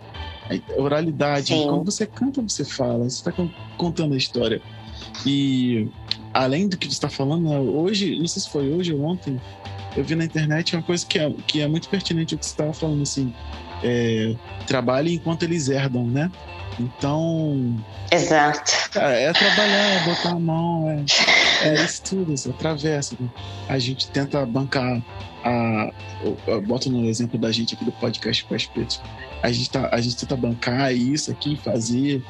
A 0.49 0.81
oralidade, 0.81 1.49
Sim. 1.49 1.67
quando 1.69 1.85
você 1.85 2.07
canta, 2.07 2.41
você 2.41 2.65
fala, 2.65 3.05
você 3.05 3.29
está 3.29 3.33
contando 3.77 4.15
a 4.15 4.17
história. 4.17 4.63
E 5.27 5.89
além 6.33 6.69
do 6.69 6.77
que 6.77 6.87
você 6.87 6.93
está 6.93 7.09
falando, 7.09 7.49
né, 7.49 7.59
hoje, 7.59 8.19
não 8.19 8.27
sei 8.27 8.43
se 8.43 8.49
foi 8.49 8.73
hoje 8.73 8.95
ou 8.95 9.03
ontem, 9.03 9.39
eu 9.97 10.05
vi 10.05 10.15
na 10.15 10.25
internet 10.25 10.75
uma 10.77 10.83
coisa 10.83 11.05
que 11.05 11.19
é, 11.19 11.31
que 11.47 11.61
é 11.61 11.67
muito 11.69 11.89
pertinente 11.89 12.35
ao 12.35 12.39
que 12.39 12.47
você 12.47 12.53
estava 12.53 12.73
falando, 12.73 13.03
assim, 13.03 13.35
é, 13.83 14.35
trabalhe 14.67 15.15
enquanto 15.15 15.43
eles 15.43 15.69
herdam, 15.69 16.07
né? 16.07 16.31
Então, 16.79 17.77
Exato. 18.13 18.91
Cara, 18.93 19.13
é 19.15 19.33
trabalhar, 19.33 20.03
é 20.03 20.05
botar 20.05 20.31
a 20.31 20.39
mão, 20.39 20.89
é, 20.91 21.05
é 21.69 21.85
isso 21.85 22.03
tudo, 22.05 22.33
isso 22.33 22.49
atravessa. 22.51 23.17
né? 23.19 23.29
A 23.69 23.79
gente 23.79 24.09
tenta 24.09 24.45
bancar 24.47 25.03
a. 25.45 25.91
Eu, 26.23 26.37
eu 26.47 26.63
boto 26.63 26.89
no 26.91 27.05
exemplo 27.05 27.39
da 27.39 27.51
gente 27.51 27.75
aqui 27.75 27.85
do 27.85 27.93
podcast 27.93 28.45
Pés 28.45 28.67
Pretos. 28.67 29.01
A 29.43 29.51
gente, 29.53 29.71
tá, 29.71 29.89
a 29.93 30.01
gente 30.01 30.17
tenta 30.17 30.37
bancar 30.37 30.93
isso 30.95 31.31
aqui, 31.31 31.57
fazer 31.57 32.23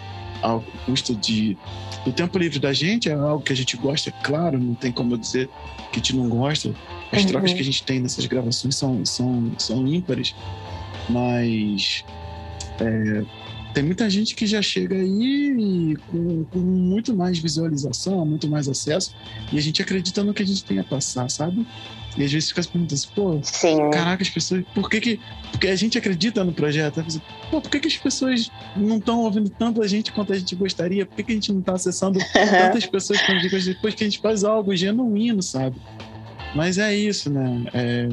ao 0.43 0.63
custo 0.87 1.15
de. 1.15 1.57
Do 2.05 2.13
tempo 2.13 2.39
livre 2.39 2.59
da 2.59 2.73
gente, 2.73 3.09
é 3.11 3.13
algo 3.15 3.43
que 3.43 3.53
a 3.53 3.57
gente 3.57 3.77
gosta, 3.77 4.09
é 4.11 4.13
claro, 4.23 4.59
não 4.59 4.75
tem 4.75 4.91
como 4.93 5.13
eu 5.15 5.19
dizer 5.19 5.49
que 5.93 5.97
a 5.99 6.03
gente 6.03 6.17
não 6.17 6.29
gosta. 6.29 6.73
As 7.13 7.23
Uhum. 7.23 7.29
trocas 7.29 7.53
que 7.55 7.61
a 7.61 7.65
gente 7.65 7.83
tem 7.83 8.01
nessas 8.01 8.25
gravações 8.27 8.77
são, 8.77 9.05
são, 9.05 9.51
são 9.59 9.87
ímpares, 9.87 10.35
mas. 11.09 12.05
é, 12.81 13.25
tem 13.79 13.85
muita 13.85 14.11
gente 14.11 14.35
que 14.35 14.45
já 14.45 14.61
chega 14.61 14.97
aí 14.97 15.97
com, 16.11 16.45
com 16.47 16.59
muito 16.59 17.15
mais 17.15 17.39
visualização, 17.39 18.27
muito 18.27 18.49
mais 18.49 18.69
acesso, 18.69 19.15
e 19.53 19.59
a 19.59 19.61
gente 19.61 19.81
acredita 19.81 20.25
no 20.25 20.35
que 20.35 20.43
a 20.43 20.47
gente 20.47 20.65
tem 20.65 20.81
a 20.81 20.85
passar, 20.85 21.31
sabe? 21.31 21.65
E 22.17 22.25
às 22.25 22.33
vezes 22.33 22.49
fica 22.49 22.61
se 22.61 22.69
perguntando 22.69 22.95
assim, 22.95 23.09
pô, 23.15 23.39
Sim. 23.41 23.91
caraca, 23.93 24.21
as 24.21 24.29
pessoas, 24.29 24.65
por 24.75 24.91
que 24.91 25.01
que. 25.01 25.21
Porque 25.53 25.69
a 25.69 25.77
gente 25.77 25.97
acredita 25.97 26.43
no 26.43 26.53
projeto, 26.53 27.05
pô, 27.53 27.61
por 27.61 27.71
que, 27.71 27.79
que 27.79 27.87
as 27.87 27.97
pessoas 27.97 28.51
não 28.77 28.97
estão 28.97 29.21
ouvindo 29.21 29.49
tanto 29.49 29.81
a 29.81 29.87
gente 29.87 30.11
quanto 30.11 30.33
a 30.33 30.37
gente 30.37 30.57
gostaria? 30.57 31.07
Por 31.07 31.15
que, 31.15 31.23
que 31.23 31.31
a 31.31 31.35
gente 31.37 31.53
não 31.53 31.61
está 31.61 31.75
acessando 31.75 32.19
tantas 32.35 32.85
pessoas 32.85 33.21
quanto 33.21 33.31
a 33.31 33.35
gente 33.43 33.51
gostaria? 33.53 33.75
Depois 33.75 33.95
que 33.95 34.03
a 34.03 34.07
gente 34.09 34.19
faz 34.19 34.43
algo 34.43 34.75
genuíno, 34.75 35.41
sabe? 35.41 35.77
Mas 36.53 36.79
é 36.79 36.93
isso, 36.97 37.31
né? 37.31 37.65
É, 37.73 38.09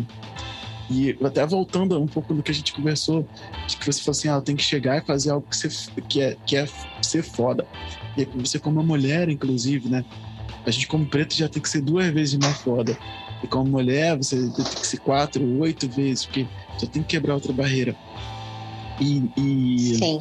e 0.89 1.17
até 1.23 1.45
voltando 1.45 1.99
um 1.99 2.07
pouco 2.07 2.33
do 2.33 2.43
que 2.43 2.51
a 2.51 2.53
gente 2.53 2.71
conversou, 2.73 3.27
de 3.67 3.77
que 3.77 3.85
você 3.85 4.01
falou 4.01 4.17
assim, 4.17 4.27
ah, 4.29 4.39
tem 4.41 4.55
que 4.55 4.63
chegar 4.63 4.97
e 4.97 5.05
fazer 5.05 5.31
algo 5.31 5.47
que, 5.49 5.55
você, 5.55 5.69
que, 6.07 6.21
é, 6.21 6.37
que 6.45 6.55
é 6.55 6.67
ser 7.01 7.23
foda. 7.23 7.67
E 8.15 8.25
você 8.25 8.59
como 8.59 8.83
mulher, 8.83 9.29
inclusive, 9.29 9.89
né? 9.89 10.05
A 10.65 10.71
gente 10.71 10.87
como 10.87 11.05
preto 11.05 11.35
já 11.35 11.47
tem 11.49 11.61
que 11.61 11.69
ser 11.69 11.81
duas 11.81 12.07
vezes 12.09 12.37
mais 12.37 12.57
foda. 12.57 12.97
E 13.43 13.47
como 13.47 13.69
mulher, 13.69 14.15
você 14.17 14.35
tem 14.49 14.65
que 14.65 14.87
ser 14.87 14.97
quatro, 14.97 15.43
oito 15.59 15.87
vezes, 15.89 16.25
porque 16.25 16.47
já 16.79 16.87
tem 16.87 17.01
que 17.01 17.09
quebrar 17.09 17.35
outra 17.35 17.51
barreira. 17.53 17.95
E, 18.99 19.29
e 19.37 19.95
Sim. 19.95 20.19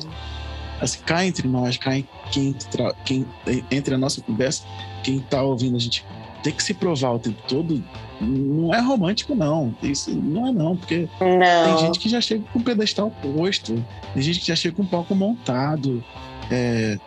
assim, 0.81 0.99
cá 1.07 1.25
entre 1.25 1.47
nós, 1.47 1.77
cá 1.77 1.97
em- 1.97 2.09
quem, 2.33 2.57
quem, 3.05 3.27
entre 3.71 3.95
a 3.95 3.99
nossa 3.99 4.21
conversa, 4.21 4.65
quem 5.03 5.21
tá 5.21 5.43
ouvindo 5.43 5.77
a 5.77 5.81
gente 5.81 6.05
tem 6.45 6.53
que 6.53 6.63
se 6.63 6.75
provar 6.75 7.15
o 7.15 7.19
tempo 7.19 7.43
todo, 7.49 7.83
não 8.21 8.73
é 8.73 8.79
romântico, 8.79 9.35
não. 9.35 9.75
Isso 9.83 10.15
não 10.15 10.47
é 10.47 10.53
não, 10.53 10.77
porque 10.77 11.09
tem 11.19 11.39
Não. 11.39 11.79
gente 11.79 11.99
que 11.99 12.09
já 12.09 12.21
chega 12.21 12.45
com 12.53 12.59
o 12.59 12.63
pedestal 12.63 13.11
posto, 13.11 13.83
tem 14.13 14.23
gente 14.23 14.41
que 14.41 14.47
já 14.47 14.55
chega 14.55 14.77
com 14.77 14.83
o 14.83 14.87
palco 14.87 15.15
montado. 15.15 16.05
É, 16.51 16.99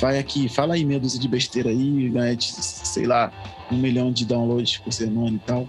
vai 0.00 0.18
aqui, 0.18 0.48
fala 0.48 0.74
aí 0.74 0.84
meia 0.84 0.98
dúzia 0.98 1.20
de 1.20 1.28
besteira 1.28 1.70
aí, 1.70 2.10
ganha, 2.10 2.34
de, 2.34 2.44
sei 2.44 3.06
lá, 3.06 3.32
um 3.70 3.76
milhão 3.76 4.10
de 4.10 4.26
downloads 4.26 4.78
por 4.78 4.92
semana 4.92 5.36
e 5.36 5.46
tal. 5.46 5.68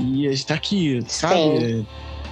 E 0.00 0.26
a 0.26 0.30
gente 0.32 0.46
tá 0.46 0.54
aqui, 0.54 1.00
sabe? 1.06 1.38
É, 1.38 1.82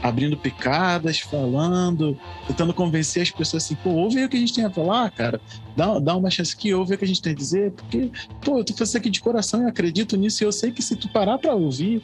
abrindo 0.03 0.36
picadas, 0.36 1.20
falando, 1.20 2.18
tentando 2.48 2.74
convencer 2.74 3.22
as 3.22 3.30
pessoas 3.30 3.64
assim, 3.64 3.76
pô, 3.76 3.90
ouve 3.90 4.24
o 4.24 4.28
que 4.28 4.36
a 4.36 4.40
gente 4.40 4.53
tem 4.53 4.64
a 4.64 4.70
falar, 4.70 5.11
cara. 5.11 5.40
Dá, 5.76 5.98
dá 6.00 6.16
uma 6.16 6.30
chance 6.30 6.55
aqui, 6.55 6.74
ouve 6.74 6.94
o 6.94 6.98
que 6.98 7.05
a 7.05 7.09
gente 7.09 7.22
tem 7.22 7.32
a 7.32 7.36
dizer, 7.36 7.70
porque, 7.72 8.11
pô, 8.44 8.59
eu 8.59 8.64
tô 8.64 8.72
fazendo 8.72 8.88
isso 8.88 8.96
aqui 8.98 9.11
de 9.11 9.20
coração 9.20 9.62
e 9.62 9.66
acredito 9.66 10.16
nisso, 10.16 10.42
e 10.42 10.46
eu 10.46 10.53
sei 10.53 10.72
que 10.72 10.82
se 10.82 10.96
tu 10.96 11.09
parar 11.09 11.38
pra 11.38 11.55
ouvir, 11.55 12.03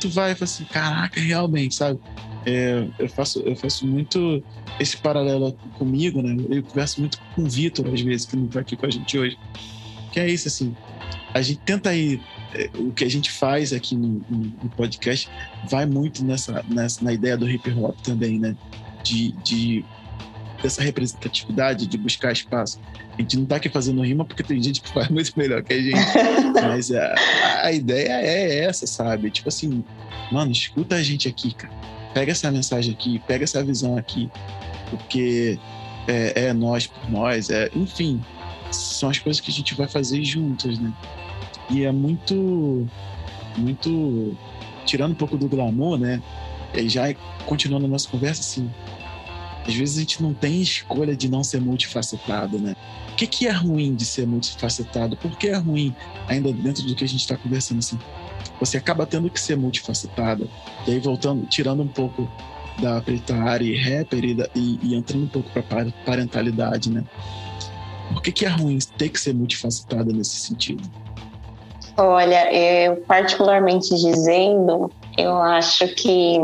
tu 0.00 0.08
vai 0.08 0.34
falar 0.34 0.44
assim, 0.44 0.64
caraca, 0.64 1.20
realmente, 1.20 1.74
sabe? 1.74 2.00
É, 2.46 2.86
eu, 2.98 3.08
faço, 3.08 3.40
eu 3.40 3.56
faço 3.56 3.86
muito 3.86 4.42
esse 4.80 4.96
paralelo 4.96 5.52
comigo, 5.78 6.22
né? 6.22 6.36
Eu 6.50 6.62
converso 6.62 7.00
muito 7.00 7.18
com 7.34 7.42
o 7.42 7.48
Vitor, 7.48 7.86
às 7.92 8.00
vezes, 8.00 8.26
que 8.26 8.36
não 8.36 8.46
tá 8.46 8.60
aqui 8.60 8.76
com 8.76 8.86
a 8.86 8.90
gente 8.90 9.18
hoje. 9.18 9.38
Que 10.12 10.20
é 10.20 10.30
isso, 10.30 10.48
assim, 10.48 10.74
a 11.32 11.42
gente 11.42 11.60
tenta 11.60 11.94
é, 11.94 12.18
o 12.78 12.92
que 12.92 13.04
a 13.04 13.10
gente 13.10 13.30
faz 13.30 13.72
aqui 13.72 13.96
no, 13.96 14.22
no- 14.30 14.52
no 14.62 14.70
podcast 14.76 15.28
vai 15.68 15.86
muito 15.86 16.24
nessa, 16.24 16.64
nessa 16.68 17.04
na 17.04 17.12
ideia 17.12 17.36
do 17.36 17.48
hip 17.48 17.70
hop 17.72 17.96
também, 18.02 18.38
né? 18.38 18.56
De, 19.02 19.32
de 19.44 19.84
dessa 20.62 20.82
representatividade, 20.82 21.86
de 21.86 21.98
buscar 21.98 22.32
espaço. 22.32 22.80
A 23.16 23.20
gente 23.20 23.36
não 23.36 23.44
tá 23.44 23.56
aqui 23.56 23.68
fazendo 23.68 24.00
rima 24.02 24.24
porque 24.24 24.42
tem 24.42 24.60
gente 24.62 24.80
que 24.80 24.88
faz 24.92 25.08
muito 25.08 25.32
melhor 25.36 25.62
que 25.62 25.72
a 25.74 25.80
gente. 25.80 25.94
Mas 26.62 26.90
a, 26.90 27.14
a 27.62 27.72
ideia 27.72 28.12
é 28.22 28.64
essa, 28.64 28.86
sabe? 28.86 29.30
Tipo 29.30 29.48
assim, 29.48 29.84
mano, 30.32 30.50
escuta 30.50 30.96
a 30.96 31.02
gente 31.02 31.28
aqui, 31.28 31.52
cara. 31.54 31.72
Pega 32.14 32.32
essa 32.32 32.50
mensagem 32.50 32.92
aqui, 32.94 33.20
pega 33.26 33.44
essa 33.44 33.62
visão 33.62 33.96
aqui. 33.98 34.30
Porque 34.90 35.58
é, 36.06 36.46
é 36.46 36.52
nós 36.52 36.86
por 36.86 37.10
nós, 37.10 37.50
é, 37.50 37.70
enfim, 37.74 38.24
são 38.70 39.10
as 39.10 39.18
coisas 39.18 39.40
que 39.40 39.50
a 39.50 39.54
gente 39.54 39.74
vai 39.74 39.86
fazer 39.88 40.22
juntos, 40.24 40.78
né? 40.78 40.92
E 41.70 41.84
é 41.84 41.92
muito, 41.92 42.86
muito 43.56 44.36
tirando 44.84 45.12
um 45.12 45.16
pouco 45.16 45.36
do 45.36 45.48
glamour, 45.48 45.98
né? 45.98 46.22
E 46.74 46.88
já 46.88 47.12
continuando 47.46 47.86
a 47.86 47.88
nossa 47.88 48.08
conversa, 48.08 48.40
assim, 48.40 48.70
às 49.66 49.74
vezes 49.74 49.96
a 49.96 50.00
gente 50.00 50.22
não 50.22 50.34
tem 50.34 50.60
escolha 50.60 51.16
de 51.16 51.28
não 51.28 51.42
ser 51.42 51.60
multifacetado, 51.60 52.58
né? 52.58 52.74
O 53.12 53.16
que, 53.16 53.26
que 53.26 53.46
é 53.46 53.52
ruim 53.52 53.94
de 53.94 54.04
ser 54.04 54.26
multifacetado? 54.26 55.16
Por 55.16 55.30
que 55.38 55.48
é 55.48 55.56
ruim, 55.56 55.94
ainda 56.28 56.52
dentro 56.52 56.82
do 56.82 56.94
que 56.94 57.04
a 57.04 57.08
gente 57.08 57.20
está 57.20 57.36
conversando, 57.36 57.78
assim? 57.78 57.98
Você 58.60 58.76
acaba 58.76 59.06
tendo 59.06 59.30
que 59.30 59.40
ser 59.40 59.56
multifacetada. 59.56 60.46
E 60.86 60.92
aí, 60.92 60.98
voltando, 60.98 61.46
tirando 61.46 61.82
um 61.82 61.88
pouco 61.88 62.30
da 62.80 63.00
preta 63.00 63.36
área 63.36 63.64
e 63.64 63.76
rapper 63.76 64.24
e, 64.24 64.36
e, 64.54 64.78
e 64.82 64.94
entrando 64.94 65.24
um 65.24 65.28
pouco 65.28 65.48
para 65.50 65.62
parentalidade, 66.04 66.90
né? 66.90 67.04
Por 68.12 68.22
que, 68.22 68.32
que 68.32 68.44
é 68.44 68.48
ruim 68.48 68.78
ter 68.98 69.08
que 69.08 69.20
ser 69.20 69.32
multifacetada 69.32 70.12
nesse 70.12 70.36
sentido? 70.36 70.82
Olha, 71.96 72.52
eu 72.52 72.96
particularmente 73.06 73.88
dizendo, 73.90 74.90
eu 75.16 75.36
acho 75.40 75.86
que 75.94 76.38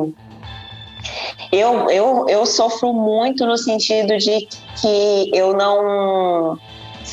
eu, 1.50 1.90
eu, 1.90 2.28
eu 2.28 2.46
sofro 2.46 2.92
muito 2.92 3.44
no 3.44 3.56
sentido 3.56 4.16
de 4.16 4.46
que 4.80 5.30
eu 5.34 5.52
não 5.54 6.58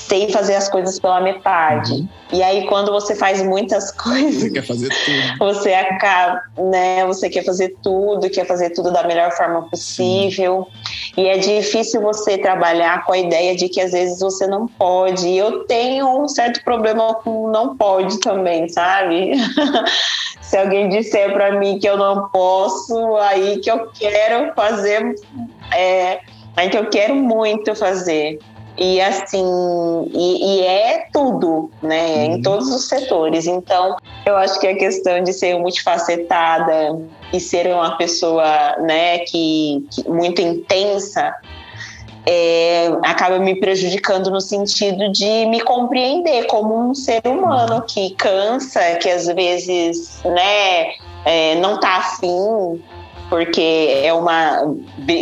sei 0.08 0.30
fazer 0.32 0.56
as 0.56 0.70
coisas 0.70 1.00
pela 1.00 1.20
metade. 1.20 1.92
Uhum. 1.94 2.08
E 2.32 2.44
aí, 2.44 2.66
quando 2.68 2.92
você 2.92 3.16
faz 3.16 3.42
muitas 3.42 3.92
coisas. 3.96 4.42
Você 4.42 4.50
quer 4.50 4.66
fazer 4.66 4.90
tudo. 4.90 5.38
Você 5.40 5.74
acaba, 5.74 6.42
né? 6.58 7.06
Você 7.06 7.30
quer 7.30 7.44
fazer 7.44 7.76
tudo, 7.82 8.30
quer 8.30 8.46
fazer 8.46 8.72
tudo 8.72 8.92
da 8.92 9.04
melhor 9.04 9.32
forma 9.32 9.70
possível. 9.70 10.68
Sim. 11.16 11.22
E 11.22 11.28
é 11.28 11.38
difícil 11.38 12.02
você 12.02 12.38
trabalhar 12.38 13.06
com 13.06 13.14
a 13.14 13.18
ideia 13.18 13.56
de 13.56 13.70
que 13.70 13.82
às 13.82 13.92
vezes 13.92 14.20
você 14.20 14.48
não 14.48 14.68
pode. 14.68 15.28
E 15.28 15.38
eu 15.38 15.66
tenho 15.66 16.08
um 16.24 16.28
certo 16.28 16.64
problema 16.64 17.16
com 17.16 17.50
não 17.50 17.76
pode 17.76 18.20
também, 18.20 18.68
sabe? 18.70 19.34
Se 20.42 20.58
alguém 20.58 20.88
disser 20.88 21.34
para 21.34 21.60
mim 21.60 21.78
que 21.78 21.88
eu 21.88 21.98
não 21.98 22.30
posso, 22.30 23.18
aí 23.18 23.58
que 23.60 23.70
eu 23.70 23.88
quero 23.88 24.54
fazer. 24.54 25.16
É, 25.76 26.22
aí 26.56 26.70
que 26.70 26.78
eu 26.78 26.90
quero 26.90 27.16
muito 27.16 27.76
fazer. 27.76 28.40
E 28.78 29.02
assim, 29.02 29.44
e, 30.14 30.60
e 30.60 30.62
é 30.62 31.08
tudo, 31.12 31.72
né? 31.82 32.16
Uhum. 32.16 32.24
Em 32.24 32.42
todos 32.42 32.70
os 32.70 32.88
setores. 32.88 33.48
Então, 33.48 33.98
eu 34.26 34.36
acho 34.36 34.60
que 34.60 34.68
a 34.68 34.76
questão 34.78 35.24
de 35.24 35.34
ser 35.34 35.58
multifacetada 35.58 37.00
e 37.34 37.40
ser 37.40 37.68
uma 37.74 37.98
pessoa, 37.98 38.78
né, 38.80 39.20
que, 39.20 39.86
que 39.92 40.08
muito 40.10 40.42
intensa, 40.42 41.34
é, 42.26 42.88
acaba 43.04 43.40
me 43.40 43.56
prejudicando 43.56 44.30
no 44.30 44.42
sentido 44.42 45.12
de 45.12 45.46
me 45.46 45.62
compreender 45.62 46.46
como 46.48 46.90
um 46.90 46.94
ser 46.94 47.22
humano 47.26 47.82
que 47.82 48.12
cansa, 48.12 48.96
que 48.96 49.10
às 49.10 49.28
vezes, 49.28 50.22
né, 50.24 50.92
é, 51.26 51.56
não 51.56 51.80
tá 51.80 51.98
afim, 51.98 52.84
porque 53.30 54.02
é 54.04 54.14
uma 54.14 54.62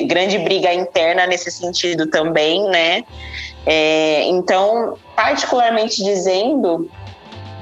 grande 0.07 0.37
briga 0.39 0.73
interna 0.73 1.25
nesse 1.25 1.51
sentido 1.51 2.07
também, 2.07 2.63
né? 2.69 3.03
É, 3.65 4.23
então, 4.25 4.95
particularmente 5.15 6.03
dizendo, 6.03 6.89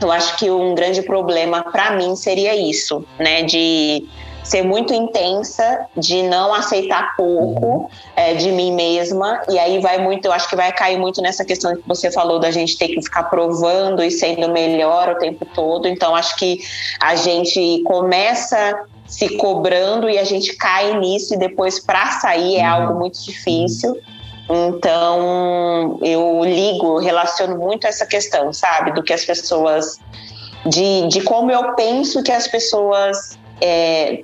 eu 0.02 0.12
acho 0.12 0.38
que 0.38 0.52
um 0.52 0.76
grande 0.76 1.02
problema 1.02 1.64
para 1.64 1.92
mim 1.92 2.16
seria 2.16 2.56
isso, 2.56 3.06
né? 3.18 3.44
De 3.44 4.06
ser 4.54 4.62
muito 4.62 4.94
intensa, 4.94 5.88
de 5.98 6.22
não 6.22 6.54
aceitar 6.54 7.16
pouco 7.18 7.66
uhum. 7.66 7.88
é, 8.16 8.36
de 8.36 8.52
mim 8.52 8.72
mesma. 8.72 9.42
E 9.50 9.58
aí 9.58 9.80
vai 9.80 9.98
muito, 9.98 10.26
eu 10.26 10.32
acho 10.32 10.48
que 10.48 10.56
vai 10.56 10.72
cair 10.72 10.96
muito 10.96 11.24
nessa 11.24 11.44
questão 11.44 11.76
que 11.76 11.82
você 11.88 12.12
falou 12.12 12.38
da 12.38 12.52
gente 12.52 12.78
ter 12.78 12.90
que 12.90 13.02
ficar 13.02 13.24
provando 13.24 14.04
e 14.04 14.12
sendo 14.12 14.48
melhor 14.50 15.10
o 15.10 15.16
tempo 15.16 15.44
todo. 15.44 15.88
Então, 15.88 16.16
acho 16.16 16.36
que 16.36 16.60
a 17.02 17.16
gente 17.16 17.82
começa 17.84 18.86
se 19.08 19.38
cobrando 19.38 20.08
e 20.08 20.20
a 20.20 20.24
gente 20.24 20.56
cai 20.56 21.00
nisso 21.00 21.34
e 21.34 21.38
depois 21.38 21.80
para 21.80 22.12
sair 22.12 22.58
é 22.58 22.62
uhum. 22.62 22.70
algo 22.70 23.00
muito 23.00 23.24
difícil. 23.24 24.00
Então, 24.48 25.98
eu 26.04 26.44
ligo, 26.44 27.00
relaciono 27.00 27.58
muito 27.58 27.88
essa 27.88 28.06
questão, 28.06 28.54
sabe? 28.54 28.92
Do 28.92 29.02
que 29.02 29.14
as 29.14 29.26
pessoas. 29.26 30.00
De, 30.64 31.08
de 31.08 31.22
como 31.22 31.50
eu 31.50 31.74
penso 31.74 32.22
que 32.22 32.32
as 32.32 32.48
pessoas. 32.48 33.36
É, 33.60 34.24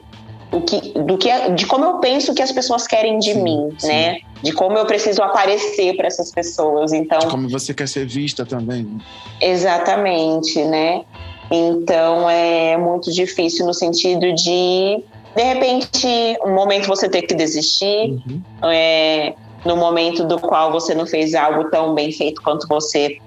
o 0.52 0.62
que, 0.62 0.94
do 1.00 1.18
que, 1.18 1.30
de 1.52 1.66
como 1.66 1.86
eu 1.86 1.94
penso 2.00 2.34
que 2.34 2.42
as 2.42 2.52
pessoas 2.52 2.88
querem 2.88 3.20
de 3.20 3.34
sim, 3.34 3.44
mim, 3.44 3.70
sim. 3.78 3.88
né? 3.88 4.20
De 4.42 4.52
como 4.52 4.78
eu 4.78 4.86
preciso 4.86 5.22
aparecer 5.22 5.96
para 5.96 6.08
essas 6.08 6.32
pessoas. 6.32 6.92
Então, 6.92 7.20
de 7.20 7.28
como 7.28 7.48
você 7.48 7.74
quer 7.74 7.88
ser 7.88 8.06
vista 8.06 8.46
também. 8.46 8.84
Né? 8.84 9.00
Exatamente, 9.42 10.64
né? 10.64 11.04
Então 11.52 12.30
é 12.30 12.78
muito 12.78 13.12
difícil 13.12 13.66
no 13.66 13.74
sentido 13.74 14.34
de, 14.34 15.04
de 15.36 15.44
repente, 15.44 16.08
um 16.46 16.54
momento 16.54 16.88
você 16.88 17.10
ter 17.10 17.24
que 17.24 17.34
desistir, 17.34 18.12
uhum. 18.12 18.42
é, 18.64 19.34
no 19.66 19.76
momento 19.76 20.24
do 20.24 20.40
qual 20.40 20.72
você 20.72 20.96
não 20.96 21.06
fez 21.06 21.36
algo 21.36 21.70
tão 21.70 21.94
bem 21.94 22.12
feito 22.12 22.42
quanto 22.42 22.68
você 22.68 23.18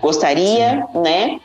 gostaria, 0.00 0.86
Sim. 0.92 1.00
né? 1.00 1.40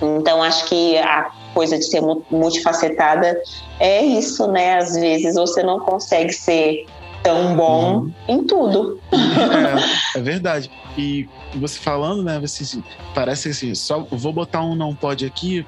Então 0.00 0.42
acho 0.42 0.64
que 0.66 0.98
a 0.98 1.30
coisa 1.54 1.78
de 1.78 1.84
ser 1.84 2.00
multifacetada 2.30 3.40
é 3.78 4.04
isso, 4.04 4.46
né? 4.48 4.78
Às 4.78 4.94
vezes 4.94 5.34
você 5.34 5.62
não 5.62 5.80
consegue 5.80 6.32
ser 6.32 6.86
tão 7.22 7.56
bom 7.56 7.94
uhum. 7.94 8.12
em 8.28 8.44
tudo. 8.44 9.00
É, 9.12 10.18
é, 10.18 10.22
verdade. 10.22 10.70
E 10.96 11.28
você 11.54 11.78
falando, 11.78 12.22
né? 12.22 12.38
Você, 12.40 12.78
parece 13.14 13.50
assim, 13.50 13.74
só 13.74 14.06
vou 14.10 14.32
botar 14.32 14.62
um 14.62 14.74
não 14.74 14.94
pode 14.94 15.24
aqui, 15.24 15.66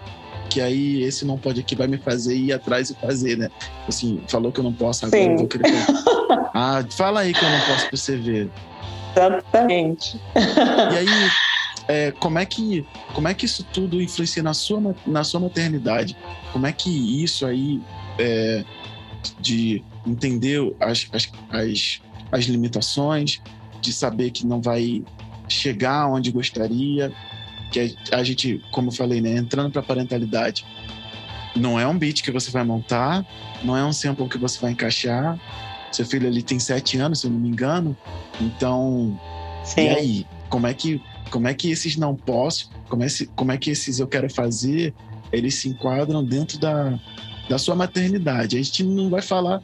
que 0.50 0.60
aí 0.60 1.02
esse 1.02 1.24
não 1.24 1.38
pode 1.38 1.60
aqui 1.60 1.74
vai 1.74 1.86
me 1.86 1.98
fazer 1.98 2.34
ir 2.34 2.52
atrás 2.52 2.90
e 2.90 2.94
fazer, 2.94 3.36
né? 3.36 3.50
Assim, 3.88 4.20
falou 4.28 4.52
que 4.52 4.60
eu 4.60 4.64
não 4.64 4.72
posso 4.72 5.06
agora, 5.06 5.22
Sim. 5.22 5.30
eu 5.30 5.38
vou 5.38 5.48
querer. 5.48 5.64
ah, 6.54 6.84
fala 6.90 7.20
aí 7.20 7.32
que 7.32 7.44
eu 7.44 7.50
não 7.50 7.60
posso 7.60 7.88
pra 7.88 7.96
você 7.96 8.16
ver. 8.16 8.50
Exatamente. 9.16 10.20
E 10.34 10.98
aí, 10.98 11.30
é, 11.86 12.10
como, 12.12 12.38
é 12.38 12.46
que, 12.46 12.86
como 13.12 13.28
é 13.28 13.34
que 13.34 13.44
isso 13.44 13.64
tudo 13.72 14.00
influencia 14.00 14.42
na 14.42 14.54
sua, 14.54 14.94
na 15.06 15.24
sua 15.24 15.40
maternidade? 15.40 16.16
Como 16.52 16.66
é 16.66 16.72
que 16.72 17.22
isso 17.22 17.44
aí 17.44 17.80
é, 18.18 18.64
de 19.40 19.82
entender 20.06 20.60
as, 20.80 21.06
as, 21.12 21.30
as, 21.50 22.00
as 22.32 22.44
limitações, 22.44 23.40
de 23.80 23.92
saber 23.92 24.30
que 24.30 24.46
não 24.46 24.60
vai 24.60 25.04
chegar 25.48 26.08
onde 26.08 26.30
gostaria, 26.30 27.12
que 27.70 27.96
a, 28.10 28.18
a 28.18 28.24
gente, 28.24 28.62
como 28.70 28.88
eu 28.88 28.92
falei, 28.92 29.20
né, 29.20 29.36
entrando 29.36 29.70
para 29.70 29.82
parentalidade, 29.82 30.64
não 31.54 31.78
é 31.78 31.86
um 31.86 31.96
beat 31.96 32.22
que 32.22 32.30
você 32.30 32.50
vai 32.50 32.64
montar, 32.64 33.26
não 33.62 33.76
é 33.76 33.84
um 33.84 33.92
sample 33.92 34.28
que 34.28 34.38
você 34.38 34.58
vai 34.58 34.72
encaixar. 34.72 35.38
Seu 35.92 36.04
filho 36.04 36.26
ali 36.26 36.42
tem 36.42 36.58
sete 36.58 36.98
anos, 36.98 37.20
se 37.20 37.26
eu 37.26 37.30
não 37.30 37.38
me 37.38 37.48
engano. 37.48 37.96
Então, 38.40 39.18
Sim. 39.62 39.82
e 39.82 39.88
aí? 39.88 40.26
Como 40.48 40.66
é 40.66 40.74
que 40.74 41.00
como 41.30 41.48
é 41.48 41.54
que 41.54 41.70
esses 41.70 41.96
não 41.96 42.14
posso, 42.14 42.70
como 42.88 43.02
é, 43.02 43.06
como 43.34 43.52
é 43.52 43.58
que 43.58 43.70
esses 43.70 43.98
eu 43.98 44.06
quero 44.06 44.30
fazer, 44.32 44.94
eles 45.32 45.54
se 45.54 45.68
enquadram 45.68 46.24
dentro 46.24 46.58
da, 46.58 46.98
da 47.48 47.58
sua 47.58 47.74
maternidade? 47.74 48.56
A 48.56 48.62
gente 48.62 48.82
não 48.82 49.10
vai 49.10 49.22
falar 49.22 49.62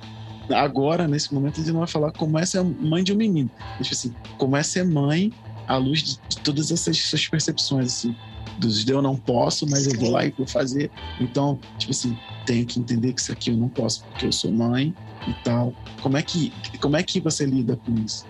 agora, 0.55 1.07
nesse 1.07 1.33
momento, 1.33 1.55
a 1.55 1.59
gente 1.59 1.73
não 1.73 1.81
vai 1.81 1.89
falar 1.89 2.13
como 2.13 2.39
é 2.39 2.45
ser 2.45 2.63
mãe 2.63 3.05
de 3.05 3.13
um 3.13 3.17
menino. 3.17 3.51
Tipo 3.81 3.95
assim, 3.95 4.15
como 4.39 4.57
é 4.57 4.63
ser 4.63 4.85
mãe 4.85 5.33
à 5.67 5.77
luz 5.77 6.03
de, 6.03 6.19
todas 6.43 6.71
essas 6.71 6.99
suas 6.99 7.29
percepções, 7.29 7.87
assim, 7.87 8.17
dos 8.59 8.87
eu 8.87 9.01
não 9.01 9.17
posso, 9.17 9.67
mas 9.69 9.87
eu 9.87 9.99
vou 9.99 10.11
lá 10.11 10.27
e 10.27 10.31
vou 10.31 10.47
fazer. 10.47 10.91
Então, 11.21 11.59
tipo 11.79 11.93
assim, 11.93 12.17
tenho 12.45 12.67
que 12.67 12.79
entender 12.79 13.13
que 13.13 13.21
isso 13.21 13.33
aqui 13.33 13.51
eu 13.51 13.57
não 13.57 13.69
posso 13.69 14.05
porque 14.05 14.27
eu 14.27 14.33
sou 14.33 14.51
mãe 14.51 14.95
e 15.27 15.33
tal. 15.45 15.73
Como 16.03 16.17
é 16.17 16.23
que, 16.23 16.53
como 16.81 16.97
é 16.97 17.03
que 17.03 17.21
você 17.21 17.47
lida 17.47 17.77
com 17.77 17.95
isso? 17.95 18.27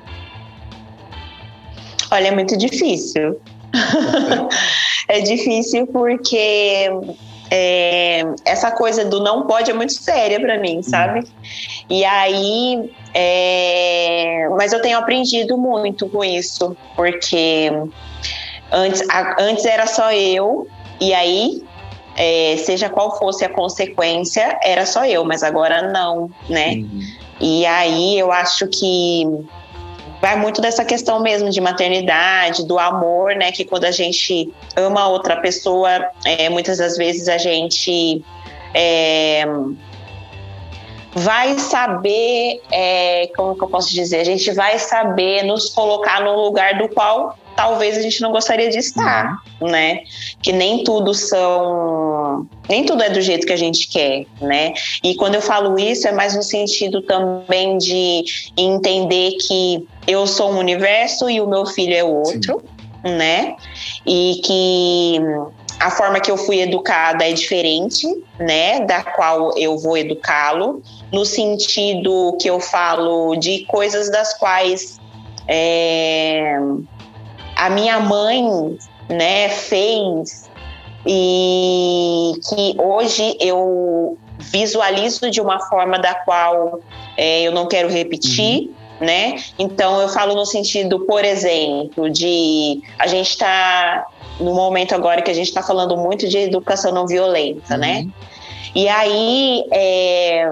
Olha, 2.10 2.28
é 2.28 2.30
muito 2.30 2.56
difícil. 2.56 3.40
é 5.08 5.20
difícil 5.20 5.86
porque 5.86 6.90
é, 7.50 8.22
essa 8.44 8.70
coisa 8.70 9.04
do 9.04 9.20
não 9.20 9.46
pode 9.46 9.70
é 9.70 9.74
muito 9.74 9.92
séria 9.92 10.40
para 10.40 10.58
mim, 10.58 10.82
sabe? 10.82 11.20
Uhum. 11.20 11.26
E 11.88 12.04
aí, 12.04 12.92
é, 13.12 14.48
mas 14.56 14.72
eu 14.72 14.80
tenho 14.80 14.98
aprendido 14.98 15.58
muito 15.58 16.08
com 16.08 16.24
isso, 16.24 16.76
porque 16.94 17.70
antes, 18.70 19.02
a, 19.10 19.42
antes 19.42 19.64
era 19.64 19.86
só 19.86 20.12
eu, 20.12 20.68
e 21.00 21.12
aí, 21.12 21.62
é, 22.16 22.56
seja 22.58 22.88
qual 22.88 23.18
fosse 23.18 23.44
a 23.44 23.48
consequência, 23.48 24.58
era 24.62 24.86
só 24.86 25.04
eu, 25.04 25.24
mas 25.24 25.42
agora 25.42 25.90
não, 25.90 26.30
né? 26.48 26.74
Uhum. 26.74 27.00
E 27.40 27.66
aí 27.66 28.18
eu 28.18 28.30
acho 28.30 28.68
que 28.68 29.24
vai 30.20 30.36
muito 30.36 30.60
dessa 30.60 30.84
questão 30.84 31.20
mesmo 31.20 31.50
de 31.50 31.60
maternidade, 31.60 32.66
do 32.66 32.78
amor, 32.78 33.34
né? 33.34 33.50
Que 33.52 33.64
quando 33.64 33.84
a 33.84 33.90
gente 33.90 34.52
ama 34.76 35.08
outra 35.08 35.36
pessoa, 35.36 36.06
é, 36.24 36.48
muitas 36.48 36.78
das 36.78 36.96
vezes 36.96 37.28
a 37.28 37.38
gente 37.38 38.22
é, 38.74 39.44
vai 41.14 41.58
saber, 41.58 42.60
é, 42.70 43.30
como 43.36 43.56
que 43.56 43.64
eu 43.64 43.68
posso 43.68 43.92
dizer? 43.92 44.20
A 44.20 44.24
gente 44.24 44.50
vai 44.52 44.78
saber 44.78 45.42
nos 45.42 45.70
colocar 45.70 46.22
no 46.22 46.36
lugar 46.36 46.78
do 46.78 46.88
qual 46.88 47.36
talvez 47.56 47.98
a 47.98 48.00
gente 48.00 48.22
não 48.22 48.32
gostaria 48.32 48.70
de 48.70 48.78
estar, 48.78 49.42
uhum. 49.60 49.68
né? 49.68 50.00
Que 50.42 50.52
nem 50.52 50.82
tudo 50.82 51.12
são, 51.12 52.46
nem 52.68 52.84
tudo 52.84 53.02
é 53.02 53.10
do 53.10 53.20
jeito 53.20 53.46
que 53.46 53.52
a 53.52 53.56
gente 53.56 53.88
quer, 53.88 54.24
né? 54.40 54.72
E 55.04 55.14
quando 55.14 55.34
eu 55.34 55.42
falo 55.42 55.78
isso 55.78 56.08
é 56.08 56.12
mais 56.12 56.34
no 56.34 56.42
sentido 56.42 57.02
também 57.02 57.76
de 57.76 58.24
entender 58.56 59.32
que 59.32 59.86
eu 60.10 60.26
sou 60.26 60.52
um 60.52 60.58
universo 60.58 61.30
e 61.30 61.40
o 61.40 61.46
meu 61.46 61.64
filho 61.66 61.94
é 61.94 62.02
outro, 62.02 62.62
Sim. 63.04 63.16
né? 63.16 63.56
E 64.04 64.40
que 64.44 65.20
a 65.78 65.90
forma 65.90 66.20
que 66.20 66.30
eu 66.30 66.36
fui 66.36 66.60
educada 66.60 67.24
é 67.24 67.32
diferente, 67.32 68.06
né, 68.38 68.80
da 68.80 69.02
qual 69.02 69.56
eu 69.56 69.78
vou 69.78 69.96
educá-lo, 69.96 70.82
no 71.10 71.24
sentido 71.24 72.36
que 72.38 72.50
eu 72.50 72.60
falo 72.60 73.34
de 73.36 73.64
coisas 73.64 74.10
das 74.10 74.34
quais 74.34 75.00
é, 75.48 76.58
a 77.56 77.70
minha 77.70 77.98
mãe, 77.98 78.76
né, 79.08 79.48
fez 79.48 80.50
e 81.06 82.34
que 82.46 82.76
hoje 82.78 83.36
eu 83.40 84.18
visualizo 84.38 85.30
de 85.30 85.40
uma 85.40 85.60
forma 85.60 85.98
da 85.98 86.14
qual 86.14 86.80
é, 87.16 87.42
eu 87.42 87.52
não 87.52 87.66
quero 87.66 87.88
repetir. 87.88 88.68
Uhum 88.68 88.79
né? 89.00 89.36
Então 89.58 90.00
eu 90.00 90.08
falo 90.08 90.34
no 90.34 90.44
sentido, 90.44 91.00
por 91.00 91.24
exemplo, 91.24 92.10
de 92.10 92.82
a 92.98 93.06
gente 93.06 93.30
está 93.30 94.06
no 94.38 94.54
momento 94.54 94.94
agora 94.94 95.22
que 95.22 95.30
a 95.30 95.34
gente 95.34 95.48
está 95.48 95.62
falando 95.62 95.96
muito 95.96 96.28
de 96.28 96.36
educação 96.36 96.92
não 96.92 97.06
violenta, 97.06 97.76
né? 97.76 98.00
uhum. 98.00 98.04
né? 98.04 98.12
E 98.74 98.88
aí 98.88 99.64
é, 99.72 100.48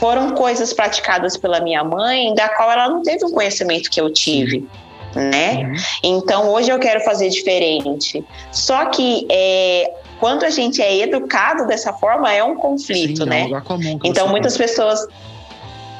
foram 0.00 0.32
coisas 0.32 0.72
praticadas 0.72 1.36
pela 1.36 1.60
minha 1.60 1.84
mãe, 1.84 2.34
da 2.34 2.48
qual 2.48 2.70
ela 2.70 2.88
não 2.88 3.02
teve 3.02 3.24
o 3.24 3.30
conhecimento 3.30 3.90
que 3.90 4.00
eu 4.00 4.10
tive. 4.12 4.66
Né? 5.14 5.58
Uhum. 5.58 5.74
Então 6.02 6.48
hoje 6.48 6.70
eu 6.70 6.78
quero 6.78 7.00
fazer 7.04 7.28
diferente. 7.28 8.24
Só 8.50 8.86
que 8.86 9.26
é, 9.30 9.92
quando 10.18 10.44
a 10.44 10.50
gente 10.50 10.82
é 10.82 10.96
educado 10.96 11.66
dessa 11.68 11.92
forma 11.92 12.32
é 12.32 12.42
um 12.42 12.56
conflito, 12.56 13.22
Sim, 13.22 13.28
né? 13.28 13.48
É 13.48 13.56
um 13.56 13.60
comum 13.60 13.98
então 14.02 14.26
muitas 14.26 14.56
pessoas 14.56 15.06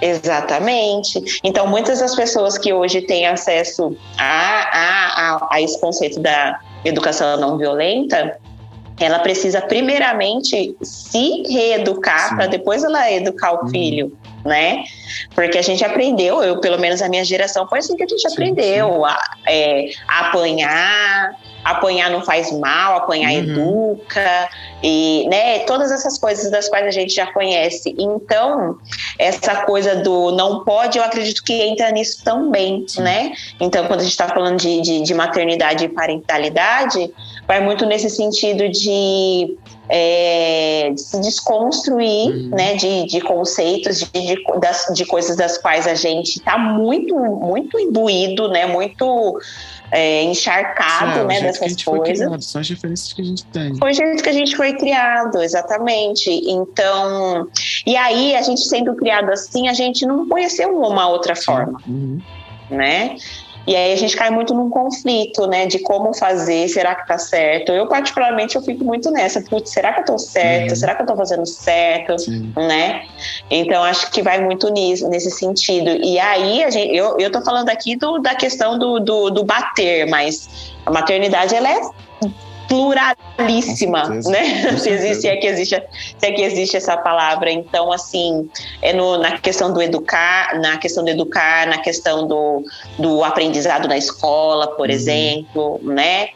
Exatamente. 0.01 1.41
Então, 1.43 1.67
muitas 1.67 2.01
das 2.01 2.15
pessoas 2.15 2.59
que 2.59 2.73
hoje 2.73 3.03
têm 3.03 3.27
acesso 3.27 3.97
a, 4.19 4.25
a, 4.25 5.37
a, 5.37 5.49
a 5.53 5.61
esse 5.63 5.81
conceito 5.81 6.21
da 6.21 6.61
educação 6.85 7.39
não 7.39 7.57
violenta, 7.57 8.39
ela 9.01 9.19
precisa 9.19 9.61
primeiramente 9.61 10.77
se 10.83 11.43
reeducar 11.49 12.37
para 12.37 12.47
depois 12.47 12.85
ela 12.85 13.11
educar 13.11 13.53
o 13.53 13.65
uhum. 13.65 13.71
filho, 13.71 14.17
né? 14.45 14.85
Porque 15.35 15.57
a 15.57 15.63
gente 15.63 15.85
aprendeu, 15.85 16.43
eu 16.43 16.61
pelo 16.61 16.79
menos 16.79 17.01
a 17.01 17.09
minha 17.09 17.25
geração 17.25 17.67
foi 17.67 17.79
assim 17.79 17.97
que 17.97 18.03
a 18.03 18.07
gente 18.07 18.21
sim, 18.21 18.33
aprendeu 18.33 18.93
sim. 18.93 19.05
A, 19.05 19.37
é, 19.47 19.91
a 20.07 20.29
apanhar, 20.29 21.37
apanhar 21.65 22.11
não 22.11 22.23
faz 22.23 22.53
mal, 22.53 22.97
apanhar 22.97 23.33
uhum. 23.33 23.39
educa, 23.39 24.49
e 24.83 25.27
né, 25.31 25.61
todas 25.61 25.91
essas 25.91 26.19
coisas 26.19 26.51
das 26.51 26.69
quais 26.69 26.87
a 26.87 26.91
gente 26.91 27.15
já 27.15 27.33
conhece. 27.33 27.95
Então, 27.99 28.79
essa 29.19 29.63
coisa 29.63 29.97
do 29.97 30.31
não 30.33 30.63
pode, 30.63 30.99
eu 30.99 31.05
acredito 31.05 31.43
que 31.43 31.55
entra 31.55 31.91
nisso 31.91 32.23
também, 32.23 32.85
Sim. 32.87 33.03
né? 33.03 33.33
Então, 33.59 33.87
quando 33.87 34.01
a 34.01 34.03
gente 34.03 34.13
está 34.13 34.29
falando 34.29 34.59
de, 34.59 34.83
de, 34.83 35.01
de, 35.03 35.15
maternidade 35.15 35.87
e 35.87 35.89
parentalidade, 35.89 37.11
vai 37.49 37.61
muito 37.61 37.87
nesse 37.87 38.11
sentido 38.11 38.69
de, 38.69 39.57
é, 39.89 40.91
de 40.95 41.01
se 41.01 41.21
desconstruir, 41.21 42.31
uhum. 42.31 42.49
né, 42.51 42.75
de, 42.75 43.07
de 43.07 43.21
conceitos, 43.21 44.01
de, 44.01 44.11
de, 44.11 44.43
das, 44.61 44.87
de 44.95 45.05
coisas 45.05 45.37
das 45.37 45.59
quais 45.59 45.87
a 45.87 45.95
gente 45.95 46.39
está 46.39 46.57
muito, 46.59 47.15
muito 47.15 47.79
imbuído, 47.79 48.49
né, 48.49 48.67
muito 48.67 49.39
é, 49.91 50.23
encharcado 50.23 51.21
Sim, 51.21 51.27
né, 51.27 51.41
dessas 51.43 51.83
coisas. 51.83 52.19
Criado, 52.19 52.43
são 52.43 52.61
as 52.61 52.69
referências 52.69 53.13
que 53.13 53.23
a 53.23 53.25
gente 53.25 53.45
tem. 53.47 53.77
Foi 53.77 53.91
o 53.91 53.95
jeito 53.95 54.23
que 54.23 54.29
a 54.29 54.33
gente 54.33 54.57
foi 54.57 54.73
criado, 54.75 55.43
exatamente. 55.43 56.31
Então, 56.31 57.47
e 57.87 57.97
aí 57.97 58.35
a 58.35 58.43
gente 58.43 58.63
sendo 58.63 58.95
criado 58.95 59.31
assim, 59.31 59.69
a 59.69 59.75
gente 59.75 60.07
não 60.07 60.29
conheceu 60.29 60.77
uma 60.77 61.09
outra 61.09 61.37
forma, 61.37 61.79
uhum. 61.87 62.21
né? 62.71 63.17
E 63.67 63.75
aí 63.75 63.93
a 63.93 63.97
gente 63.97 64.17
cai 64.17 64.31
muito 64.31 64.55
num 64.55 64.69
conflito, 64.69 65.47
né? 65.47 65.67
De 65.67 65.79
como 65.79 66.13
fazer, 66.13 66.69
será 66.69 66.95
que 66.95 67.07
tá 67.07 67.19
certo? 67.19 67.73
Eu, 67.73 67.87
particularmente, 67.87 68.57
eu 68.57 68.63
fico 68.63 68.85
muito 68.85 69.11
nessa. 69.11 69.41
Putz, 69.41 69.71
será 69.71 69.93
que 69.93 70.01
eu 70.01 70.05
tô 70.05 70.19
certo? 70.19 70.71
Uhum. 70.71 70.77
Será 70.77 70.95
que 70.95 71.03
eu 71.03 71.07
tô 71.07 71.17
fazendo 71.17 71.47
certo? 71.47 72.19
Sim. 72.19 72.53
Né? 72.57 73.05
Então, 73.51 73.83
acho 73.83 74.11
que 74.11 74.23
vai 74.23 74.41
muito 74.41 74.69
nisso, 74.71 75.09
nesse 75.09 75.31
sentido. 75.31 75.91
E 75.91 76.19
aí, 76.19 76.63
a 76.63 76.71
gente, 76.71 76.95
eu, 76.95 77.19
eu 77.19 77.31
tô 77.31 77.41
falando 77.41 77.71
aqui 77.71 77.97
do, 77.97 78.19
da 78.19 78.35
questão 78.35 78.79
do, 78.79 79.01
do, 79.01 79.31
do 79.31 79.45
bater, 79.45 80.07
mas 80.09 80.75
a 80.85 80.91
maternidade, 80.91 81.55
ela 81.55 81.71
é 81.71 81.81
pluralíssima, 82.69 84.09
né? 84.09 84.77
Se 84.79 84.91
existe, 84.91 85.23
se 85.23 85.29
é 85.29 85.37
que 85.37 85.47
existe, 85.47 85.83
se 86.19 86.27
é 86.27 86.33
que 86.33 86.43
existe 86.43 86.77
essa 86.77 86.97
palavra. 86.97 87.51
Então, 87.51 87.93
assim, 87.93 88.49
é 88.83 88.93
no, 88.93 89.19
na 89.19 89.39
questão 89.39 89.73
do 89.73 89.83
educar, 89.83 90.59
na 90.61 90.79
questão 90.79 91.05
do 91.05 91.11
educar, 91.11 91.67
na 91.67 91.79
questão 91.79 92.27
do, 92.27 92.63
do 92.99 93.25
aprendizado 93.25 93.89
na 93.89 93.97
escola, 93.97 94.69
por 94.69 94.89
uhum. 94.89 94.95
exemplo, 94.95 95.81
né? 95.83 96.29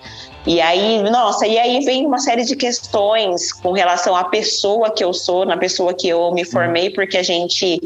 E 0.47 0.61
aí, 0.61 1.03
nossa, 1.03 1.47
e 1.47 1.59
aí 1.59 1.85
vem 1.85 2.07
uma 2.07 2.19
série 2.19 2.45
de 2.45 2.57
questões 2.57 3.53
com 3.53 3.73
relação 3.73 4.17
à 4.17 4.25
pessoa 4.25 4.91
que 4.91 5.05
eu 5.05 5.13
sou, 5.13 5.45
na 5.45 5.57
pessoa 5.57 5.93
que 5.93 6.09
eu 6.09 6.33
me 6.33 6.45
formei, 6.45 6.89
uhum. 6.89 6.95
porque 6.95 7.19
a 7.19 7.23
gente 7.23 7.81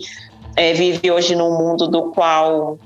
é, 0.54 0.72
vive 0.72 1.10
hoje 1.10 1.34
num 1.34 1.50
mundo 1.50 1.88
do 1.88 2.10
qual 2.12 2.78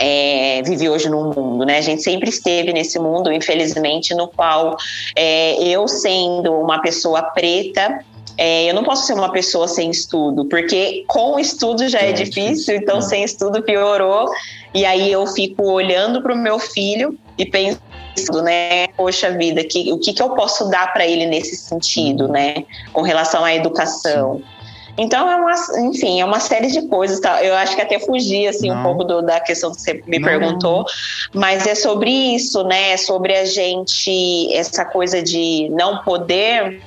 é, 0.00 0.62
vive 0.62 0.88
hoje 0.88 1.10
no 1.10 1.24
mundo, 1.24 1.66
né? 1.66 1.76
A 1.76 1.82
gente 1.82 2.02
sempre 2.02 2.30
esteve 2.30 2.72
nesse 2.72 2.98
mundo, 2.98 3.30
infelizmente, 3.30 4.14
no 4.14 4.28
qual 4.28 4.76
é, 5.14 5.62
eu 5.62 5.86
sendo 5.86 6.54
uma 6.54 6.80
pessoa 6.80 7.22
preta, 7.22 8.02
é, 8.38 8.70
eu 8.70 8.74
não 8.74 8.82
posso 8.82 9.06
ser 9.06 9.12
uma 9.12 9.30
pessoa 9.30 9.68
sem 9.68 9.90
estudo, 9.90 10.46
porque 10.46 11.04
com 11.06 11.38
estudo 11.38 11.86
já 11.86 12.00
é, 12.00 12.08
é 12.08 12.12
difícil, 12.12 12.74
então 12.74 12.96
é. 12.96 13.02
sem 13.02 13.22
estudo 13.22 13.62
piorou. 13.62 14.30
E 14.72 14.86
aí 14.86 15.12
eu 15.12 15.26
fico 15.26 15.70
olhando 15.70 16.22
para 16.22 16.32
o 16.32 16.36
meu 16.36 16.58
filho 16.58 17.18
e 17.36 17.44
pensando, 17.44 18.42
né, 18.42 18.86
poxa 18.96 19.30
vida, 19.36 19.62
que, 19.64 19.92
o 19.92 19.98
que, 19.98 20.14
que 20.14 20.22
eu 20.22 20.30
posso 20.30 20.70
dar 20.70 20.90
para 20.94 21.06
ele 21.06 21.26
nesse 21.26 21.56
sentido, 21.56 22.24
uhum. 22.24 22.32
né, 22.32 22.64
com 22.94 23.02
relação 23.02 23.44
à 23.44 23.54
educação. 23.54 24.36
Sim. 24.36 24.59
Então, 24.96 25.30
é 25.30 25.36
uma, 25.36 25.54
enfim, 25.88 26.20
é 26.20 26.24
uma 26.24 26.40
série 26.40 26.68
de 26.68 26.82
coisas. 26.82 27.20
Tá? 27.20 27.42
Eu 27.42 27.54
acho 27.54 27.74
que 27.74 27.82
até 27.82 27.98
fugi 27.98 28.46
assim, 28.46 28.68
não. 28.68 28.80
um 28.80 28.82
pouco 28.82 29.04
do, 29.04 29.22
da 29.22 29.40
questão 29.40 29.72
que 29.72 29.80
você 29.80 30.02
me 30.06 30.18
não. 30.18 30.28
perguntou, 30.28 30.84
mas 31.34 31.66
é 31.66 31.74
sobre 31.74 32.10
isso, 32.10 32.62
né? 32.64 32.92
É 32.92 32.96
sobre 32.96 33.36
a 33.36 33.44
gente, 33.44 34.52
essa 34.54 34.84
coisa 34.84 35.22
de 35.22 35.68
não 35.70 36.02
poder. 36.02 36.80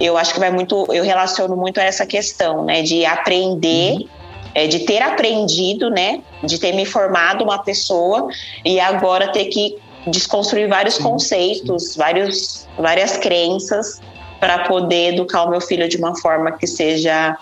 Eu 0.00 0.16
acho 0.16 0.32
que 0.32 0.38
vai 0.38 0.50
muito, 0.50 0.86
eu 0.92 1.02
relaciono 1.02 1.56
muito 1.56 1.78
a 1.80 1.84
essa 1.84 2.06
questão, 2.06 2.64
né? 2.64 2.82
De 2.82 3.04
aprender. 3.04 3.94
Uhum. 3.94 4.08
É, 4.54 4.66
de 4.66 4.80
ter 4.80 5.00
aprendido, 5.02 5.90
né, 5.90 6.20
de 6.42 6.58
ter 6.58 6.72
me 6.72 6.84
formado 6.84 7.44
uma 7.44 7.58
pessoa 7.58 8.28
e 8.64 8.80
agora 8.80 9.30
ter 9.30 9.44
que 9.44 9.76
desconstruir 10.06 10.66
vários 10.68 10.94
sim, 10.94 11.02
conceitos, 11.02 11.92
sim. 11.92 11.98
Vários, 11.98 12.66
várias 12.76 13.18
crenças 13.18 14.00
para 14.40 14.60
poder 14.60 15.14
educar 15.14 15.44
o 15.44 15.50
meu 15.50 15.60
filho 15.60 15.88
de 15.88 15.96
uma 15.96 16.16
forma 16.16 16.52
que 16.52 16.66
seja 16.66 17.36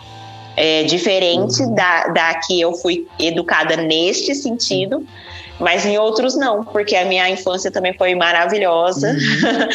é, 0.56 0.84
diferente 0.84 1.62
uhum. 1.62 1.74
da, 1.74 2.08
da 2.08 2.34
que 2.40 2.60
eu 2.60 2.72
fui 2.72 3.06
educada 3.18 3.76
neste 3.76 4.34
sentido, 4.34 5.06
mas 5.60 5.84
em 5.84 5.98
outros 5.98 6.36
não, 6.36 6.64
porque 6.64 6.96
a 6.96 7.04
minha 7.04 7.28
infância 7.28 7.70
também 7.70 7.92
foi 7.92 8.14
maravilhosa. 8.14 9.10
Uhum. 9.10 9.68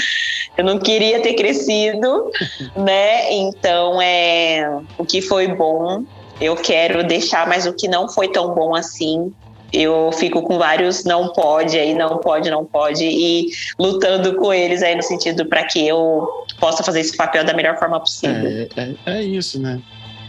eu 0.58 0.64
não 0.64 0.80
queria 0.80 1.22
ter 1.22 1.34
crescido, 1.34 2.32
né? 2.76 3.32
Então, 3.34 4.02
é, 4.02 4.80
o 4.98 5.06
que 5.06 5.22
foi 5.22 5.48
bom, 5.48 6.04
eu 6.40 6.56
quero 6.56 7.04
deixar, 7.04 7.48
mas 7.48 7.66
o 7.66 7.74
que 7.74 7.88
não 7.88 8.10
foi 8.10 8.28
tão 8.28 8.54
bom 8.54 8.76
assim, 8.76 9.32
eu 9.74 10.12
fico 10.12 10.42
com 10.42 10.58
vários 10.58 11.04
não 11.04 11.32
pode 11.32 11.78
aí, 11.78 11.94
não 11.94 12.18
pode, 12.18 12.50
não 12.50 12.66
pode, 12.66 13.06
e 13.06 13.48
lutando 13.80 14.36
com 14.36 14.54
eles 14.54 14.84
aí 14.84 14.96
no 14.96 15.04
sentido 15.04 15.46
para 15.46 15.66
que 15.66 15.88
eu 15.88 16.28
possa 16.60 16.84
fazer 16.84 17.00
esse 17.00 17.16
papel 17.16 17.44
da 17.46 17.54
melhor 17.54 17.78
forma 17.78 18.00
possível. 18.00 18.48
É, 18.48 18.68
é, 18.76 18.96
é 19.06 19.24
isso, 19.24 19.60
né? 19.60 19.82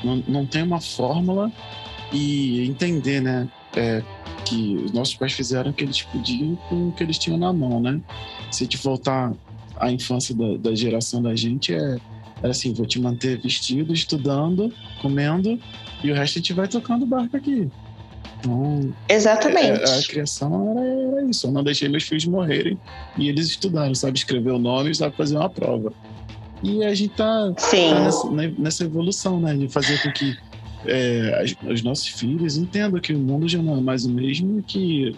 Não, 0.04 0.22
não 0.28 0.46
tem 0.46 0.62
uma 0.62 0.80
fórmula 0.80 1.50
e 2.12 2.66
entender, 2.66 3.20
né? 3.20 3.48
É, 3.74 4.02
que 4.44 4.76
os 4.76 4.92
nossos 4.92 5.14
pais 5.14 5.32
fizeram 5.32 5.70
o 5.70 5.72
que 5.72 5.84
eles 5.84 6.02
podiam 6.02 6.56
com 6.68 6.88
o 6.88 6.92
que 6.92 7.02
eles 7.02 7.18
tinham 7.18 7.38
na 7.38 7.52
mão, 7.52 7.80
né? 7.80 8.00
Se 8.50 8.64
gente 8.64 8.76
voltar 8.76 9.32
à 9.76 9.90
infância 9.90 10.34
da, 10.34 10.56
da 10.56 10.74
geração 10.74 11.22
da 11.22 11.34
gente, 11.34 11.74
é, 11.74 11.98
é 12.42 12.48
assim: 12.48 12.72
vou 12.72 12.86
te 12.86 13.00
manter 13.00 13.40
vestido, 13.40 13.92
estudando, 13.92 14.72
comendo, 15.00 15.58
e 16.02 16.10
o 16.10 16.14
resto 16.14 16.38
a 16.38 16.38
gente 16.40 16.52
vai 16.52 16.68
tocando 16.68 17.06
barco 17.06 17.36
aqui. 17.36 17.70
Então, 18.38 18.92
Exatamente. 19.08 19.90
A, 19.90 19.94
é, 19.94 19.98
a 19.98 20.02
criação 20.02 20.70
era, 20.70 20.86
era, 21.18 21.30
isso. 21.30 21.46
Eu 21.46 21.52
não 21.52 21.62
deixei 21.62 21.88
meus 21.88 22.04
filhos 22.04 22.24
morrerem 22.26 22.78
e 23.16 23.28
eles 23.28 23.46
estudaram, 23.46 23.94
sabe 23.94 24.18
escrever 24.18 24.50
o 24.50 24.58
nome 24.58 24.90
e 24.90 24.94
sabe 24.94 25.16
fazer 25.16 25.36
uma 25.36 25.48
prova. 25.48 25.92
E 26.62 26.84
a 26.84 26.94
gente 26.94 27.14
tá, 27.14 27.52
tá 27.52 28.00
nessa, 28.00 28.30
né, 28.30 28.54
nessa, 28.56 28.84
evolução, 28.84 29.40
né? 29.40 29.54
De 29.54 29.68
fazer 29.68 30.00
com 30.02 30.12
que 30.12 30.36
é, 30.86 31.44
os 31.68 31.82
nossos 31.82 32.06
filhos 32.06 32.56
entendam 32.56 33.00
que 33.00 33.12
o 33.12 33.18
mundo 33.18 33.48
já 33.48 33.60
não 33.60 33.78
é 33.78 33.80
mais 33.80 34.04
o 34.04 34.10
mesmo 34.10 34.58
e 34.58 34.62
que 34.62 35.16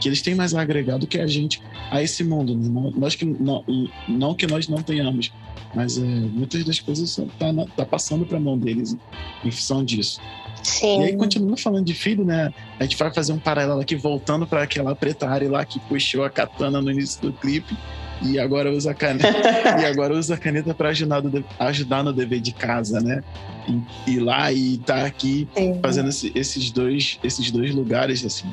que 0.00 0.08
eles 0.08 0.20
têm 0.20 0.34
mais 0.34 0.54
agregado 0.54 1.06
que 1.06 1.18
a 1.18 1.26
gente 1.26 1.62
a 1.90 2.02
esse 2.02 2.22
mundo. 2.24 2.54
Né? 2.54 2.92
Nós 2.96 3.14
que 3.14 3.24
não, 3.24 3.64
não 4.08 4.34
que 4.34 4.46
nós 4.46 4.68
não 4.68 4.82
tenhamos, 4.82 5.32
mas 5.74 5.96
é, 5.96 6.02
muitas 6.02 6.64
das 6.64 6.80
coisas 6.80 7.08
estão 7.08 7.26
tá, 7.38 7.52
tá 7.76 7.86
passando 7.86 8.26
para 8.26 8.36
a 8.36 8.40
mão 8.40 8.58
deles 8.58 8.96
em 9.44 9.50
função 9.50 9.84
disso. 9.84 10.20
Sim. 10.64 11.02
E 11.02 11.04
aí, 11.04 11.16
continuando 11.16 11.56
falando 11.56 11.84
de 11.84 11.94
filho, 11.94 12.24
né? 12.24 12.52
A 12.80 12.82
gente 12.82 12.96
vai 12.96 13.12
fazer 13.12 13.32
um 13.32 13.38
paralelo 13.38 13.80
aqui, 13.80 13.94
voltando 13.94 14.46
para 14.46 14.62
aquela 14.62 14.96
preta 14.96 15.28
Ari 15.28 15.46
lá 15.46 15.64
que 15.64 15.78
puxou 15.78 16.24
a 16.24 16.30
katana 16.30 16.80
no 16.80 16.90
início 16.90 17.20
do 17.20 17.32
clipe 17.32 17.76
e 18.22 18.38
agora 18.38 18.72
usa 18.72 18.92
a 18.92 18.94
caneta, 18.94 19.28
e 19.80 19.84
agora 19.84 20.14
usa 20.14 20.34
a 20.34 20.38
caneta 20.38 20.74
para 20.74 20.88
ajudar, 20.88 21.22
ajudar 21.58 22.02
no 22.02 22.12
dever 22.12 22.40
de 22.40 22.52
casa, 22.52 23.00
né? 23.00 23.22
E, 23.68 24.12
ir 24.12 24.20
lá 24.20 24.52
e 24.52 24.78
tá 24.78 25.04
aqui 25.04 25.46
Sim. 25.54 25.78
fazendo 25.82 26.08
esse, 26.08 26.32
esses 26.34 26.70
dois 26.70 27.18
esses 27.22 27.50
dois 27.50 27.74
lugares 27.74 28.24
assim 28.24 28.50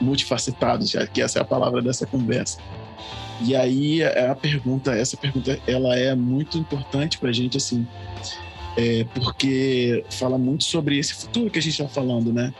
multifacetados, 0.00 0.90
já 0.90 1.06
que 1.06 1.22
essa 1.22 1.38
é 1.38 1.42
a 1.42 1.44
palavra 1.44 1.80
dessa 1.80 2.06
conversa. 2.06 2.58
E 3.40 3.56
aí 3.56 4.02
é 4.02 4.28
a 4.28 4.34
pergunta, 4.34 4.92
essa 4.92 5.16
pergunta, 5.16 5.58
ela 5.66 5.96
é 5.96 6.14
muito 6.14 6.58
importante 6.58 7.18
para 7.18 7.30
a 7.30 7.32
gente 7.32 7.56
assim, 7.56 7.86
é, 8.76 9.04
porque 9.14 10.04
fala 10.10 10.38
muito 10.38 10.64
sobre 10.64 10.98
esse 10.98 11.14
futuro 11.14 11.50
que 11.50 11.58
a 11.58 11.62
gente 11.62 11.80
está 11.80 11.88
falando, 11.88 12.32
né? 12.32 12.52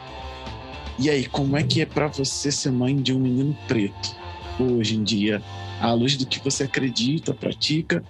E 0.98 1.08
aí, 1.08 1.26
como 1.26 1.56
é 1.56 1.62
que 1.62 1.80
é 1.80 1.86
para 1.86 2.06
você 2.06 2.52
ser 2.52 2.70
mãe 2.70 2.94
de 2.96 3.14
um 3.14 3.18
menino 3.18 3.56
preto 3.66 4.14
hoje 4.60 4.96
em 4.96 5.02
dia, 5.02 5.42
à 5.80 5.92
luz 5.92 6.16
do 6.16 6.26
que 6.26 6.38
você 6.38 6.64
acredita, 6.64 7.32
pratica 7.32 8.04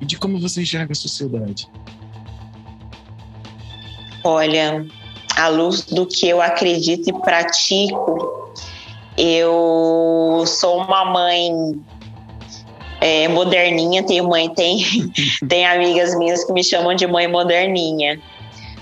e 0.00 0.06
de 0.06 0.16
como 0.16 0.38
você 0.38 0.62
enxerga 0.62 0.92
a 0.92 0.94
sociedade? 0.94 1.68
Olha, 4.22 4.86
à 5.36 5.48
luz 5.48 5.82
do 5.82 6.06
que 6.06 6.28
eu 6.28 6.40
acredito 6.40 7.10
e 7.10 7.12
pratico, 7.20 8.52
eu 9.16 10.44
sou 10.46 10.82
uma 10.82 11.04
mãe 11.04 11.80
é, 13.00 13.28
moderninha, 13.28 14.02
tenho 14.02 14.28
mãe, 14.28 14.48
tem, 14.48 14.84
tem 15.48 15.66
amigas 15.66 16.16
minhas 16.16 16.44
que 16.44 16.52
me 16.52 16.64
chamam 16.64 16.94
de 16.94 17.06
mãe 17.06 17.28
moderninha. 17.28 18.20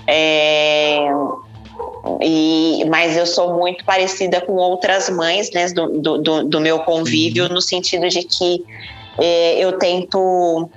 É, 0.07 0.99
e, 2.21 2.85
mas 2.89 3.17
eu 3.17 3.25
sou 3.25 3.55
muito 3.55 3.83
parecida 3.85 4.41
com 4.41 4.53
outras 4.53 5.09
mães 5.09 5.51
né, 5.51 5.67
do, 5.69 6.17
do, 6.19 6.43
do 6.43 6.61
meu 6.61 6.79
convívio, 6.79 7.45
uhum. 7.45 7.53
no 7.53 7.61
sentido 7.61 8.07
de 8.07 8.23
que 8.23 8.63
é, 9.19 9.59
eu 9.59 9.77
tento, 9.77 10.69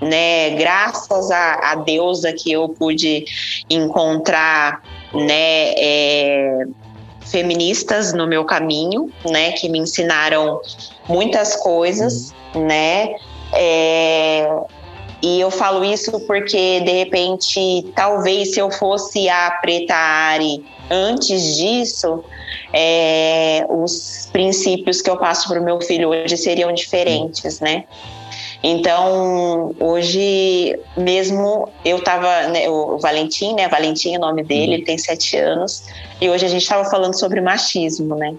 né, 0.00 0.50
graças 0.50 1.30
a, 1.30 1.72
a 1.72 1.74
deusa 1.76 2.32
que 2.32 2.50
eu 2.52 2.68
pude 2.68 3.24
encontrar, 3.68 4.82
né, 5.12 5.74
é, 5.76 6.64
feministas 7.26 8.12
no 8.12 8.26
meu 8.26 8.44
caminho, 8.44 9.12
né, 9.26 9.52
que 9.52 9.68
me 9.68 9.78
ensinaram 9.78 10.60
muitas 11.08 11.56
coisas, 11.56 12.34
né? 12.54 13.14
É, 13.52 14.48
e 15.22 15.40
eu 15.40 15.50
falo 15.50 15.84
isso 15.84 16.20
porque, 16.26 16.80
de 16.80 16.92
repente, 16.92 17.90
talvez 17.94 18.52
se 18.52 18.60
eu 18.60 18.70
fosse 18.70 19.28
a 19.28 19.58
Preta 19.62 19.94
Ari 19.94 20.64
antes 20.90 21.56
disso, 21.56 22.22
é, 22.72 23.64
os 23.70 24.28
princípios 24.32 25.00
que 25.00 25.08
eu 25.08 25.16
passo 25.16 25.48
para 25.48 25.60
o 25.60 25.64
meu 25.64 25.80
filho 25.80 26.10
hoje 26.10 26.36
seriam 26.36 26.72
diferentes, 26.72 27.60
né? 27.60 27.84
Então, 28.66 29.74
hoje 29.78 30.74
mesmo 30.96 31.68
eu 31.84 31.98
estava, 31.98 32.46
né, 32.46 32.66
o 32.66 32.96
Valentim, 32.98 33.52
né? 33.52 33.68
Valentim 33.68 34.14
é 34.14 34.16
o 34.16 34.20
nome 34.22 34.42
dele, 34.42 34.68
uhum. 34.68 34.72
ele 34.72 34.84
tem 34.86 34.96
sete 34.96 35.36
anos, 35.36 35.84
e 36.18 36.30
hoje 36.30 36.46
a 36.46 36.48
gente 36.48 36.62
estava 36.62 36.88
falando 36.88 37.12
sobre 37.12 37.42
machismo, 37.42 38.14
né? 38.16 38.34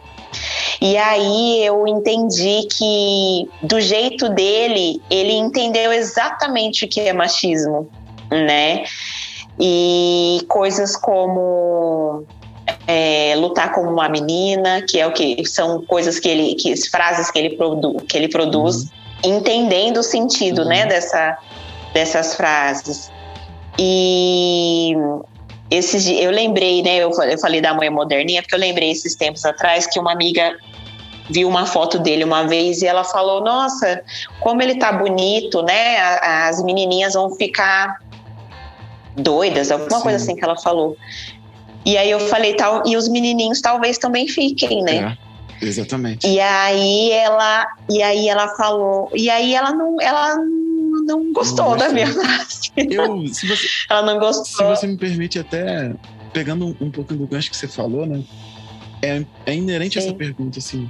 E 0.82 0.98
aí 0.98 1.64
eu 1.64 1.88
entendi 1.88 2.68
que, 2.76 3.48
do 3.62 3.80
jeito 3.80 4.28
dele, 4.30 5.00
ele 5.12 5.34
entendeu 5.34 5.94
exatamente 5.94 6.86
o 6.86 6.88
que 6.88 7.02
é 7.02 7.14
machismo, 7.14 7.88
né? 8.32 8.84
E 9.60 10.44
coisas 10.48 10.96
como 10.98 12.24
é, 12.88 13.36
lutar 13.38 13.72
como 13.74 13.92
uma 13.92 14.10
menina, 14.10 14.82
que 14.82 15.00
é 15.00 15.06
o 15.06 15.12
que 15.12 15.46
são 15.46 15.86
coisas 15.86 16.18
que 16.18 16.28
ele, 16.28 16.56
que 16.56 16.76
frases 16.90 17.30
que 17.30 17.38
ele, 17.38 17.56
produ, 17.56 17.98
que 18.08 18.18
ele 18.18 18.28
produz. 18.28 18.86
Uhum 18.86 19.05
entendendo 19.26 19.98
o 19.98 20.04
sentido, 20.04 20.64
né, 20.66 20.84
uhum. 20.84 20.84
né, 20.84 20.88
dessa, 20.88 21.38
dessas 21.94 22.36
frases. 22.36 23.12
E 23.78 24.94
esses, 25.70 26.08
eu 26.08 26.32
lembrei, 26.32 26.82
né, 26.82 26.98
eu, 26.98 27.12
eu 27.12 27.38
falei 27.40 27.62
da 27.62 27.74
mãe 27.74 27.90
moderninha, 27.90 28.42
porque 28.42 28.56
eu 28.56 28.60
lembrei 28.60 28.92
esses 28.92 29.16
tempos 29.16 29.44
atrás 29.46 29.88
que 29.88 30.00
uma 30.00 30.12
amiga 30.12 30.56
viu 31.30 31.48
uma 31.48 31.66
foto 31.66 32.00
dele 32.00 32.24
uma 32.24 32.48
vez 32.48 32.82
e 32.82 32.88
ela 32.88 33.04
falou: 33.04 33.44
Nossa, 33.44 34.02
como 34.40 34.62
ele 34.62 34.76
tá 34.76 34.92
bonito, 34.92 35.62
né? 35.64 35.98
As 36.22 36.64
menininhas 36.64 37.14
vão 37.14 37.32
ficar 37.36 38.00
doidas, 39.16 39.72
alguma 39.72 39.98
Sim. 39.98 40.04
coisa 40.04 40.18
assim 40.18 40.36
que 40.36 40.44
ela 40.44 40.58
falou. 40.58 40.96
E 41.86 41.98
aí 41.98 42.10
eu 42.10 42.20
falei: 42.20 42.56
tal, 42.56 42.84
e 42.86 42.96
os 42.96 43.08
menininhos 43.08 43.62
talvez 43.62 43.98
também 43.98 44.28
fiquem, 44.28 44.82
né? 44.82 45.18
Exatamente. 45.62 46.28
E 46.28 46.40
aí 46.40 47.12
ela, 47.12 47.68
e 47.90 48.02
aí 48.04 48.28
ela 48.28 48.48
falou, 48.56 49.10
e 49.14 49.30
aí 49.30 49.54
ela 49.54 49.72
não, 49.72 50.00
ela 50.02 50.36
não 51.06 51.32
gostou 51.32 51.72
não 51.72 51.78
da 51.78 51.90
minha 51.90 52.08
frase. 52.08 52.72
Eu, 52.76 53.28
se 53.28 53.48
você, 53.48 53.68
ela 53.90 54.02
não 54.02 54.20
gostou. 54.20 54.46
Se 54.46 54.64
você 54.64 54.88
me 54.88 54.98
permite 54.98 55.40
até 55.40 55.94
pegando 56.34 56.68
um, 56.68 56.76
um 56.82 56.92
pouco 56.92 57.14
do 57.14 57.28
gancho 57.28 57.50
que 57.50 57.58
você 57.58 57.68
falou, 57.68 58.06
né? 58.06 58.24
É, 59.02 59.26
é 59.46 59.56
inerente 59.56 60.00
Sim. 60.00 60.08
essa 60.08 60.16
pergunta 60.16 60.60
assim. 60.60 60.90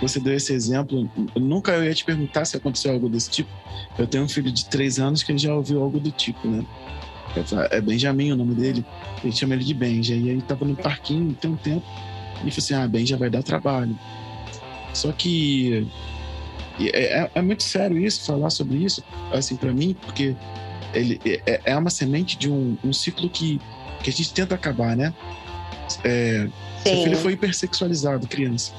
Você 0.00 0.18
deu 0.18 0.34
esse 0.34 0.52
exemplo. 0.52 1.08
Eu 1.34 1.40
nunca 1.40 1.72
eu 1.72 1.84
ia 1.84 1.94
te 1.94 2.04
perguntar 2.04 2.44
se 2.44 2.56
aconteceu 2.56 2.92
algo 2.92 3.08
desse 3.08 3.30
tipo. 3.30 3.50
Eu 3.98 4.06
tenho 4.06 4.24
um 4.24 4.28
filho 4.28 4.50
de 4.50 4.64
três 4.66 4.98
anos 4.98 5.22
que 5.22 5.30
ele 5.30 5.38
já 5.38 5.54
ouviu 5.54 5.82
algo 5.82 6.00
do 6.00 6.10
tipo, 6.10 6.46
né? 6.48 6.64
É 7.70 7.80
Benjamin 7.80 8.32
o 8.32 8.36
nome 8.36 8.54
dele. 8.54 8.84
A 9.16 9.20
gente 9.20 9.38
chama 9.38 9.54
ele 9.54 9.64
de 9.64 9.72
Benja. 9.72 10.14
E 10.14 10.30
aí 10.30 10.42
tava 10.42 10.64
no 10.64 10.76
parquinho 10.76 11.32
tem 11.34 11.50
um 11.50 11.56
tempo. 11.56 11.86
E 12.44 12.50
falei 12.50 12.58
assim: 12.58 12.74
ah, 12.74 12.88
bem, 12.88 13.06
já 13.06 13.16
vai 13.16 13.30
dar 13.30 13.42
trabalho. 13.42 13.98
Só 14.92 15.10
que 15.12 15.86
é, 16.80 17.20
é, 17.20 17.30
é 17.34 17.42
muito 17.42 17.62
sério 17.62 17.98
isso, 17.98 18.24
falar 18.24 18.50
sobre 18.50 18.78
isso, 18.78 19.02
assim, 19.32 19.56
para 19.56 19.72
mim, 19.72 19.96
porque 20.00 20.34
ele 20.94 21.20
é, 21.24 21.60
é, 21.64 21.76
uma 21.76 21.90
semente 21.90 22.36
de 22.36 22.50
um, 22.50 22.76
um, 22.84 22.92
ciclo 22.92 23.28
que, 23.28 23.60
que 24.02 24.10
a 24.10 24.12
gente 24.12 24.32
tenta 24.32 24.54
acabar, 24.54 24.96
né? 24.96 25.12
É, 26.04 26.48
seu 26.82 27.02
filho 27.02 27.16
foi 27.16 27.32
hipersexualizado, 27.32 28.26
criança. 28.26 28.72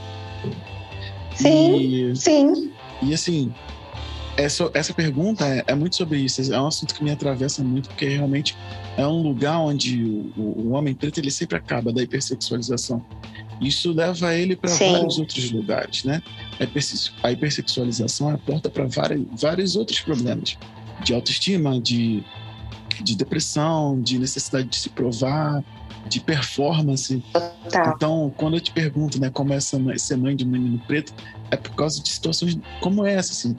Sim, 1.36 2.12
e, 2.12 2.16
sim. 2.16 2.72
E 3.02 3.14
assim, 3.14 3.54
essa, 4.38 4.70
essa 4.74 4.94
pergunta 4.94 5.46
é, 5.48 5.64
é, 5.68 5.76
muito 5.76 5.96
sobre 5.96 6.20
isso. 6.20 6.54
É 6.54 6.60
um 6.60 6.68
assunto 6.68 6.94
que 6.96 7.04
me 7.04 7.12
atravessa 7.12 7.64
muito, 7.64 7.90
porque 7.90 8.08
realmente 8.08 8.56
é 8.98 9.06
um 9.06 9.22
lugar 9.22 9.60
onde 9.60 10.04
o, 10.38 10.42
o 10.42 10.72
homem 10.72 10.94
preto 10.94 11.20
ele 11.20 11.32
sempre 11.32 11.58
acaba 11.58 11.92
da 11.92 12.02
hipersexualização. 12.02 13.04
Isso 13.64 13.92
leva 13.94 14.36
ele 14.36 14.56
para 14.56 14.70
vários 14.92 15.18
outros 15.18 15.52
lugares, 15.52 16.04
né? 16.04 16.22
A 17.24 17.32
hipersexualização 17.32 18.30
é 18.32 18.34
a 18.34 18.38
porta 18.38 18.70
para 18.70 18.86
vários 18.86 19.76
outros 19.76 20.00
problemas 20.00 20.58
de 21.04 21.14
autoestima, 21.14 21.80
de, 21.80 22.24
de 23.02 23.16
depressão, 23.16 24.02
de 24.02 24.20
necessidade 24.20 24.68
de 24.68 24.76
se 24.76 24.90
provar, 24.90 25.64
de 26.08 26.20
performance. 26.20 27.24
Então, 27.96 28.34
quando 28.38 28.56
eu 28.56 28.62
te 28.62 28.72
pergunto, 28.72 29.20
né, 29.20 29.30
como 29.30 29.54
é 29.54 29.60
ser 29.60 30.18
mãe 30.18 30.36
de 30.36 30.44
um 30.46 30.48
menino 30.50 30.80
preto, 30.88 31.14
é 31.52 31.56
por 31.56 31.74
causa 31.76 32.02
de 32.02 32.10
situações 32.10 32.58
como 32.82 33.06
essa, 33.06 33.32
assim. 33.32 33.56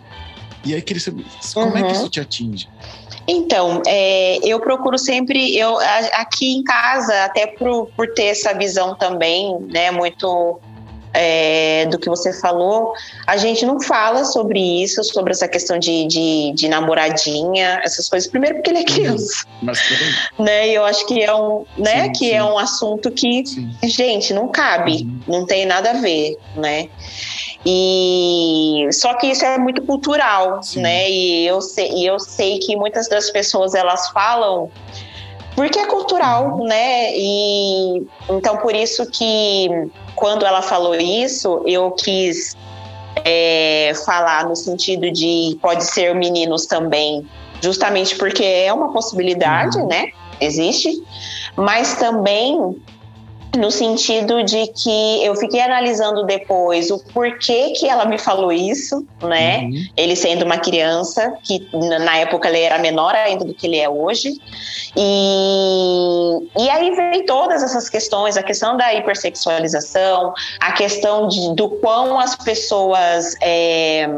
E 0.65 0.75
aí, 0.75 0.83
queria 0.83 1.01
saber, 1.01 1.25
como 1.53 1.67
uhum. 1.67 1.77
é 1.77 1.83
que 1.83 1.87
uhum. 1.87 1.93
isso 1.93 2.09
te 2.09 2.21
atinge? 2.21 2.69
Então, 3.27 3.83
é, 3.87 4.39
eu 4.43 4.61
procuro 4.61 4.99
sempre, 4.99 5.57
eu 5.57 5.79
aqui 6.13 6.57
em 6.57 6.63
casa, 6.63 7.25
até 7.25 7.47
por, 7.47 7.87
por 7.97 8.13
ter 8.13 8.27
essa 8.27 8.53
visão 8.53 8.95
também, 8.95 9.59
né, 9.71 9.91
muito 9.91 10.61
é, 11.15 11.87
do 11.87 11.99
que 11.99 12.09
você 12.09 12.33
falou, 12.33 12.93
a 13.27 13.37
gente 13.37 13.65
não 13.65 13.81
fala 13.81 14.25
sobre 14.25 14.61
isso, 14.83 15.03
sobre 15.05 15.31
essa 15.31 15.47
questão 15.47 15.79
de, 15.79 16.07
de, 16.07 16.53
de 16.55 16.69
namoradinha, 16.69 17.81
essas 17.85 18.09
coisas. 18.09 18.29
Primeiro 18.29 18.57
porque 18.57 18.71
ele 18.71 18.81
é 18.81 18.85
criança, 18.85 19.47
Mas, 19.63 19.79
né? 20.39 20.69
E 20.69 20.75
eu 20.75 20.85
acho 20.85 21.07
que 21.07 21.23
é 21.23 21.33
um, 21.33 21.65
né? 21.79 22.07
Sim, 22.07 22.13
que 22.13 22.19
sim. 22.27 22.33
é 22.33 22.45
um 22.45 22.59
assunto 22.59 23.11
que, 23.13 23.47
sim. 23.47 23.71
gente, 23.85 24.35
não 24.35 24.49
cabe, 24.49 25.05
uhum. 25.05 25.21
não 25.39 25.47
tem 25.47 25.65
nada 25.65 25.93
a 25.93 25.95
ver, 25.95 26.37
né? 26.57 26.89
E 27.67 28.89
só 28.93 29.15
que 29.15 29.29
isso 29.29 29.45
é 29.45 29.57
muito 29.59 29.83
cultural, 29.83 30.61
né? 30.77 31.11
E 31.11 31.47
eu 31.47 31.63
sei, 31.63 31.91
e 31.93 32.07
eu 32.07 32.21
sei 32.21 32.59
que 32.59 32.77
muitas 32.77 33.09
das 33.09 33.31
pessoas 33.31 33.75
elas 33.75 34.09
falam 34.11 34.71
porque 35.55 35.79
é 35.79 35.87
cultural, 35.87 36.59
uhum. 36.59 36.65
né? 36.65 37.17
E 37.17 38.07
então 38.29 38.57
por 38.59 38.75
isso 38.75 39.07
que 39.07 39.69
quando 40.15 40.45
ela 40.45 40.63
falou 40.63 40.95
isso, 40.95 41.63
eu 41.67 41.91
quis 41.93 42.57
é, 43.25 43.93
falar 44.05 44.47
no 44.47 44.57
sentido 44.57 45.11
de 45.11 45.57
pode 45.63 45.85
ser 45.85 46.15
meninos 46.15 46.67
também, 46.67 47.27
justamente 47.63 48.17
porque 48.17 48.45
é 48.45 48.73
uma 48.73 48.93
possibilidade, 48.93 49.79
uhum. 49.79 49.87
né? 49.87 50.09
Existe, 50.41 50.91
mas 51.57 51.95
também 51.95 52.77
no 53.57 53.71
sentido 53.71 54.43
de 54.43 54.67
que 54.69 55.25
eu 55.25 55.35
fiquei 55.37 55.61
analisando 55.61 56.25
depois 56.25 56.91
o 56.91 56.99
porquê 56.99 57.71
que 57.71 57.89
ela 57.89 58.05
me 58.05 58.19
falou 58.19 58.53
isso, 58.53 59.07
né? 59.23 59.61
Uhum. 59.61 59.85
Ele 59.97 60.17
sendo 60.17 60.45
uma 60.45 60.59
criança, 60.59 61.35
que 61.43 61.67
na 61.73 62.17
época 62.19 62.49
ele 62.49 62.61
era 62.61 62.79
menor 62.79 63.15
ainda 63.15 63.45
do 63.45 63.55
que 63.55 63.67
ele 63.67 63.79
é 63.79 63.89
hoje. 63.89 64.33
E, 64.97 66.49
e 66.59 66.69
aí 66.69 66.95
vem 66.95 67.27
todas 67.27 67.63
essas 67.63 67.89
questões, 67.89 68.37
a 68.37 68.43
questão 68.43 68.77
da 68.77 68.93
hipersexualização, 68.95 70.33
a 70.61 70.73
questão 70.73 71.29
de, 71.29 71.55
do 71.55 71.69
quão 71.69 72.19
as 72.19 72.37
pessoas. 72.37 73.35
É, 73.41 74.09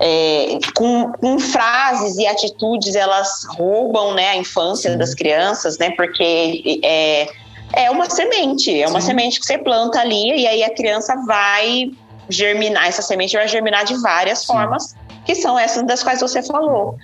é, 0.00 0.58
com, 0.74 1.12
com, 1.12 1.38
frases 1.38 2.16
e 2.16 2.26
atitudes 2.26 2.96
elas 2.96 3.46
roubam 3.56 4.12
né, 4.12 4.30
a 4.30 4.36
infância 4.36 4.96
das 4.96 5.14
crianças, 5.14 5.78
né? 5.78 5.90
Porque 5.90 6.80
é, 6.82 7.28
é 7.72 7.90
uma 7.90 8.08
semente, 8.08 8.82
é 8.82 8.86
uma 8.88 9.00
Sim. 9.00 9.08
semente 9.08 9.40
que 9.40 9.46
você 9.46 9.58
planta 9.58 10.00
ali 10.00 10.42
e 10.42 10.46
aí 10.46 10.62
a 10.62 10.74
criança 10.74 11.14
vai 11.26 11.90
germinar, 12.28 12.88
essa 12.88 13.02
semente 13.02 13.36
vai 13.36 13.48
germinar 13.48 13.84
de 13.84 13.94
várias 14.00 14.40
Sim. 14.40 14.46
formas, 14.46 14.94
que 15.24 15.34
são 15.34 15.58
essas 15.58 15.84
das 15.86 16.02
quais 16.02 16.20
você 16.20 16.42
falou. 16.42 16.96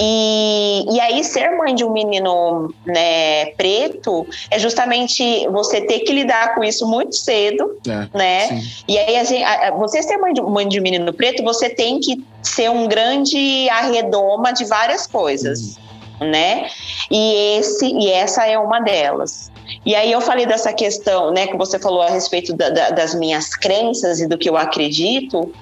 E, 0.00 0.84
e 0.88 1.00
aí, 1.00 1.24
ser 1.24 1.50
mãe 1.56 1.74
de 1.74 1.84
um 1.84 1.90
menino 1.90 2.72
né, 2.86 3.46
preto 3.56 4.24
é 4.48 4.56
justamente 4.56 5.48
você 5.48 5.80
ter 5.80 6.00
que 6.00 6.12
lidar 6.12 6.54
com 6.54 6.62
isso 6.62 6.86
muito 6.86 7.16
cedo, 7.16 7.76
é, 7.86 8.16
né? 8.16 8.46
Sim. 8.46 8.84
E 8.86 8.96
aí, 8.96 9.16
a 9.16 9.24
gente, 9.24 9.42
a, 9.42 9.72
você 9.72 10.00
ser 10.00 10.16
mãe 10.18 10.32
de, 10.32 10.40
mãe 10.40 10.68
de 10.68 10.78
um 10.78 10.82
menino 10.84 11.12
preto, 11.12 11.42
você 11.42 11.68
tem 11.68 11.98
que 11.98 12.24
ser 12.40 12.70
um 12.70 12.86
grande 12.86 13.68
arredoma 13.70 14.52
de 14.52 14.64
várias 14.66 15.04
coisas, 15.04 15.76
uhum. 15.76 15.87
Né? 16.20 16.68
E, 17.10 17.58
esse, 17.58 17.86
e 17.86 18.10
essa 18.10 18.46
é 18.46 18.58
uma 18.58 18.80
delas. 18.80 19.50
E 19.84 19.94
aí 19.94 20.10
eu 20.10 20.20
falei 20.20 20.46
dessa 20.46 20.72
questão, 20.72 21.30
né, 21.30 21.46
que 21.46 21.56
você 21.56 21.78
falou 21.78 22.02
a 22.02 22.10
respeito 22.10 22.54
da, 22.54 22.70
da, 22.70 22.90
das 22.90 23.14
minhas 23.14 23.54
crenças 23.54 24.20
e 24.20 24.26
do 24.26 24.38
que 24.38 24.48
eu 24.48 24.56
acredito. 24.56 25.52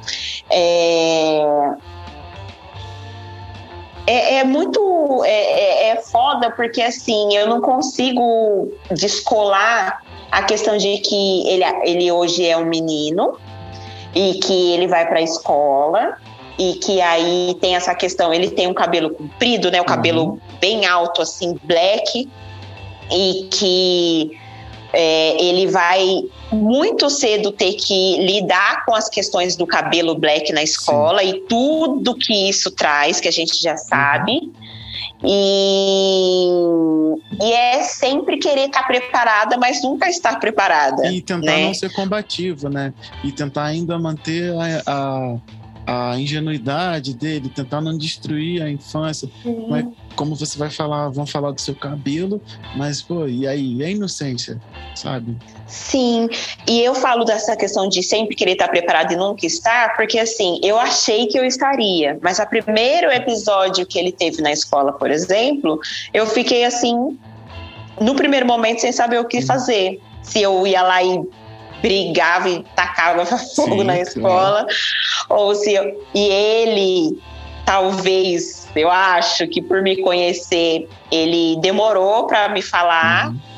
É, 0.49 1.41
é, 4.07 4.37
é 4.37 4.45
muito 4.45 5.25
é, 5.25 5.31
é, 5.31 5.89
é 5.89 5.97
foda 5.97 6.51
porque 6.51 6.81
assim 6.81 7.37
eu 7.37 7.49
não 7.49 7.61
consigo 7.61 8.71
descolar 8.93 10.03
a 10.31 10.43
questão 10.45 10.77
de 10.77 10.99
que 10.99 11.49
ele, 11.49 11.65
ele 11.85 12.13
hoje 12.13 12.47
é 12.47 12.57
um 12.57 12.67
menino 12.67 13.39
e 14.15 14.35
que 14.35 14.73
ele 14.73 14.87
vai 14.87 15.07
para 15.07 15.19
a 15.19 15.23
escola 15.23 16.17
e 16.59 16.75
que 16.75 17.01
aí 17.01 17.57
tem 17.61 17.77
essa 17.77 17.95
questão, 17.95 18.33
ele 18.33 18.51
tem 18.51 18.67
um 18.67 18.75
cabelo 18.75 19.11
comprido, 19.11 19.71
né, 19.71 19.81
o 19.81 19.85
cabelo 19.85 20.25
uhum. 20.25 20.41
bem 20.61 20.87
alto 20.87 21.21
assim, 21.21 21.59
black, 21.65 22.29
e 23.11 23.49
que 23.51 24.31
é, 24.93 25.45
ele 25.45 25.67
vai 25.67 26.23
muito 26.51 27.11
cedo 27.11 27.53
ter 27.53 27.75
que 27.75 28.19
lidar 28.19 28.85
com 28.87 28.95
as 28.95 29.09
questões 29.09 29.57
do 29.57 29.67
cabelo 29.67 30.15
black 30.15 30.53
na 30.53 30.63
escola 30.63 31.21
Sim. 31.21 31.29
e 31.29 31.41
tudo 31.41 32.15
que 32.15 32.49
isso 32.49 32.71
traz, 32.71 33.21
que 33.21 33.29
a 33.29 33.33
gente 33.33 33.61
já 33.61 33.77
sabe. 33.77 34.51
E, 35.25 36.49
e 37.43 37.53
é 37.53 37.83
sempre 37.83 38.39
querer 38.39 38.67
estar 38.67 38.87
preparada, 38.87 39.57
mas 39.57 39.83
nunca 39.83 40.09
estar 40.09 40.39
preparada. 40.39 41.11
E 41.11 41.21
tentar 41.21 41.47
né? 41.47 41.67
não 41.67 41.75
ser 41.75 41.93
combativo, 41.93 42.69
né? 42.69 42.93
E 43.25 43.33
tentar 43.33 43.65
ainda 43.65 43.99
manter 43.99 44.55
a, 44.55 44.83
a 44.87 45.37
a 45.87 46.19
ingenuidade 46.19 47.15
dele, 47.15 47.49
tentar 47.49 47.81
não 47.81 47.97
destruir 47.97 48.61
a 48.61 48.69
infância. 48.69 49.29
Uhum. 49.45 49.95
como 50.17 50.35
você 50.35 50.59
vai 50.59 50.71
falar, 50.71 51.09
vão 51.11 51.27
falar 51.27 51.53
do 51.53 51.61
seu 51.61 51.75
cabelo, 51.75 52.41
mas, 52.75 53.03
pô, 53.03 53.27
e 53.29 53.47
aí? 53.47 53.77
E 53.77 53.85
a 53.85 53.91
inocência, 53.91 54.61
sabe? 54.95 55.37
Sim, 55.67 56.29
e 56.67 56.81
eu 56.81 56.95
falo 56.95 57.25
dessa 57.25 57.55
questão 57.55 57.89
de 57.89 58.03
sempre 58.03 58.35
querer 58.35 58.53
estar 58.53 58.69
preparado 58.69 59.13
e 59.13 59.17
nunca 59.17 59.47
estar, 59.47 59.95
porque 59.95 60.19
assim, 60.19 60.59
eu 60.63 60.79
achei 60.79 61.27
que 61.27 61.39
eu 61.39 61.45
estaria, 61.45 62.19
mas 62.23 62.39
o 62.39 62.47
primeiro 62.47 63.11
episódio 63.13 63.87
que 63.87 63.99
ele 63.99 64.11
teve 64.11 64.41
na 64.43 64.53
escola, 64.53 64.93
por 64.93 65.11
exemplo, 65.11 65.79
eu 66.15 66.27
fiquei 66.27 66.65
assim, 66.65 67.19
no 68.01 68.15
primeiro 68.15 68.47
momento, 68.47 68.81
sem 68.81 68.93
saber 68.93 69.21
o 69.21 69.25
que 69.25 69.43
fazer. 69.43 70.01
Se 70.23 70.43
eu 70.43 70.67
ia 70.67 70.83
lá 70.83 71.03
e 71.03 71.21
brigava 71.83 72.49
e 72.49 72.63
tacava 72.75 73.25
fogo 73.27 73.79
Sim, 73.79 73.85
na 73.85 73.99
escola, 73.99 74.67
claro. 74.67 74.69
ou 75.29 75.55
se 75.55 75.75
eu, 75.75 76.07
e 76.15 76.29
ele 76.29 77.19
talvez, 77.65 78.69
eu 78.77 78.91
acho 78.91 79.47
que 79.49 79.61
por 79.61 79.83
me 79.83 79.97
conhecer, 80.01 80.89
ele 81.11 81.57
demorou 81.61 82.27
para 82.27 82.49
me 82.49 82.63
falar. 82.63 83.31
Uhum 83.31 83.56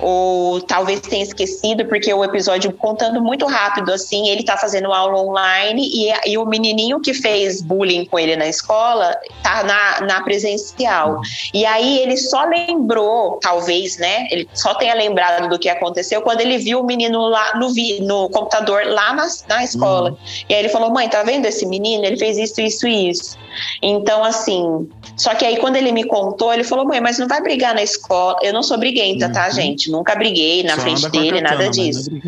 ou 0.00 0.60
talvez 0.60 1.00
tenha 1.00 1.22
esquecido, 1.22 1.84
porque 1.86 2.12
o 2.12 2.24
episódio 2.24 2.72
contando 2.72 3.22
muito 3.22 3.46
rápido, 3.46 3.92
assim, 3.92 4.28
ele 4.28 4.42
tá 4.42 4.56
fazendo 4.56 4.92
aula 4.92 5.20
online 5.20 5.82
e, 5.82 6.32
e 6.32 6.38
o 6.38 6.44
menininho 6.44 7.00
que 7.00 7.14
fez 7.14 7.62
bullying 7.62 8.04
com 8.04 8.18
ele 8.18 8.36
na 8.36 8.46
escola 8.46 9.16
tá 9.42 9.62
na, 9.62 10.00
na 10.06 10.22
presencial. 10.22 11.20
E 11.52 11.64
aí 11.64 11.98
ele 12.00 12.16
só 12.16 12.44
lembrou, 12.44 13.38
talvez, 13.40 13.96
né? 13.98 14.26
Ele 14.30 14.48
só 14.52 14.74
tenha 14.74 14.94
lembrado 14.94 15.48
do 15.48 15.58
que 15.58 15.68
aconteceu 15.68 16.20
quando 16.22 16.40
ele 16.40 16.58
viu 16.58 16.80
o 16.80 16.84
menino 16.84 17.28
lá 17.28 17.54
no, 17.56 17.72
no 18.02 18.28
computador 18.30 18.84
lá 18.86 19.14
na, 19.14 19.26
na 19.48 19.64
escola. 19.64 20.10
Uhum. 20.10 20.16
E 20.48 20.54
aí 20.54 20.60
ele 20.60 20.68
falou: 20.68 20.90
mãe, 20.90 21.08
tá 21.08 21.22
vendo 21.22 21.46
esse 21.46 21.66
menino? 21.66 22.04
Ele 22.04 22.16
fez 22.16 22.36
isso, 22.36 22.60
isso 22.60 22.86
e 22.86 23.10
isso. 23.10 23.38
Então, 23.82 24.22
assim, 24.22 24.88
só 25.16 25.34
que 25.34 25.44
aí 25.44 25.56
quando 25.56 25.76
ele 25.76 25.92
me 25.92 26.04
contou, 26.04 26.52
ele 26.52 26.64
falou: 26.64 26.84
mãe, 26.84 27.00
mas 27.00 27.18
não 27.18 27.28
vai 27.28 27.40
brigar 27.40 27.74
na 27.74 27.82
escola. 27.82 28.38
Eu 28.42 28.52
não 28.52 28.62
sou 28.62 28.78
briguenta, 28.78 29.28
tá, 29.32 29.40
uhum. 29.40 29.46
tá, 29.46 29.50
gente? 29.50 29.85
Nunca 29.90 30.14
briguei 30.14 30.62
na 30.62 30.76
Só 30.76 30.82
frente 30.82 31.08
dele, 31.10 31.40
nada 31.40 31.68
disso. 31.68 32.10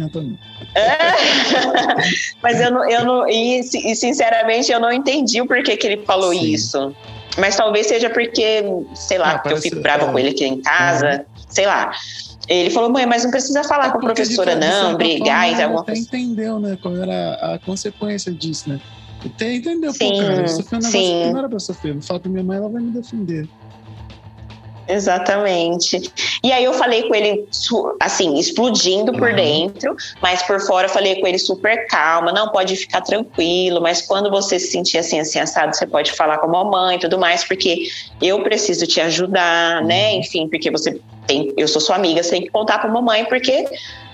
mas 2.42 2.60
eu 2.60 2.70
não, 2.70 2.88
eu 2.88 3.04
não 3.04 3.28
e, 3.28 3.60
e, 3.60 3.96
sinceramente 3.96 4.70
eu 4.70 4.80
não 4.80 4.92
entendi 4.92 5.40
o 5.40 5.46
porquê 5.46 5.76
que 5.76 5.86
ele 5.86 6.04
falou 6.04 6.32
Sim. 6.32 6.44
isso. 6.44 6.94
Mas 7.38 7.56
talvez 7.56 7.86
seja 7.86 8.10
porque, 8.10 8.64
sei 8.94 9.18
lá, 9.18 9.38
porque 9.38 9.54
eu 9.54 9.62
fico 9.62 9.80
brava 9.80 10.06
é. 10.06 10.10
com 10.10 10.18
ele 10.18 10.30
aqui 10.30 10.44
em 10.44 10.60
casa, 10.60 11.24
sei 11.48 11.66
lá. 11.66 11.92
Ele 12.48 12.70
falou, 12.70 12.90
mãe, 12.90 13.04
mas 13.06 13.24
não 13.24 13.30
precisa 13.30 13.62
falar 13.62 13.88
é 13.88 13.90
com 13.90 13.98
a 13.98 14.00
professora, 14.00 14.56
não, 14.56 14.96
brigar 14.96 15.52
e 15.52 15.62
alguma 15.62 15.84
coisa. 15.84 16.00
entendeu, 16.00 16.58
né? 16.58 16.78
Qual 16.80 16.96
era 16.96 17.54
a 17.54 17.58
consequência 17.58 18.32
disso, 18.32 18.70
né? 18.70 18.80
Até 19.24 19.54
entendeu, 19.54 19.92
sim, 19.92 20.10
pô, 20.12 20.18
cara, 20.18 20.40
eu 20.42 20.48
sofri 20.48 20.76
um 20.76 20.78
negócio 20.78 21.00
sim. 21.00 21.22
que 21.22 21.30
não 21.30 21.38
era 21.38 21.48
pra 21.48 21.58
sofrer. 21.58 21.94
Não 21.94 22.02
fala 22.02 22.20
pra 22.20 22.30
minha 22.30 22.44
mãe, 22.44 22.56
ela 22.56 22.68
vai 22.68 22.80
me 22.80 22.90
defender. 22.90 23.48
Exatamente. 24.88 26.10
E 26.42 26.50
aí 26.50 26.64
eu 26.64 26.72
falei 26.72 27.02
com 27.02 27.14
ele, 27.14 27.46
assim, 28.00 28.38
explodindo 28.38 29.12
por 29.12 29.28
uhum. 29.30 29.36
dentro, 29.36 29.94
mas 30.22 30.42
por 30.42 30.58
fora 30.60 30.86
eu 30.86 30.90
falei 30.90 31.20
com 31.20 31.26
ele 31.26 31.38
super 31.38 31.86
calma, 31.88 32.32
não 32.32 32.48
pode 32.48 32.74
ficar 32.74 33.02
tranquilo, 33.02 33.82
mas 33.82 34.00
quando 34.00 34.30
você 34.30 34.58
se 34.58 34.68
sentir 34.68 34.98
assim, 34.98 35.20
assim, 35.20 35.38
assado, 35.38 35.76
você 35.76 35.86
pode 35.86 36.12
falar 36.12 36.38
com 36.38 36.46
a 36.46 36.48
mamãe 36.48 36.96
e 36.96 37.00
tudo 37.00 37.18
mais, 37.18 37.44
porque 37.44 37.86
eu 38.20 38.42
preciso 38.42 38.86
te 38.86 39.00
ajudar, 39.00 39.84
né? 39.84 40.12
Uhum. 40.12 40.20
Enfim, 40.20 40.48
porque 40.48 40.70
você 40.70 40.98
tem, 41.26 41.52
eu 41.58 41.68
sou 41.68 41.80
sua 41.80 41.96
amiga, 41.96 42.22
você 42.22 42.30
tem 42.30 42.42
que 42.42 42.48
contar 42.48 42.78
pra 42.78 42.90
mamãe, 42.90 43.26
porque 43.26 43.66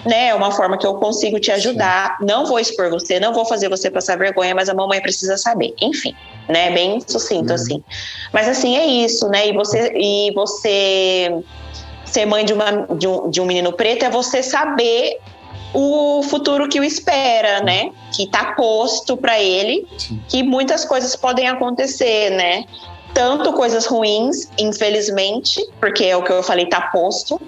né, 0.05 0.29
é 0.29 0.35
uma 0.35 0.51
forma 0.51 0.77
que 0.77 0.87
eu 0.87 0.95
consigo 0.95 1.41
te 1.41 1.51
ajudar. 1.51 2.17
Sim. 2.19 2.27
Não 2.27 2.47
vou 2.47 2.59
expor 2.59 2.91
você, 2.91 3.19
não 3.19 3.33
vou 3.33 3.45
fazer 3.45 3.69
você 3.69 3.91
passar 3.91 4.19
vergonha, 4.19 4.55
mas 4.55 4.69
a 4.69 4.75
mamãe 4.75 5.01
precisa 5.01 5.37
saber. 5.37 5.75
Enfim, 5.81 6.15
né, 6.49 6.71
bem 6.71 7.01
sucinto 7.07 7.49
uhum. 7.49 7.55
assim. 7.55 7.85
Mas 8.33 8.49
assim 8.49 8.77
é 8.77 8.85
isso, 8.85 9.29
né? 9.29 9.49
E 9.49 9.53
você 9.53 9.93
e 9.97 10.33
você 10.35 11.35
ser 12.05 12.27
mãe 12.27 12.45
de, 12.45 12.53
uma, 12.53 12.87
de, 12.97 13.09
um, 13.09 13.31
de 13.31 13.41
um 13.41 13.47
menino 13.47 13.73
preto 13.73 14.05
é 14.05 14.11
você 14.11 14.43
saber 14.43 15.19
o 15.73 16.23
futuro 16.23 16.69
que 16.69 16.79
o 16.79 16.85
espera, 16.85 17.61
né? 17.63 17.91
Que 18.15 18.29
tá 18.29 18.53
posto 18.53 19.17
para 19.17 19.41
ele, 19.41 19.87
Sim. 19.99 20.23
que 20.29 20.43
muitas 20.43 20.85
coisas 20.85 21.17
podem 21.17 21.49
acontecer, 21.49 22.31
né? 22.31 22.65
Tanto 23.13 23.53
coisas 23.53 23.87
ruins, 23.87 24.49
infelizmente, 24.59 25.65
porque 25.81 26.05
é 26.05 26.17
o 26.17 26.23
que 26.23 26.33
eu 26.33 26.43
falei, 26.43 26.67
tá 26.67 26.81
posto, 26.93 27.41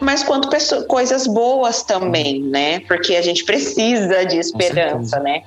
mas 0.00 0.22
quanto 0.22 0.48
pessoas, 0.48 0.86
coisas 0.86 1.26
boas 1.26 1.82
também, 1.82 2.42
né? 2.42 2.80
Porque 2.80 3.14
a 3.16 3.22
gente 3.22 3.44
precisa 3.44 4.24
de 4.24 4.38
esperança, 4.38 5.20
né? 5.20 5.42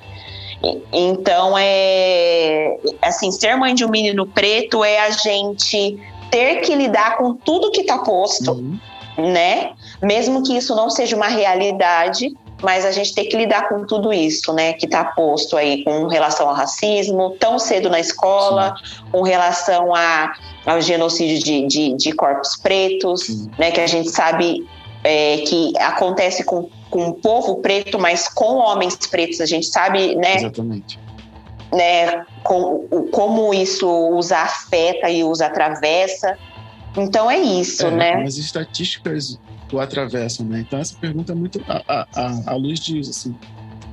Então 0.92 1.54
é 1.58 2.76
assim, 3.02 3.30
ser 3.30 3.56
mãe 3.56 3.74
de 3.74 3.84
um 3.84 3.90
menino 3.90 4.26
preto 4.26 4.82
é 4.82 5.00
a 5.00 5.10
gente 5.10 5.98
ter 6.30 6.60
que 6.62 6.74
lidar 6.74 7.18
com 7.18 7.34
tudo 7.34 7.70
que 7.70 7.82
está 7.82 7.98
posto, 7.98 8.52
uhum. 8.52 8.78
né? 9.18 9.72
Mesmo 10.02 10.42
que 10.42 10.56
isso 10.56 10.74
não 10.74 10.88
seja 10.88 11.14
uma 11.16 11.28
realidade, 11.28 12.34
mas 12.62 12.84
a 12.84 12.92
gente 12.92 13.14
tem 13.14 13.28
que 13.28 13.36
lidar 13.36 13.68
com 13.68 13.84
tudo 13.84 14.12
isso, 14.12 14.52
né, 14.52 14.72
que 14.72 14.86
está 14.86 15.04
posto 15.04 15.56
aí 15.56 15.84
com 15.84 16.06
relação 16.06 16.48
ao 16.48 16.54
racismo, 16.54 17.36
tão 17.38 17.58
cedo 17.58 17.90
na 17.90 18.00
escola, 18.00 18.74
Sim. 18.76 19.04
com 19.12 19.22
relação 19.22 19.94
a, 19.94 20.32
ao 20.64 20.80
genocídio 20.80 21.38
de, 21.42 21.66
de, 21.66 21.94
de 21.94 22.12
corpos 22.12 22.56
pretos, 22.56 23.26
Sim. 23.26 23.50
né, 23.58 23.70
que 23.70 23.80
a 23.80 23.86
gente 23.86 24.10
sabe 24.10 24.66
é, 25.04 25.38
que 25.38 25.76
acontece 25.78 26.42
com, 26.44 26.68
com 26.88 27.08
o 27.08 27.14
povo 27.14 27.56
preto, 27.56 27.98
mas 27.98 28.28
com 28.28 28.56
homens 28.56 28.96
pretos, 28.96 29.40
a 29.40 29.46
gente 29.46 29.66
sabe, 29.66 30.16
né? 30.16 30.36
Exatamente. 30.36 30.98
Né, 31.70 32.24
com, 32.42 33.08
como 33.10 33.52
isso 33.52 33.88
os 34.16 34.32
afeta 34.32 35.10
e 35.10 35.24
os 35.24 35.40
atravessa. 35.40 36.38
Então 36.96 37.30
é 37.30 37.38
isso, 37.38 37.86
é, 37.88 37.90
né? 37.90 38.22
As 38.22 38.36
estatísticas 38.36 39.38
o 39.72 39.80
atravessam, 39.80 40.46
né? 40.46 40.60
Então 40.60 40.78
essa 40.78 40.96
pergunta 40.96 41.32
é 41.32 41.34
muito 41.34 41.60
à, 41.66 42.54
luz 42.54 42.80
disso, 42.80 43.10
assim. 43.10 43.34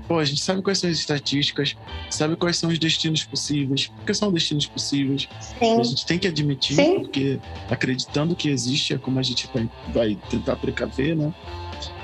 Pô, 0.07 0.19
a 0.19 0.25
gente 0.25 0.41
sabe 0.41 0.61
quais 0.61 0.79
são 0.79 0.89
as 0.89 0.97
estatísticas, 0.97 1.75
sabe 2.09 2.35
quais 2.35 2.57
são 2.57 2.69
os 2.69 2.77
destinos 2.77 3.23
possíveis, 3.23 3.87
porque 3.87 4.13
são 4.13 4.31
destinos 4.31 4.65
possíveis. 4.67 5.29
Sim. 5.39 5.79
A 5.79 5.83
gente 5.83 6.05
tem 6.05 6.19
que 6.19 6.27
admitir, 6.27 6.75
Sim. 6.75 6.99
porque 6.99 7.39
acreditando 7.69 8.35
que 8.35 8.49
existe 8.49 8.93
é 8.93 8.97
como 8.97 9.19
a 9.19 9.23
gente 9.23 9.49
vai, 9.53 9.69
vai 9.93 10.17
tentar 10.29 10.57
precaver, 10.57 11.15
né? 11.15 11.33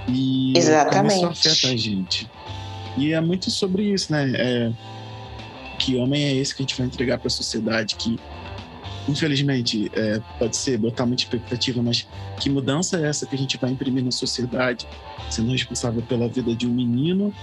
E 0.08 0.58
Exatamente. 0.58 1.16
como 1.16 1.32
isso 1.34 1.48
afeta 1.50 1.74
a 1.74 1.78
gente. 1.78 2.30
E 2.98 3.14
é 3.14 3.20
muito 3.20 3.52
sobre 3.52 3.84
isso, 3.84 4.12
né? 4.12 4.32
É, 4.36 4.72
que 5.78 5.96
homem 5.98 6.24
é 6.24 6.34
esse 6.34 6.56
que 6.56 6.62
a 6.62 6.66
gente 6.66 6.78
vai 6.78 6.88
entregar 6.88 7.18
para 7.18 7.28
a 7.28 7.32
sociedade 7.32 7.96
que 7.96 8.18
infelizmente, 9.08 9.92
é, 9.96 10.20
pode 10.38 10.56
ser 10.58 10.78
botar 10.78 11.06
muita 11.06 11.24
expectativa, 11.24 11.82
mas 11.82 12.08
que 12.40 12.50
mudança 12.50 12.98
é 12.98 13.08
essa 13.08 13.26
que 13.26 13.36
a 13.36 13.38
gente 13.38 13.58
vai 13.58 13.72
imprimir 13.72 14.04
na 14.04 14.12
sociedade, 14.12 14.88
sendo 15.30 15.52
responsável 15.52 16.02
pela 16.02 16.28
vida 16.28 16.54
de 16.56 16.68
um 16.68 16.72
menino 16.72 17.34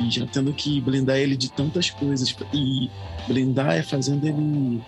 e 0.00 0.10
já 0.10 0.26
tendo 0.26 0.52
que 0.52 0.80
blindar 0.80 1.16
ele 1.16 1.36
de 1.36 1.50
tantas 1.50 1.90
coisas 1.90 2.34
e 2.52 2.90
blindar 3.26 3.76
é 3.76 3.82
fazendo 3.82 4.26
ele 4.26 4.82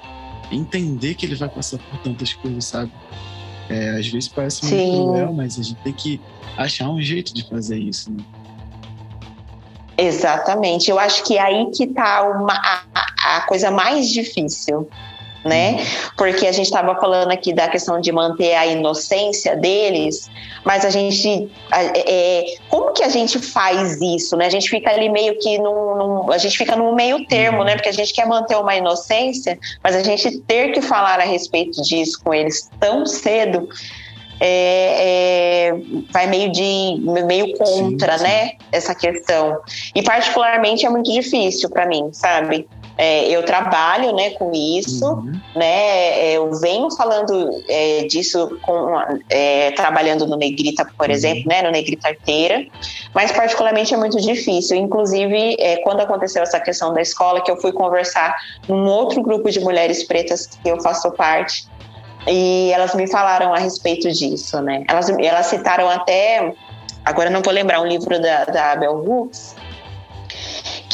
entender 0.50 1.14
que 1.14 1.26
ele 1.26 1.34
vai 1.34 1.48
passar 1.48 1.78
por 1.78 1.98
tantas 2.00 2.32
coisas, 2.34 2.64
sabe? 2.64 2.92
É, 3.68 3.90
às 3.90 4.06
vezes 4.06 4.28
parece 4.28 4.64
muito 4.64 4.76
Sim. 4.76 4.90
cruel, 4.90 5.32
mas 5.32 5.58
a 5.58 5.62
gente 5.62 5.80
tem 5.82 5.92
que 5.92 6.20
achar 6.56 6.88
um 6.90 7.00
jeito 7.00 7.32
de 7.32 7.48
fazer 7.48 7.78
isso. 7.78 8.12
Né? 8.12 8.22
Exatamente. 9.96 10.90
Eu 10.90 10.98
acho 10.98 11.24
que 11.24 11.38
é 11.38 11.42
aí 11.42 11.70
que 11.70 11.84
está 11.84 12.20
a, 12.20 13.36
a 13.36 13.40
coisa 13.42 13.70
mais 13.70 14.10
difícil, 14.10 14.88
né? 15.44 15.84
Porque 16.16 16.46
a 16.46 16.52
gente 16.52 16.66
estava 16.66 16.94
falando 16.98 17.30
aqui 17.30 17.52
da 17.52 17.68
questão 17.68 18.00
de 18.00 18.10
manter 18.10 18.54
a 18.54 18.66
inocência 18.66 19.54
deles, 19.54 20.30
mas 20.64 20.84
a 20.84 20.90
gente, 20.90 21.50
é, 21.70 22.44
como 22.70 22.92
que 22.92 23.02
a 23.02 23.08
gente 23.10 23.38
faz 23.38 24.00
isso, 24.00 24.36
né? 24.36 24.46
A 24.46 24.50
gente 24.50 24.70
fica 24.70 24.90
ali 24.90 25.08
meio 25.08 25.38
que 25.38 25.58
num, 25.58 25.96
num, 25.96 26.32
a 26.32 26.38
gente 26.38 26.56
fica 26.56 26.74
num 26.74 26.94
meio 26.94 27.26
termo, 27.26 27.62
né? 27.62 27.74
Porque 27.74 27.90
a 27.90 27.92
gente 27.92 28.14
quer 28.14 28.26
manter 28.26 28.56
uma 28.56 28.74
inocência, 28.74 29.58
mas 29.82 29.94
a 29.94 30.02
gente 30.02 30.38
ter 30.40 30.72
que 30.72 30.80
falar 30.80 31.20
a 31.20 31.24
respeito 31.24 31.82
disso 31.82 32.18
com 32.24 32.32
eles 32.32 32.70
tão 32.80 33.04
cedo. 33.04 33.68
É, 34.40 35.68
é, 35.70 35.74
vai 36.10 36.26
meio 36.26 36.50
de 36.50 37.00
meio 37.24 37.56
contra, 37.56 38.18
sim, 38.18 38.24
sim. 38.24 38.30
né? 38.30 38.52
Essa 38.72 38.92
questão 38.92 39.60
e 39.94 40.02
particularmente 40.02 40.84
é 40.84 40.90
muito 40.90 41.10
difícil 41.12 41.70
para 41.70 41.86
mim, 41.86 42.10
sabe? 42.12 42.66
É, 42.96 43.28
eu 43.28 43.44
trabalho 43.44 44.14
né, 44.14 44.30
com 44.30 44.52
isso, 44.52 45.04
uhum. 45.04 45.40
né? 45.54 46.32
Eu 46.32 46.52
venho 46.54 46.88
falando 46.96 47.62
é, 47.68 48.04
disso 48.04 48.56
com, 48.62 48.94
é, 49.28 49.72
trabalhando 49.72 50.26
no 50.26 50.36
Negrita, 50.36 50.84
por 50.96 51.08
uhum. 51.08 51.12
exemplo, 51.12 51.44
né? 51.46 51.62
No 51.62 51.70
Negrita 51.72 52.08
Arteira, 52.08 52.64
mas 53.12 53.32
particularmente 53.32 53.92
é 53.92 53.96
muito 53.96 54.20
difícil. 54.20 54.76
Inclusive, 54.76 55.56
é, 55.58 55.78
quando 55.78 56.00
aconteceu 56.00 56.42
essa 56.42 56.60
questão 56.60 56.94
da 56.94 57.02
escola, 57.02 57.40
que 57.40 57.50
eu 57.50 57.60
fui 57.60 57.72
conversar 57.72 58.36
num 58.68 58.86
outro 58.86 59.20
grupo 59.22 59.50
de 59.50 59.58
mulheres 59.58 60.04
pretas 60.04 60.46
que 60.46 60.68
eu 60.68 60.80
faço 60.80 61.10
parte, 61.12 61.66
e 62.26 62.70
elas 62.72 62.94
me 62.94 63.10
falaram 63.10 63.52
a 63.52 63.58
respeito 63.58 64.10
disso, 64.10 64.60
né? 64.62 64.84
Elas, 64.88 65.08
elas 65.10 65.46
citaram 65.46 65.88
até, 65.90 66.54
agora 67.04 67.28
não 67.28 67.42
vou 67.42 67.52
lembrar, 67.52 67.80
um 67.80 67.86
livro 67.86 68.20
da, 68.20 68.44
da 68.44 68.76
Bell 68.76 68.96
Hooks, 68.96 69.56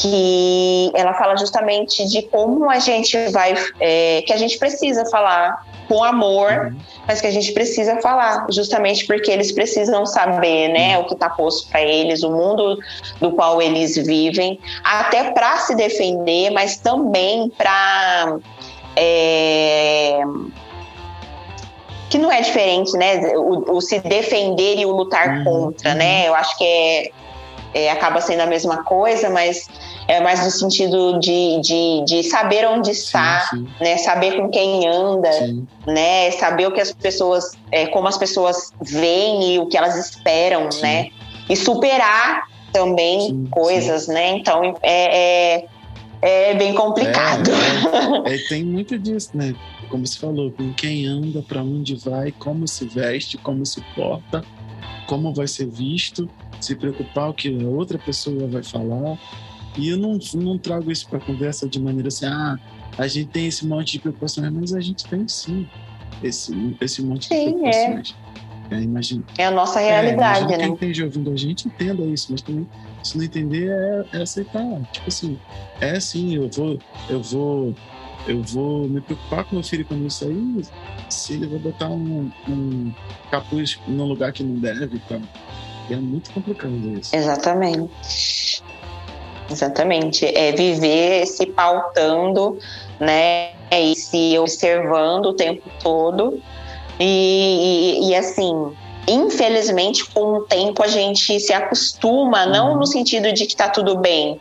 que 0.00 0.90
ela 0.94 1.12
fala 1.14 1.36
justamente 1.36 2.06
de 2.08 2.22
como 2.22 2.70
a 2.70 2.78
gente 2.78 3.16
vai, 3.28 3.54
é, 3.78 4.22
que 4.22 4.32
a 4.32 4.36
gente 4.36 4.58
precisa 4.58 5.04
falar 5.06 5.66
com 5.88 6.02
amor, 6.04 6.74
mas 7.06 7.20
que 7.20 7.26
a 7.26 7.30
gente 7.30 7.52
precisa 7.52 8.00
falar, 8.00 8.46
justamente 8.50 9.06
porque 9.06 9.30
eles 9.30 9.50
precisam 9.52 10.06
saber, 10.06 10.68
né, 10.68 10.96
o 10.98 11.04
que 11.04 11.14
está 11.14 11.28
posto 11.28 11.68
para 11.68 11.82
eles, 11.82 12.22
o 12.22 12.30
mundo 12.30 12.78
do 13.20 13.32
qual 13.32 13.60
eles 13.60 13.96
vivem, 13.96 14.58
até 14.84 15.32
para 15.32 15.58
se 15.58 15.74
defender, 15.74 16.50
mas 16.50 16.76
também 16.76 17.50
para 17.50 18.38
é, 18.96 20.20
que 22.08 22.18
não 22.18 22.30
é 22.30 22.40
diferente, 22.40 22.92
né? 22.96 23.20
O, 23.36 23.76
o, 23.76 23.80
se 23.80 24.00
defender 24.00 24.78
e 24.78 24.84
o 24.84 24.90
lutar 24.90 25.44
contra, 25.44 25.94
né? 25.94 26.26
Eu 26.26 26.34
acho 26.34 26.58
que 26.58 26.64
é, 26.64 27.10
é, 27.72 27.90
acaba 27.90 28.20
sendo 28.20 28.40
a 28.40 28.46
mesma 28.46 28.82
coisa, 28.82 29.30
mas 29.30 29.68
é 30.10 30.20
mais 30.20 30.44
no 30.44 30.50
sentido 30.50 31.20
de, 31.20 31.60
de, 31.60 32.04
de 32.04 32.22
saber 32.24 32.66
onde 32.66 32.90
está, 32.90 33.46
sim, 33.48 33.58
sim. 33.58 33.68
né? 33.80 33.96
Saber 33.96 34.36
com 34.36 34.48
quem 34.50 34.88
anda, 34.88 35.32
sim. 35.32 35.64
né? 35.86 36.32
Saber 36.32 36.66
o 36.66 36.72
que 36.72 36.80
as 36.80 36.92
pessoas, 36.92 37.52
é, 37.70 37.86
como 37.86 38.08
as 38.08 38.18
pessoas 38.18 38.72
veem 38.82 39.54
e 39.54 39.58
o 39.60 39.66
que 39.66 39.76
elas 39.76 39.96
esperam, 39.96 40.68
né? 40.82 41.10
E 41.48 41.54
superar 41.54 42.48
também 42.72 43.46
coisas, 43.52 44.08
né? 44.08 44.30
Então 44.30 44.76
é, 44.82 45.58
é, 45.60 45.68
é 46.22 46.54
bem 46.54 46.74
complicado. 46.74 47.48
É, 48.26 48.36
tem 48.48 48.64
muito 48.64 48.98
disso, 48.98 49.30
né? 49.34 49.54
Como 49.88 50.04
você 50.04 50.18
falou, 50.18 50.50
com 50.50 50.72
quem 50.74 51.06
anda, 51.06 51.40
para 51.42 51.62
onde 51.62 51.94
vai, 51.94 52.32
como 52.32 52.66
se 52.66 52.84
veste, 52.84 53.38
como 53.38 53.64
se 53.64 53.80
porta, 53.94 54.44
como 55.06 55.32
vai 55.32 55.46
ser 55.46 55.66
visto, 55.66 56.28
se 56.60 56.74
preocupar 56.74 57.30
o 57.30 57.34
que 57.34 57.48
a 57.48 57.68
outra 57.68 57.98
pessoa 57.98 58.48
vai 58.48 58.62
falar. 58.62 59.16
E 59.76 59.88
eu 59.88 59.96
não, 59.96 60.18
não 60.34 60.58
trago 60.58 60.90
isso 60.90 61.08
para 61.08 61.20
conversa 61.20 61.68
de 61.68 61.80
maneira 61.80 62.08
assim, 62.08 62.26
ah, 62.26 62.58
a 62.98 63.06
gente 63.06 63.28
tem 63.28 63.46
esse 63.46 63.66
monte 63.66 63.92
de 63.92 64.00
preocupações, 64.00 64.50
mas 64.52 64.74
a 64.74 64.80
gente 64.80 65.04
tem 65.06 65.26
sim 65.28 65.68
esse, 66.22 66.76
esse 66.80 67.02
monte 67.02 67.28
sim, 67.28 67.46
de 67.46 67.52
preocupações. 67.52 68.16
É. 68.26 68.30
É, 68.70 68.80
imagina, 68.80 69.24
é 69.36 69.46
a 69.46 69.50
nossa 69.50 69.80
realidade, 69.80 70.44
é, 70.44 70.58
né? 70.58 70.64
Quem 70.64 70.74
esteja 70.74 71.04
ouvindo 71.04 71.32
a 71.32 71.36
gente 71.36 71.66
entenda 71.66 72.04
isso, 72.04 72.28
mas 72.30 72.40
também 72.40 72.68
se 73.02 73.18
não 73.18 73.24
entender 73.24 73.68
é, 73.68 74.18
é 74.18 74.22
aceitar. 74.22 74.80
Tipo 74.92 75.08
assim, 75.08 75.36
é 75.80 75.96
assim, 75.96 76.36
eu 76.36 76.48
vou, 76.48 76.78
eu 77.08 77.20
vou 77.20 77.74
eu 78.26 78.42
vou 78.42 78.88
me 78.88 79.00
preocupar 79.00 79.44
com 79.44 79.56
meu 79.56 79.64
filho 79.64 79.84
quando 79.84 80.06
isso 80.06 80.24
aí, 80.24 80.62
se 81.08 81.34
ele 81.34 81.46
vai 81.46 81.58
botar 81.58 81.88
um, 81.88 82.30
um 82.48 82.92
capuz 83.30 83.78
num 83.88 84.04
lugar 84.04 84.32
que 84.32 84.42
não 84.42 84.54
deve 84.56 84.96
e 84.96 85.00
tal. 85.00 85.20
É 85.90 85.96
muito 85.96 86.30
complicado 86.30 86.72
isso. 86.98 87.14
Exatamente. 87.16 88.62
Exatamente. 89.50 90.26
É 90.26 90.52
viver 90.52 91.26
se 91.26 91.46
pautando, 91.46 92.58
né? 92.98 93.50
E 93.70 93.94
se 93.94 94.38
observando 94.38 95.26
o 95.26 95.34
tempo 95.34 95.68
todo. 95.82 96.40
E, 96.98 97.98
e, 98.02 98.10
e 98.10 98.14
assim, 98.14 98.72
infelizmente, 99.08 100.04
com 100.04 100.34
o 100.34 100.40
tempo 100.42 100.82
a 100.82 100.86
gente 100.86 101.40
se 101.40 101.52
acostuma, 101.52 102.46
não 102.46 102.76
no 102.76 102.86
sentido 102.86 103.32
de 103.32 103.46
que 103.46 103.56
tá 103.56 103.68
tudo 103.68 103.96
bem, 103.96 104.38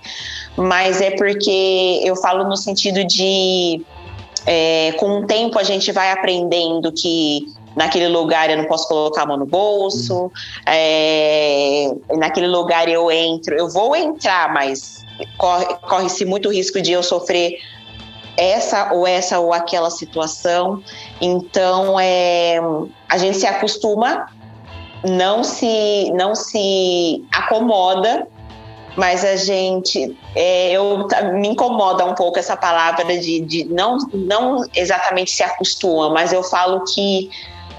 mas 0.57 1.01
é 1.01 1.11
porque 1.11 2.01
eu 2.03 2.15
falo 2.17 2.43
no 2.43 2.57
sentido 2.57 3.03
de 3.05 3.81
é, 4.45 4.93
com 4.93 5.19
o 5.19 5.25
tempo 5.25 5.57
a 5.57 5.63
gente 5.63 5.91
vai 5.91 6.11
aprendendo 6.11 6.91
que 6.91 7.47
naquele 7.79 8.09
lugar 8.09 8.49
eu 8.49 8.57
não 8.57 8.65
posso 8.65 8.89
colocar 8.89 9.23
a 9.23 9.25
mão 9.25 9.37
no 9.37 9.45
bolso, 9.45 10.29
é, 10.65 11.89
naquele 12.17 12.47
lugar 12.47 12.89
eu 12.89 13.09
entro, 13.09 13.55
eu 13.55 13.69
vou 13.69 13.95
entrar, 13.95 14.53
mas 14.53 15.05
corre-se 15.37 15.79
corre 15.79 16.25
muito 16.25 16.51
risco 16.51 16.81
de 16.81 16.91
eu 16.91 17.01
sofrer 17.01 17.57
essa 18.35 18.93
ou 18.93 19.07
essa 19.07 19.39
ou 19.39 19.53
aquela 19.53 19.89
situação. 19.89 20.83
Então, 21.21 21.97
é, 21.97 22.59
a 23.07 23.17
gente 23.17 23.37
se 23.37 23.47
acostuma, 23.47 24.27
não 25.01 25.41
se, 25.41 26.11
não 26.11 26.35
se 26.35 27.23
acomoda, 27.33 28.27
mas 28.97 29.23
a 29.23 29.37
gente, 29.37 30.17
é, 30.35 30.71
eu 30.73 31.07
me 31.33 31.47
incomoda 31.47 32.03
um 32.03 32.13
pouco 32.13 32.37
essa 32.39 32.57
palavra 32.57 33.17
de, 33.17 33.39
de 33.39 33.63
não, 33.63 33.97
não 34.13 34.65
exatamente 34.75 35.31
se 35.31 35.43
acostuma, 35.43 36.09
mas 36.09 36.33
eu 36.33 36.43
falo 36.43 36.83
que 36.83 37.29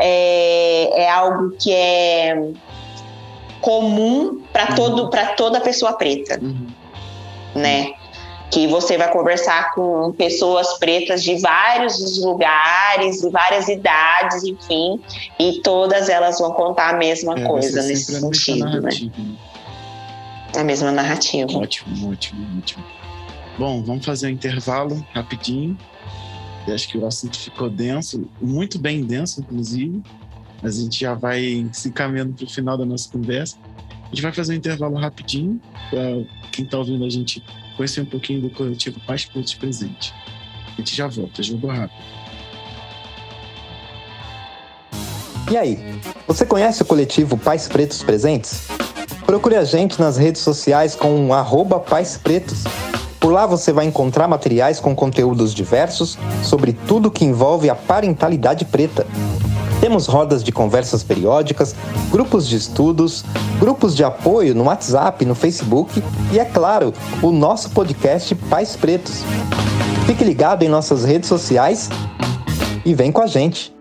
é, 0.01 1.03
é 1.03 1.11
algo 1.11 1.51
que 1.59 1.73
é 1.73 2.51
comum 3.61 4.41
para 4.53 4.75
todo 4.75 5.11
para 5.11 5.27
toda 5.35 5.61
pessoa 5.61 5.93
preta, 5.93 6.39
uhum. 6.41 6.67
né? 7.55 7.95
que 8.51 8.67
você 8.67 8.99
vai 8.99 9.11
conversar 9.13 9.73
com 9.75 10.13
pessoas 10.13 10.77
pretas 10.79 11.23
de 11.23 11.39
vários 11.39 12.19
lugares, 12.19 13.21
de 13.21 13.31
várias 13.31 13.69
idades, 13.69 14.43
enfim, 14.43 15.01
e 15.39 15.61
todas 15.63 16.09
elas 16.09 16.39
vão 16.39 16.53
contar 16.53 16.91
a 16.91 16.97
mesma 16.99 17.39
é, 17.39 17.45
coisa 17.45 17.83
nesse 17.83 18.21
sentido, 18.21 18.83
né? 18.83 18.91
A 20.57 20.65
mesma 20.65 20.91
narrativa. 20.91 21.59
Ótimo, 21.59 22.11
ótimo, 22.11 22.59
ótimo. 22.59 22.85
Bom, 23.57 23.85
vamos 23.85 24.05
fazer 24.05 24.27
um 24.27 24.31
intervalo 24.31 25.05
rapidinho. 25.15 25.79
Acho 26.73 26.89
que 26.89 26.99
o 26.99 27.07
assunto 27.07 27.39
ficou 27.39 27.69
denso, 27.69 28.29
muito 28.41 28.79
bem 28.79 29.05
denso, 29.05 29.41
inclusive. 29.41 30.03
Mas 30.63 30.79
a 30.79 30.83
gente 30.83 31.01
já 31.01 31.15
vai 31.15 31.67
se 31.73 31.89
encaminhando 31.89 32.35
para 32.35 32.45
o 32.45 32.49
final 32.49 32.77
da 32.77 32.85
nossa 32.85 33.09
conversa. 33.11 33.57
A 34.05 34.09
gente 34.09 34.23
vai 34.23 34.33
fazer 34.33 34.55
um 34.55 34.57
intervalo 34.57 34.97
rapidinho 34.97 35.61
para 35.89 36.25
quem 36.53 36.65
está 36.65 36.79
ouvindo 36.79 37.05
a 37.05 37.11
gente 37.11 37.43
conhecer 37.77 38.01
um 38.03 38.07
pouquinho 38.07 38.43
do 38.43 38.51
coletivo 38.51 39.01
Paz 39.07 39.25
Pretos 39.25 39.55
Presente. 39.55 40.13
A 40.67 40.77
gente 40.77 40.95
já 40.95 41.07
volta, 41.07 41.43
jogo 41.43 41.69
rápido. 41.69 42.21
E 45.51 45.57
aí, 45.57 45.79
você 46.29 46.47
conhece 46.47 46.83
o 46.83 46.85
coletivo 46.85 47.37
Pais 47.37 47.67
Pretos 47.67 48.03
Presentes? 48.05 48.69
Procure 49.27 49.57
a 49.57 49.65
gente 49.65 50.01
nas 50.01 50.17
redes 50.17 50.43
sociais 50.43 50.95
com 50.95 51.35
arroba 51.35 51.81
Pais 51.81 52.17
Pretos. 52.17 52.65
Por 53.21 53.33
lá 53.33 53.47
você 53.47 53.71
vai 53.71 53.85
encontrar 53.85 54.27
materiais 54.27 54.81
com 54.81 54.97
conteúdos 54.97 55.53
diversos 55.53 56.19
sobre 56.43 56.73
tudo 56.73 57.11
que 57.11 57.25
envolve 57.25 57.69
a 57.69 57.75
parentalidade 57.75 58.65
preta. 58.65 59.07
Temos 59.79 60.07
rodas 60.07 60.43
de 60.43 60.51
conversas 60.51 61.03
periódicas, 61.03 61.75
grupos 62.11 62.49
de 62.49 62.57
estudos, 62.57 63.25
grupos 63.59 63.95
de 63.95 64.03
apoio 64.03 64.55
no 64.55 64.65
WhatsApp, 64.65 65.25
no 65.27 65.35
Facebook 65.35 66.03
e, 66.33 66.39
é 66.39 66.45
claro, 66.47 66.95
o 67.23 67.31
nosso 67.31 67.71
podcast 67.71 68.35
Pais 68.35 68.75
Pretos. 68.75 69.23
Fique 70.07 70.25
ligado 70.25 70.63
em 70.63 70.69
nossas 70.69 71.05
redes 71.05 71.29
sociais 71.29 71.91
e 72.85 72.95
vem 72.95 73.13
com 73.13 73.21
a 73.21 73.27
gente. 73.27 73.80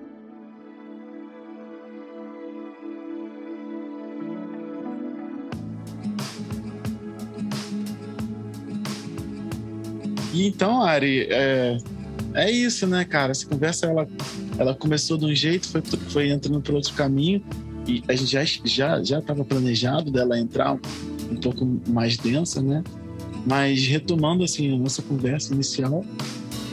Então, 10.49 10.81
Ari, 10.81 11.27
é, 11.29 11.77
é 12.33 12.51
isso, 12.51 12.85
né, 12.87 13.05
cara? 13.05 13.31
Essa 13.31 13.45
conversa 13.45 13.85
ela, 13.85 14.07
ela 14.57 14.75
começou 14.75 15.17
de 15.17 15.25
um 15.25 15.35
jeito, 15.35 15.67
foi, 15.67 15.81
foi 16.09 16.29
entrando 16.29 16.61
por 16.61 16.75
outro 16.75 16.93
caminho 16.93 17.43
e 17.87 18.03
a 18.07 18.15
gente 18.15 18.31
já 18.65 19.03
já 19.03 19.19
estava 19.19 19.43
planejado 19.43 20.11
dela 20.11 20.37
entrar 20.37 20.73
um, 20.73 20.79
um, 21.31 21.35
pouco 21.35 21.65
mais 21.87 22.17
densa, 22.17 22.61
né? 22.61 22.83
Mas 23.45 23.85
retomando 23.87 24.43
assim 24.43 24.73
a 24.73 24.77
nossa 24.77 25.01
conversa 25.01 25.53
inicial, 25.53 26.05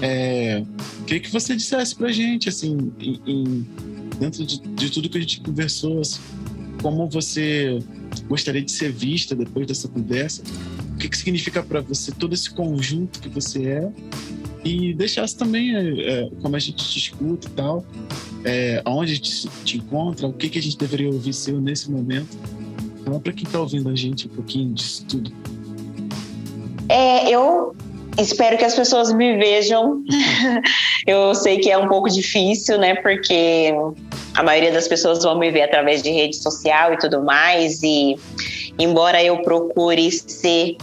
é, 0.03 0.63
queria 1.07 1.21
que 1.21 1.33
você 1.33 1.55
dissesse 1.55 1.95
para 1.95 2.11
gente 2.13 2.49
assim, 2.49 2.93
em, 3.01 3.21
em, 3.27 3.67
dentro 4.19 4.45
de, 4.45 4.59
de, 4.59 4.91
tudo 4.91 5.09
que 5.09 5.17
a 5.17 5.21
gente 5.21 5.41
conversou, 5.41 6.01
assim, 6.01 6.21
como 6.83 7.09
você 7.09 7.79
gostaria 8.29 8.63
de 8.63 8.73
ser 8.73 8.93
vista 8.93 9.35
depois 9.35 9.67
dessa 9.67 9.89
conversa? 9.89 10.43
Que, 11.07 11.11
que 11.11 11.19
significa 11.19 11.63
para 11.63 11.81
você 11.81 12.11
todo 12.11 12.35
esse 12.35 12.51
conjunto 12.51 13.21
que 13.21 13.29
você 13.29 13.65
é 13.65 13.89
e 14.65 14.93
deixasse 14.93 15.37
também 15.37 15.77
é, 15.77 16.23
é, 16.23 16.29
como 16.43 16.57
a 16.57 16.59
gente 16.59 16.85
te 16.89 16.99
escuta 16.99 17.47
e 17.47 17.51
tal, 17.53 17.85
é, 18.45 18.83
aonde 18.85 19.13
a 19.13 19.15
gente 19.15 19.49
te 19.65 19.77
encontra, 19.77 20.27
o 20.27 20.33
que, 20.33 20.49
que 20.49 20.59
a 20.59 20.63
gente 20.63 20.77
deveria 20.77 21.07
ouvir 21.07 21.33
seu 21.33 21.61
nesse 21.61 21.89
momento. 21.89 22.37
Fala 23.05 23.21
para 23.21 23.33
quem 23.33 23.45
está 23.45 23.61
ouvindo 23.61 23.89
a 23.89 23.95
gente 23.95 24.27
um 24.27 24.31
pouquinho 24.31 24.75
disso 24.75 25.05
tudo. 25.09 25.31
É, 26.89 27.31
eu 27.31 27.77
espero 28.19 28.59
que 28.59 28.65
as 28.65 28.75
pessoas 28.75 29.13
me 29.13 29.37
vejam. 29.37 30.03
eu 31.07 31.33
sei 31.37 31.59
que 31.59 31.71
é 31.71 31.79
um 31.79 31.87
pouco 31.87 32.09
difícil, 32.11 32.77
né? 32.79 32.97
Porque 32.97 33.73
a 34.35 34.43
maioria 34.43 34.73
das 34.73 34.89
pessoas 34.89 35.23
vão 35.23 35.39
me 35.39 35.51
ver 35.53 35.63
através 35.63 36.03
de 36.03 36.11
rede 36.11 36.37
social 36.37 36.93
e 36.93 36.99
tudo 36.99 37.23
mais. 37.23 37.81
E 37.85 38.17
embora 38.79 39.23
eu 39.23 39.41
procure 39.43 40.11
ser 40.11 40.77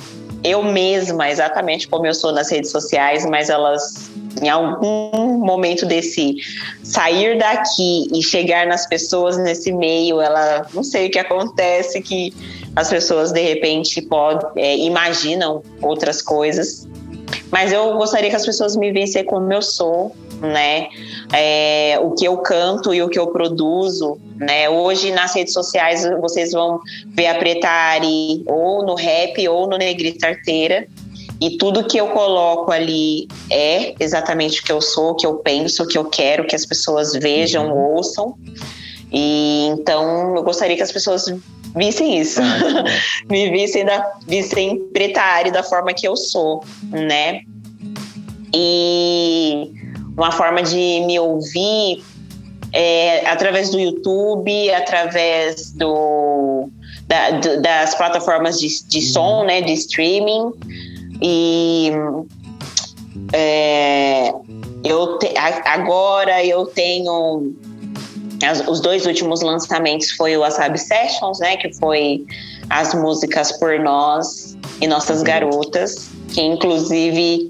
eu 0.43 0.61
mesma, 0.63 1.29
exatamente 1.29 1.87
como 1.87 2.05
eu 2.05 2.13
sou 2.13 2.31
nas 2.31 2.51
redes 2.51 2.71
sociais, 2.71 3.25
mas 3.25 3.49
elas, 3.49 4.11
em 4.41 4.49
algum 4.49 5.37
momento 5.37 5.85
desse 5.85 6.35
sair 6.83 7.37
daqui 7.37 8.07
e 8.13 8.21
chegar 8.21 8.67
nas 8.67 8.85
pessoas 8.85 9.37
nesse 9.37 9.71
meio, 9.71 10.19
ela, 10.19 10.67
não 10.73 10.83
sei 10.83 11.07
o 11.07 11.11
que 11.11 11.19
acontece, 11.19 12.01
que 12.01 12.33
as 12.75 12.89
pessoas 12.89 13.31
de 13.31 13.41
repente 13.41 14.01
pode, 14.01 14.45
é, 14.57 14.77
imaginam 14.77 15.63
outras 15.81 16.21
coisas. 16.21 16.87
Mas 17.51 17.71
eu 17.71 17.97
gostaria 17.97 18.29
que 18.29 18.35
as 18.35 18.45
pessoas 18.45 18.75
me 18.75 18.91
vissem 18.91 19.23
como 19.23 19.51
eu 19.51 19.61
sou, 19.61 20.15
né? 20.41 20.89
É, 21.31 21.99
o 22.01 22.11
que 22.11 22.25
eu 22.25 22.37
canto 22.37 22.93
e 22.93 23.01
o 23.01 23.09
que 23.09 23.19
eu 23.19 23.27
produzo, 23.27 24.17
né? 24.35 24.69
Hoje 24.69 25.11
nas 25.11 25.35
redes 25.35 25.53
sociais 25.53 26.07
vocês 26.19 26.51
vão 26.51 26.79
ver 27.07 27.27
a 27.27 27.35
Preta 27.35 27.67
Ari 27.67 28.43
ou 28.45 28.85
no 28.85 28.95
rap 28.95 29.47
ou 29.47 29.67
no 29.67 29.77
Negrita 29.77 30.27
Arteira. 30.27 30.87
E 31.41 31.57
tudo 31.57 31.83
que 31.83 31.97
eu 31.97 32.07
coloco 32.09 32.71
ali 32.71 33.27
é 33.51 33.93
exatamente 33.99 34.61
o 34.61 34.63
que 34.63 34.71
eu 34.71 34.81
sou, 34.81 35.11
o 35.11 35.15
que 35.15 35.25
eu 35.25 35.35
penso, 35.35 35.83
o 35.83 35.87
que 35.87 35.97
eu 35.97 36.05
quero 36.05 36.47
que 36.47 36.55
as 36.55 36.65
pessoas 36.65 37.13
vejam, 37.13 37.67
uhum. 37.67 37.95
ouçam. 37.95 38.35
E 39.11 39.67
então 39.67 40.35
eu 40.35 40.43
gostaria 40.43 40.75
que 40.75 40.81
as 40.81 40.91
pessoas 40.91 41.25
vissem 41.75 42.19
isso. 42.19 42.41
Ah, 42.41 42.83
Me 43.29 43.49
vissem, 43.49 43.85
da, 43.85 44.13
vissem 44.27 44.79
Preta 44.93 45.21
da 45.51 45.63
forma 45.63 45.93
que 45.93 46.07
eu 46.07 46.15
sou, 46.15 46.63
né? 46.91 47.41
E 48.53 49.71
uma 50.15 50.31
forma 50.31 50.61
de 50.61 51.03
me 51.05 51.19
ouvir 51.19 52.03
é, 52.71 53.25
através 53.27 53.69
do 53.69 53.79
YouTube, 53.79 54.71
através 54.71 55.71
do, 55.71 56.69
da, 57.07 57.31
do, 57.31 57.61
das 57.61 57.95
plataformas 57.95 58.59
de, 58.59 58.67
de 58.87 59.01
som, 59.01 59.39
uhum. 59.39 59.45
né, 59.45 59.61
de 59.61 59.73
streaming. 59.73 60.51
E 61.21 61.91
é, 63.31 64.33
eu 64.83 65.17
te, 65.19 65.31
agora 65.65 66.43
eu 66.43 66.65
tenho 66.65 67.53
as, 68.45 68.65
os 68.67 68.79
dois 68.79 69.05
últimos 69.05 69.41
lançamentos 69.41 70.11
foi 70.11 70.35
o 70.37 70.41
Wasabi 70.41 70.79
Sessions, 70.79 71.39
né, 71.39 71.57
que 71.57 71.73
foi 71.73 72.25
as 72.69 72.93
músicas 72.93 73.51
por 73.59 73.79
nós 73.79 74.57
e 74.81 74.87
nossas 74.87 75.19
uhum. 75.19 75.25
garotas, 75.25 76.09
que 76.33 76.41
inclusive 76.41 77.49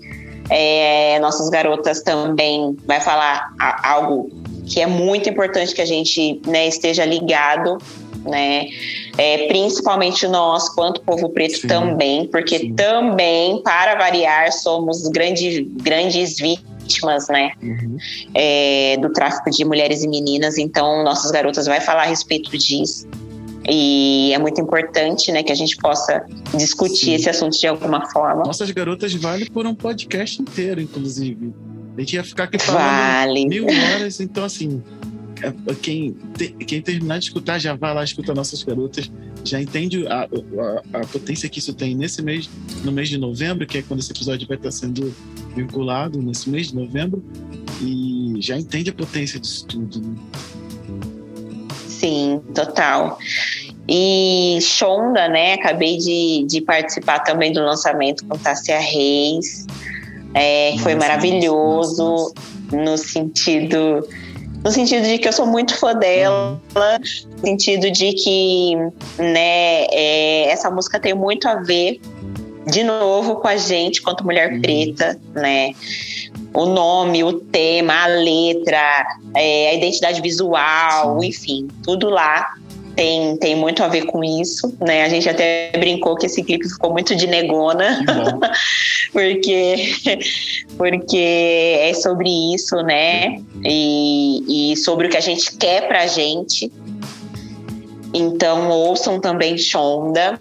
é, 0.49 1.19
nossas 1.19 1.49
garotas 1.49 2.01
também 2.01 2.75
vai 2.85 2.99
falar 2.99 3.49
algo 3.83 4.29
que 4.65 4.81
é 4.81 4.87
muito 4.87 5.29
importante 5.29 5.73
que 5.73 5.81
a 5.81 5.85
gente 5.85 6.41
né, 6.45 6.67
esteja 6.67 7.05
ligado, 7.05 7.77
né? 8.25 8.67
É, 9.17 9.47
principalmente 9.47 10.27
nós, 10.27 10.69
quanto 10.69 11.01
povo 11.01 11.29
preto 11.29 11.59
sim, 11.59 11.67
também, 11.67 12.25
porque 12.27 12.59
sim. 12.59 12.73
também, 12.73 13.61
para 13.61 13.95
variar, 13.95 14.51
somos 14.51 15.07
grandes, 15.09 15.65
grandes 15.81 16.37
vítimas, 16.37 16.72
né? 17.29 17.51
Uhum. 17.61 17.97
É, 18.33 18.97
do 18.97 19.11
tráfico 19.11 19.49
de 19.49 19.63
mulheres 19.65 20.03
e 20.03 20.07
meninas. 20.07 20.57
Então, 20.57 21.03
nossas 21.03 21.31
garotas 21.31 21.65
vai 21.65 21.81
falar 21.81 22.03
a 22.03 22.07
respeito 22.07 22.55
disso. 22.57 23.07
E 23.69 24.31
é 24.33 24.39
muito 24.39 24.59
importante, 24.59 25.31
né, 25.31 25.41
que 25.41 25.51
a 25.51 25.55
gente 25.55 25.77
possa 25.77 26.25
discutir 26.55 27.05
Sim. 27.05 27.13
esse 27.13 27.29
assunto 27.29 27.57
de 27.57 27.67
alguma 27.67 28.09
forma. 28.09 28.43
Nossas 28.43 28.69
garotas 28.71 29.13
vale 29.13 29.49
por 29.49 29.65
um 29.65 29.73
podcast 29.73 30.41
inteiro, 30.41 30.81
inclusive. 30.81 31.53
A 31.97 32.01
gente 32.01 32.15
ia 32.15 32.23
ficar 32.23 32.45
aqui 32.45 32.59
falando 32.59 32.81
vale. 32.81 33.47
mil 33.47 33.65
horas, 33.65 34.19
então 34.19 34.43
assim, 34.43 34.81
é, 35.41 35.73
quem, 35.75 36.15
quem 36.67 36.81
terminar 36.81 37.19
de 37.19 37.25
escutar 37.25 37.59
já 37.59 37.75
vai 37.75 37.93
lá 37.93 38.03
escutar 38.03 38.33
nossas 38.33 38.63
garotas, 38.63 39.09
já 39.43 39.61
entende 39.61 40.07
a, 40.07 40.23
a, 40.23 40.99
a, 40.99 41.07
potência 41.07 41.49
que 41.49 41.59
isso 41.59 41.73
tem 41.73 41.95
nesse 41.95 42.21
mês, 42.21 42.49
no 42.83 42.91
mês 42.91 43.09
de 43.09 43.17
novembro, 43.17 43.65
que 43.67 43.77
é 43.77 43.81
quando 43.81 43.99
esse 43.99 44.11
episódio 44.11 44.47
vai 44.47 44.57
estar 44.57 44.71
sendo 44.71 45.13
vinculado 45.55 46.21
nesse 46.21 46.49
mês 46.49 46.67
de 46.67 46.75
novembro, 46.75 47.23
e 47.81 48.35
já 48.39 48.57
entende 48.57 48.89
a 48.89 48.93
potência 48.93 49.39
disso 49.39 49.65
tudo. 49.67 49.99
Né? 49.99 50.15
Sim, 51.87 52.41
total. 52.53 53.17
E 53.87 54.59
Shonda, 54.61 55.27
né? 55.27 55.53
Acabei 55.53 55.97
de, 55.97 56.45
de 56.47 56.61
participar 56.61 57.19
também 57.19 57.51
do 57.51 57.61
lançamento 57.61 58.25
com 58.25 58.37
Tássia 58.37 58.79
Reis. 58.79 59.65
É, 60.33 60.75
foi 60.79 60.95
maravilhoso 60.95 62.03
nossa, 62.03 62.33
nossa. 62.71 62.77
no 62.77 62.97
sentido 62.97 64.07
no 64.63 64.71
sentido 64.71 65.03
de 65.05 65.17
que 65.17 65.27
eu 65.27 65.33
sou 65.33 65.45
muito 65.45 65.75
fã 65.77 65.93
dela, 65.93 66.59
no 66.73 67.39
sentido 67.39 67.91
de 67.91 68.13
que 68.13 68.75
né, 69.17 69.85
é, 69.91 70.49
essa 70.49 70.71
música 70.71 70.99
tem 70.99 71.13
muito 71.13 71.47
a 71.47 71.55
ver 71.55 71.99
de 72.65 72.83
novo 72.83 73.35
com 73.35 73.47
a 73.47 73.57
gente 73.57 74.01
quanto 74.01 74.23
mulher 74.23 74.53
uhum. 74.53 74.61
preta, 74.61 75.19
né? 75.33 75.73
O 76.53 76.65
nome, 76.65 77.23
o 77.23 77.33
tema, 77.33 78.03
a 78.03 78.07
letra, 78.07 79.05
é, 79.35 79.69
a 79.71 79.73
identidade 79.73 80.21
visual, 80.21 81.21
enfim, 81.23 81.67
tudo 81.83 82.09
lá 82.09 82.53
tem, 82.95 83.37
tem 83.37 83.55
muito 83.55 83.83
a 83.83 83.87
ver 83.87 84.05
com 84.05 84.23
isso, 84.23 84.75
né? 84.79 85.03
A 85.03 85.09
gente 85.09 85.27
até 85.27 85.71
brincou 85.77 86.15
que 86.15 86.25
esse 86.25 86.43
clipe 86.43 86.67
ficou 86.67 86.91
muito 86.91 87.15
de 87.15 87.27
negona, 87.27 88.03
porque, 89.11 90.19
porque 90.77 91.77
é 91.81 91.93
sobre 91.93 92.29
isso, 92.53 92.75
né? 92.83 93.41
E, 93.63 94.71
e 94.71 94.77
sobre 94.77 95.07
o 95.07 95.09
que 95.09 95.17
a 95.17 95.21
gente 95.21 95.55
quer 95.57 95.87
pra 95.87 96.07
gente. 96.07 96.71
Então, 98.13 98.69
ouçam 98.69 99.19
também 99.19 99.57
Shonda. 99.57 100.39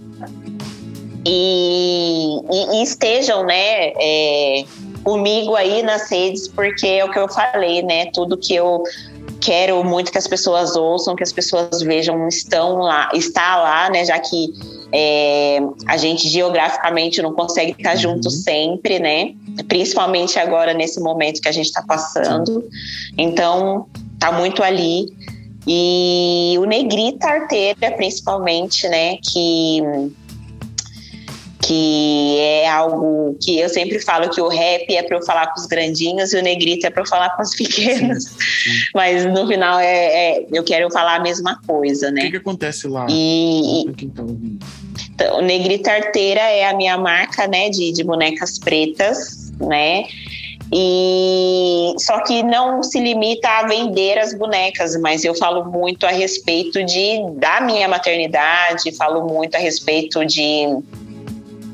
E, 1.24 2.36
e, 2.50 2.76
e 2.76 2.82
estejam, 2.82 3.44
né? 3.44 3.92
É, 3.98 4.64
comigo 5.02 5.54
aí 5.54 5.82
nas 5.82 6.10
redes, 6.10 6.48
porque 6.48 6.86
é 6.86 7.04
o 7.04 7.10
que 7.10 7.18
eu 7.18 7.28
falei, 7.28 7.82
né? 7.82 8.06
Tudo 8.06 8.36
que 8.36 8.54
eu 8.54 8.82
quero 9.42 9.82
muito 9.84 10.12
que 10.12 10.18
as 10.18 10.26
pessoas 10.26 10.76
ouçam, 10.76 11.16
que 11.16 11.22
as 11.22 11.32
pessoas 11.32 11.82
vejam, 11.82 12.28
estão 12.28 12.78
lá, 12.78 13.10
está 13.12 13.56
lá, 13.56 13.90
né? 13.90 14.04
Já 14.04 14.18
que 14.18 14.52
é, 14.92 15.58
a 15.86 15.96
gente 15.96 16.28
geograficamente 16.28 17.20
não 17.20 17.32
consegue 17.32 17.72
estar 17.72 17.96
junto 17.96 18.26
uhum. 18.26 18.30
sempre, 18.30 18.98
né? 18.98 19.34
Principalmente 19.68 20.38
agora 20.38 20.72
nesse 20.72 21.00
momento 21.00 21.40
que 21.40 21.48
a 21.48 21.52
gente 21.52 21.66
está 21.66 21.82
passando. 21.82 22.64
Então, 23.18 23.86
tá 24.18 24.30
muito 24.30 24.62
ali. 24.62 25.06
E 25.66 26.56
o 26.58 26.64
Negrita 26.64 27.26
Arteira, 27.26 27.92
principalmente, 27.96 28.88
né, 28.88 29.16
que 29.22 29.80
que 31.62 32.38
é 32.40 32.68
algo 32.68 33.36
que 33.40 33.58
eu 33.58 33.68
sempre 33.68 34.00
falo 34.00 34.28
que 34.28 34.40
o 34.40 34.48
rap 34.48 34.84
é 34.94 35.02
para 35.02 35.16
eu 35.16 35.22
falar 35.22 35.46
com 35.52 35.60
os 35.60 35.66
grandinhos 35.66 36.32
e 36.32 36.38
o 36.38 36.42
negrito 36.42 36.86
é 36.86 36.90
para 36.90 37.02
eu 37.02 37.06
falar 37.06 37.30
com 37.36 37.42
os 37.42 37.54
pequenos. 37.54 38.24
Sim, 38.24 38.30
sim. 38.30 38.70
Mas 38.92 39.24
no 39.24 39.46
final 39.46 39.78
é, 39.78 39.86
é, 39.86 40.46
eu 40.52 40.64
quero 40.64 40.90
falar 40.90 41.16
a 41.16 41.20
mesma 41.20 41.60
coisa, 41.64 42.10
né? 42.10 42.22
O 42.22 42.24
que, 42.24 42.30
que 42.32 42.36
acontece 42.38 42.88
lá? 42.88 43.06
E, 43.08 43.82
e 43.82 44.08
tá 44.08 44.24
então, 45.12 45.42
Negrita 45.42 45.92
Arteira 45.92 46.40
é 46.40 46.68
a 46.68 46.74
minha 46.74 46.98
marca, 46.98 47.46
né, 47.46 47.70
de, 47.70 47.92
de 47.92 48.02
bonecas 48.02 48.58
pretas, 48.58 49.52
né? 49.60 50.04
E 50.74 51.94
só 51.98 52.20
que 52.20 52.42
não 52.42 52.82
se 52.82 52.98
limita 52.98 53.46
a 53.46 53.66
vender 53.66 54.18
as 54.18 54.34
bonecas, 54.34 54.98
mas 54.98 55.22
eu 55.22 55.34
falo 55.34 55.70
muito 55.70 56.06
a 56.06 56.10
respeito 56.10 56.82
de 56.82 57.20
da 57.36 57.60
minha 57.60 57.86
maternidade, 57.86 58.90
falo 58.96 59.28
muito 59.28 59.54
a 59.54 59.58
respeito 59.58 60.24
de 60.24 60.66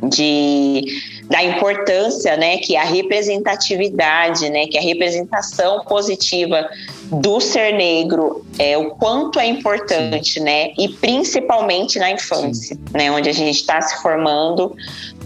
de 0.03 0.85
da 1.29 1.45
importância, 1.45 2.39
né, 2.39 2.57
que 2.57 2.75
a 2.75 2.85
representatividade, 2.85 4.49
né, 4.49 4.67
que 4.67 4.79
a 4.79 4.81
representação 4.81 5.85
positiva 5.85 6.67
do 7.05 7.39
ser 7.39 7.75
negro 7.75 8.47
é 8.59 8.79
o 8.79 8.93
quanto 8.93 9.39
é 9.39 9.47
importante, 9.47 10.41
né, 10.41 10.73
e 10.79 10.89
principalmente 10.89 11.99
na 11.99 12.11
infância, 12.11 12.77
Sim. 12.77 12.83
né, 12.95 13.11
onde 13.11 13.29
a 13.29 13.33
gente 13.33 13.57
está 13.57 13.79
se 13.83 14.01
formando, 14.01 14.75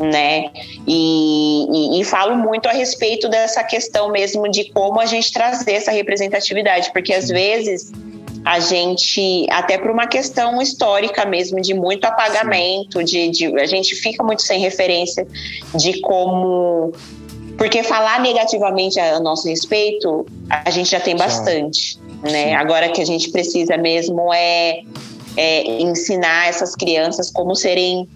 né, 0.00 0.50
e, 0.88 1.66
e, 1.70 2.00
e, 2.00 2.04
falo 2.04 2.34
muito 2.36 2.68
a 2.68 2.72
respeito 2.72 3.28
dessa 3.28 3.62
questão 3.62 4.10
mesmo 4.10 4.50
de 4.50 4.64
como 4.72 5.00
a 5.00 5.06
gente 5.06 5.32
trazer 5.32 5.74
essa 5.74 5.92
representatividade, 5.92 6.90
porque 6.92 7.14
às 7.14 7.28
vezes 7.28 7.92
a 8.44 8.58
gente, 8.58 9.46
até 9.50 9.78
por 9.78 9.90
uma 9.90 10.06
questão 10.06 10.60
histórica 10.60 11.24
mesmo, 11.24 11.60
de 11.60 11.74
muito 11.74 12.04
apagamento, 12.04 13.02
de, 13.02 13.28
de, 13.30 13.46
a 13.60 13.66
gente 13.66 13.94
fica 13.94 14.22
muito 14.22 14.42
sem 14.42 14.60
referência 14.60 15.26
de 15.74 16.00
como. 16.00 16.92
Porque 17.56 17.82
falar 17.82 18.20
negativamente 18.20 18.98
a 18.98 19.20
nosso 19.20 19.46
respeito, 19.46 20.26
a 20.50 20.70
gente 20.70 20.90
já 20.90 20.98
tem 20.98 21.14
bastante. 21.14 21.98
Né? 22.22 22.54
Agora 22.54 22.88
que 22.88 23.00
a 23.00 23.04
gente 23.04 23.30
precisa 23.30 23.76
mesmo 23.76 24.32
é, 24.32 24.82
é 25.36 25.82
ensinar 25.82 26.48
essas 26.48 26.74
crianças 26.74 27.30
como 27.30 27.54
serem 27.54 28.08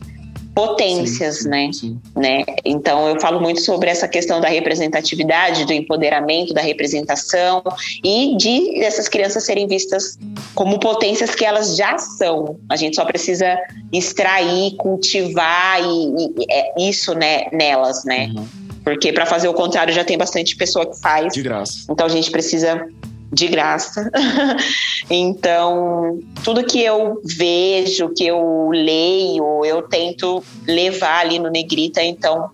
potências, 0.56 1.40
sim, 1.40 1.48
né? 1.50 1.70
Sim. 1.70 2.00
né? 2.16 2.42
Então 2.64 3.06
eu 3.06 3.20
falo 3.20 3.38
muito 3.38 3.60
sobre 3.60 3.90
essa 3.90 4.08
questão 4.08 4.40
da 4.40 4.48
representatividade, 4.48 5.66
do 5.66 5.72
empoderamento, 5.74 6.54
da 6.54 6.62
representação 6.62 7.62
e 8.02 8.34
de 8.38 8.82
essas 8.82 9.06
crianças 9.06 9.44
serem 9.44 9.66
vistas 9.66 10.18
como 10.54 10.80
potências 10.80 11.34
que 11.34 11.44
elas 11.44 11.76
já 11.76 11.98
são. 11.98 12.58
A 12.70 12.76
gente 12.76 12.96
só 12.96 13.04
precisa 13.04 13.58
extrair, 13.92 14.74
cultivar 14.76 15.78
e, 15.84 16.32
e 16.40 16.46
é 16.50 16.88
isso 16.88 17.12
né, 17.12 17.48
nelas, 17.52 18.06
né? 18.06 18.32
Uhum. 18.34 18.46
Porque 18.82 19.12
para 19.12 19.26
fazer 19.26 19.48
o 19.48 19.52
contrário 19.52 19.92
já 19.92 20.04
tem 20.04 20.16
bastante 20.16 20.56
pessoa 20.56 20.86
que 20.86 20.98
faz. 20.98 21.34
De 21.34 21.42
graça. 21.42 21.86
Então 21.90 22.06
a 22.06 22.08
gente 22.08 22.30
precisa 22.30 22.88
de 23.32 23.48
graça. 23.48 24.10
então, 25.10 26.20
tudo 26.44 26.64
que 26.64 26.82
eu 26.82 27.20
vejo, 27.24 28.10
que 28.10 28.26
eu 28.26 28.70
leio, 28.70 29.64
eu 29.64 29.82
tento 29.82 30.42
levar 30.66 31.20
ali 31.20 31.38
no 31.38 31.50
Negrita. 31.50 32.02
Então, 32.02 32.50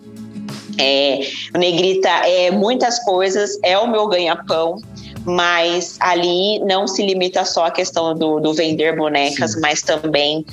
é, 0.79 1.21
o 1.55 1.59
Negrita 1.59 2.09
é 2.09 2.51
muitas 2.51 2.99
coisas, 3.05 3.59
é 3.63 3.79
o 3.79 3.91
meu 3.91 4.07
ganha-pão. 4.07 4.81
Mas 5.25 5.97
ali 6.01 6.59
não 6.61 6.89
se 6.89 7.01
limita 7.01 7.45
só 7.45 7.67
à 7.67 7.71
questão 7.71 8.13
do, 8.13 8.41
do 8.41 8.53
vender 8.53 8.97
bonecas, 8.97 9.53
Sim. 9.53 9.61
mas 9.61 9.81
também 9.81 10.45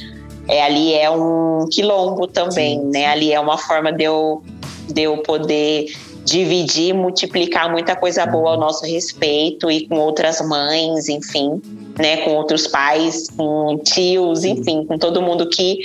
é, 0.47 0.61
ali 0.61 0.93
é 0.93 1.09
um 1.09 1.67
quilombo 1.71 2.27
também, 2.27 2.79
né? 2.79 3.07
Ali 3.07 3.33
é 3.33 3.39
uma 3.39 3.57
forma 3.57 3.91
de 3.91 4.03
eu, 4.03 4.43
de 4.87 5.01
eu 5.01 5.17
poder 5.23 5.91
dividir, 6.29 6.93
multiplicar 6.93 7.71
muita 7.71 7.95
coisa 7.95 8.25
boa 8.25 8.51
ao 8.51 8.59
nosso 8.59 8.85
respeito 8.85 9.69
e 9.71 9.87
com 9.87 9.95
outras 9.95 10.39
mães, 10.41 11.09
enfim, 11.09 11.61
né, 11.97 12.17
com 12.17 12.31
outros 12.31 12.67
pais, 12.67 13.27
com 13.35 13.77
tios, 13.79 14.43
enfim, 14.43 14.85
com 14.85 14.97
todo 14.97 15.21
mundo 15.21 15.49
que 15.49 15.79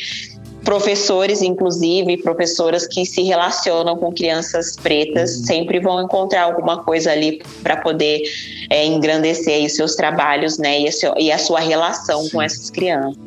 professores, 0.62 1.42
inclusive, 1.42 2.16
professoras 2.18 2.86
que 2.86 3.04
se 3.04 3.22
relacionam 3.22 3.96
com 3.96 4.12
crianças 4.12 4.76
pretas, 4.76 5.36
uhum. 5.36 5.44
sempre 5.44 5.78
vão 5.78 6.02
encontrar 6.02 6.42
alguma 6.42 6.82
coisa 6.82 7.12
ali 7.12 7.42
para 7.62 7.76
poder 7.76 8.22
é, 8.70 8.84
engrandecer 8.84 9.64
os 9.64 9.74
seus 9.74 9.94
trabalhos, 9.94 10.58
né, 10.58 10.80
e 10.80 10.88
a, 10.88 10.92
seu, 10.92 11.14
e 11.18 11.30
a 11.30 11.38
sua 11.38 11.60
relação 11.60 12.28
com 12.30 12.40
essas 12.40 12.70
crianças. 12.70 13.22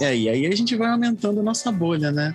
É, 0.00 0.16
e 0.16 0.28
aí 0.28 0.46
a 0.46 0.56
gente 0.56 0.74
vai 0.76 0.88
aumentando 0.88 1.40
a 1.40 1.42
nossa 1.42 1.70
bolha, 1.70 2.10
né? 2.10 2.34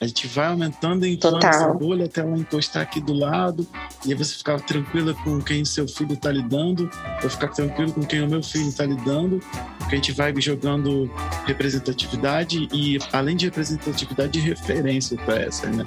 A 0.00 0.06
gente 0.06 0.28
vai 0.28 0.46
aumentando 0.46 1.04
e 1.04 1.14
inflando 1.14 1.44
essa 1.44 1.72
bolha 1.72 2.04
até 2.04 2.20
ela 2.20 2.36
encostar 2.38 2.82
aqui 2.82 3.00
do 3.00 3.12
lado. 3.12 3.66
E 4.06 4.12
aí 4.12 4.18
você 4.18 4.36
ficar 4.36 4.60
tranquila 4.60 5.12
com 5.24 5.40
quem 5.40 5.64
seu 5.64 5.88
filho 5.88 6.14
está 6.14 6.30
lidando. 6.30 6.88
Eu 7.20 7.28
ficar 7.28 7.48
tranquilo 7.48 7.92
com 7.92 8.02
quem 8.02 8.22
o 8.22 8.28
meu 8.28 8.42
filho 8.42 8.68
está 8.68 8.84
lidando. 8.84 9.40
Porque 9.78 9.94
a 9.94 9.96
gente 9.96 10.12
vai 10.12 10.32
jogando 10.40 11.10
representatividade 11.46 12.68
e, 12.72 12.98
além 13.12 13.36
de 13.36 13.46
representatividade, 13.46 14.32
de 14.32 14.40
referência 14.40 15.16
para 15.16 15.40
essa, 15.40 15.66
né? 15.66 15.84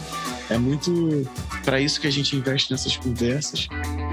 É 0.49 0.57
muito 0.57 1.25
para 1.63 1.79
isso 1.79 2.01
que 2.01 2.07
a 2.07 2.11
gente 2.11 2.35
investe 2.35 2.71
nessas 2.71 2.97
conversas. 2.97 3.67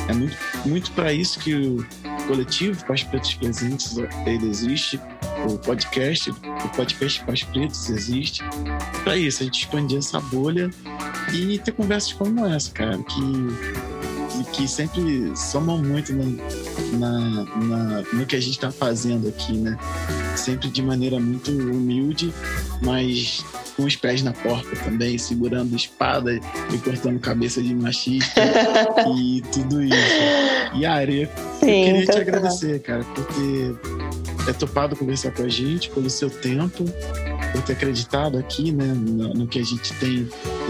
É 0.09 0.13
muito, 0.13 0.37
muito 0.65 0.93
para 0.93 1.13
isso 1.13 1.41
que 1.41 1.55
o 1.55 1.87
coletivo 2.29 2.85
Pais 2.85 3.03
Pretos 3.03 3.35
Presentes 3.35 3.97
ele 4.27 4.49
existe 4.49 5.01
o 5.47 5.59
podcast, 5.59 6.31
o 6.31 6.69
podcast 6.75 7.25
Pais 7.25 7.43
Pretos 7.45 7.91
existe. 7.91 8.43
Para 9.05 9.17
isso, 9.17 9.43
a 9.43 9.47
gente 9.47 9.61
expandir 9.61 9.99
essa 9.99 10.21
bolha 10.21 10.71
e 11.33 11.59
ter 11.59 11.73
conversas 11.73 12.13
como 12.13 12.45
essa, 12.47 12.71
cara, 12.71 12.99
que, 12.99 14.45
que 14.53 14.69
sempre 14.69 15.37
somam 15.37 15.79
muito 15.79 16.13
na, 16.13 16.25
na, 16.99 17.45
na, 17.57 18.03
no 18.13 18.27
que 18.27 18.37
a 18.37 18.41
gente 18.41 18.53
está 18.53 18.71
fazendo 18.71 19.29
aqui, 19.29 19.53
né? 19.53 19.79
Sempre 20.37 20.69
de 20.69 20.83
maneira 20.83 21.19
muito 21.19 21.51
humilde, 21.51 22.33
mas 22.83 23.45
com 23.77 23.85
os 23.85 23.95
pés 23.95 24.23
na 24.23 24.33
porta 24.33 24.75
também, 24.85 25.17
segurando 25.19 25.75
espada 25.77 26.35
e 26.35 26.79
cortando 26.79 27.21
cabeça 27.21 27.63
de 27.63 27.75
machista 27.75 28.41
e 29.17 29.41
tudo 29.53 29.83
isso. 29.83 29.95
E 30.75 30.85
Ari, 30.85 31.23
eu 31.23 31.29
queria 31.61 32.07
te 32.07 32.19
agradecer, 32.19 32.81
cara, 32.81 33.05
por 33.05 33.25
ter 33.27 34.28
é, 34.49 34.53
topado 34.53 34.97
conversar 34.97 35.31
com 35.33 35.43
a 35.43 35.49
gente, 35.49 35.91
pelo 35.91 36.09
seu 36.09 36.31
tempo, 36.31 36.85
por 37.53 37.63
ter 37.63 37.75
acreditado 37.75 38.39
aqui, 38.39 38.73
né, 38.73 38.87
no, 38.87 39.35
no 39.35 39.47
que 39.47 39.59
a 39.59 39.65
gente 39.65 39.93
tem, 39.95 40.29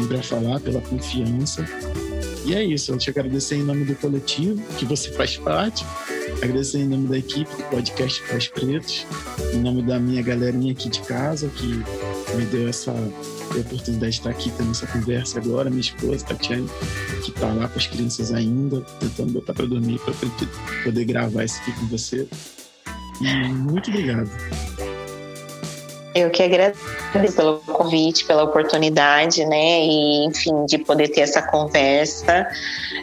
para 0.08 0.22
falar, 0.22 0.60
pela 0.60 0.80
confiança. 0.80 1.64
E 2.44 2.54
é 2.54 2.64
isso, 2.64 2.92
eu 2.92 2.98
te 2.98 3.10
agradecer 3.10 3.56
em 3.56 3.62
nome 3.62 3.84
do 3.84 3.94
coletivo, 3.94 4.60
que 4.78 4.84
você 4.84 5.10
faz 5.12 5.36
parte, 5.36 5.84
agradecer 6.42 6.78
em 6.78 6.88
nome 6.88 7.06
da 7.08 7.18
equipe 7.18 7.50
do 7.54 7.62
podcast 7.64 8.22
Pais 8.22 8.48
Pretos, 8.48 9.06
em 9.52 9.58
nome 9.58 9.82
da 9.82 9.98
minha 9.98 10.22
galerinha 10.22 10.72
aqui 10.72 10.88
de 10.88 11.00
casa, 11.00 11.48
que 11.48 11.66
me 11.66 12.44
deu 12.46 12.68
essa 12.68 12.92
oportunidade 13.56 14.12
de 14.12 14.18
estar 14.18 14.30
aqui 14.30 14.50
tendo 14.56 14.70
essa 14.70 14.86
conversa 14.86 15.38
agora. 15.38 15.70
Minha 15.70 15.80
esposa, 15.80 16.24
Tatiane, 16.24 16.68
que 17.24 17.30
está 17.30 17.52
lá 17.52 17.68
com 17.68 17.78
as 17.78 17.86
crianças 17.86 18.32
ainda, 18.32 18.80
tentando 19.00 19.32
botar 19.32 19.54
para 19.54 19.66
dormir, 19.66 19.98
para 20.00 20.14
poder 20.84 21.04
gravar 21.04 21.44
isso 21.44 21.60
aqui 21.60 21.72
com 21.72 21.86
você. 21.86 22.26
E 23.20 23.48
muito 23.48 23.90
obrigado. 23.90 24.30
Eu 26.14 26.30
que 26.30 26.42
agradeço 26.42 27.36
pelo 27.36 27.58
convite, 27.58 28.24
pela 28.24 28.42
oportunidade, 28.42 29.44
né? 29.44 29.84
E, 29.84 30.26
enfim, 30.26 30.64
de 30.66 30.78
poder 30.78 31.08
ter 31.08 31.20
essa 31.20 31.40
conversa. 31.40 32.46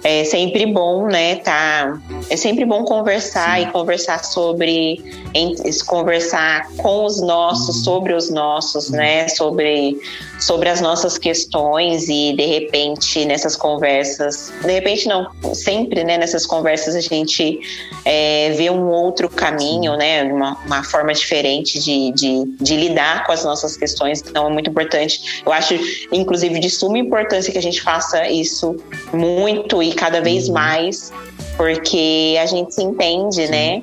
É 0.03 0.23
sempre 0.25 0.65
bom, 0.65 1.07
né? 1.07 1.37
Tá, 1.37 1.97
é 2.29 2.35
sempre 2.35 2.65
bom 2.65 2.83
conversar 2.83 3.59
Sim. 3.59 3.67
e 3.67 3.71
conversar 3.71 4.23
sobre, 4.25 5.01
em, 5.33 5.55
conversar 5.85 6.67
com 6.77 7.05
os 7.05 7.21
nossos, 7.21 7.77
uhum. 7.77 7.83
sobre 7.83 8.13
os 8.13 8.29
nossos, 8.29 8.89
né? 8.89 9.27
Sobre, 9.29 9.97
sobre 10.39 10.69
as 10.69 10.81
nossas 10.81 11.17
questões 11.17 12.07
e, 12.09 12.33
de 12.33 12.45
repente, 12.45 13.25
nessas 13.25 13.55
conversas, 13.55 14.53
de 14.61 14.71
repente 14.71 15.07
não, 15.07 15.27
sempre, 15.53 16.03
né? 16.03 16.17
Nessas 16.17 16.45
conversas 16.45 16.95
a 16.95 17.01
gente 17.01 17.59
é, 18.03 18.51
vê 18.51 18.69
um 18.69 18.87
outro 18.87 19.29
caminho, 19.29 19.95
né? 19.95 20.23
Uma, 20.23 20.57
uma 20.65 20.83
forma 20.83 21.13
diferente 21.13 21.79
de, 21.79 22.11
de, 22.11 22.45
de 22.59 22.75
lidar 22.75 23.25
com 23.25 23.31
as 23.31 23.43
nossas 23.43 23.77
questões. 23.77 24.23
Então, 24.27 24.47
é 24.47 24.49
muito 24.49 24.69
importante. 24.69 25.41
Eu 25.45 25.51
acho, 25.51 25.73
inclusive, 26.11 26.59
de 26.59 26.69
suma 26.69 26.97
importância 26.97 27.51
que 27.51 27.57
a 27.57 27.61
gente 27.61 27.81
faça 27.81 28.27
isso 28.29 28.75
muito 29.13 29.81
e 29.81 29.93
cada 29.93 30.21
vez 30.21 30.47
uhum. 30.47 30.55
mais, 30.55 31.11
porque 31.55 32.37
a 32.41 32.45
gente 32.45 32.73
se 32.73 32.83
entende, 32.83 33.47
né? 33.47 33.81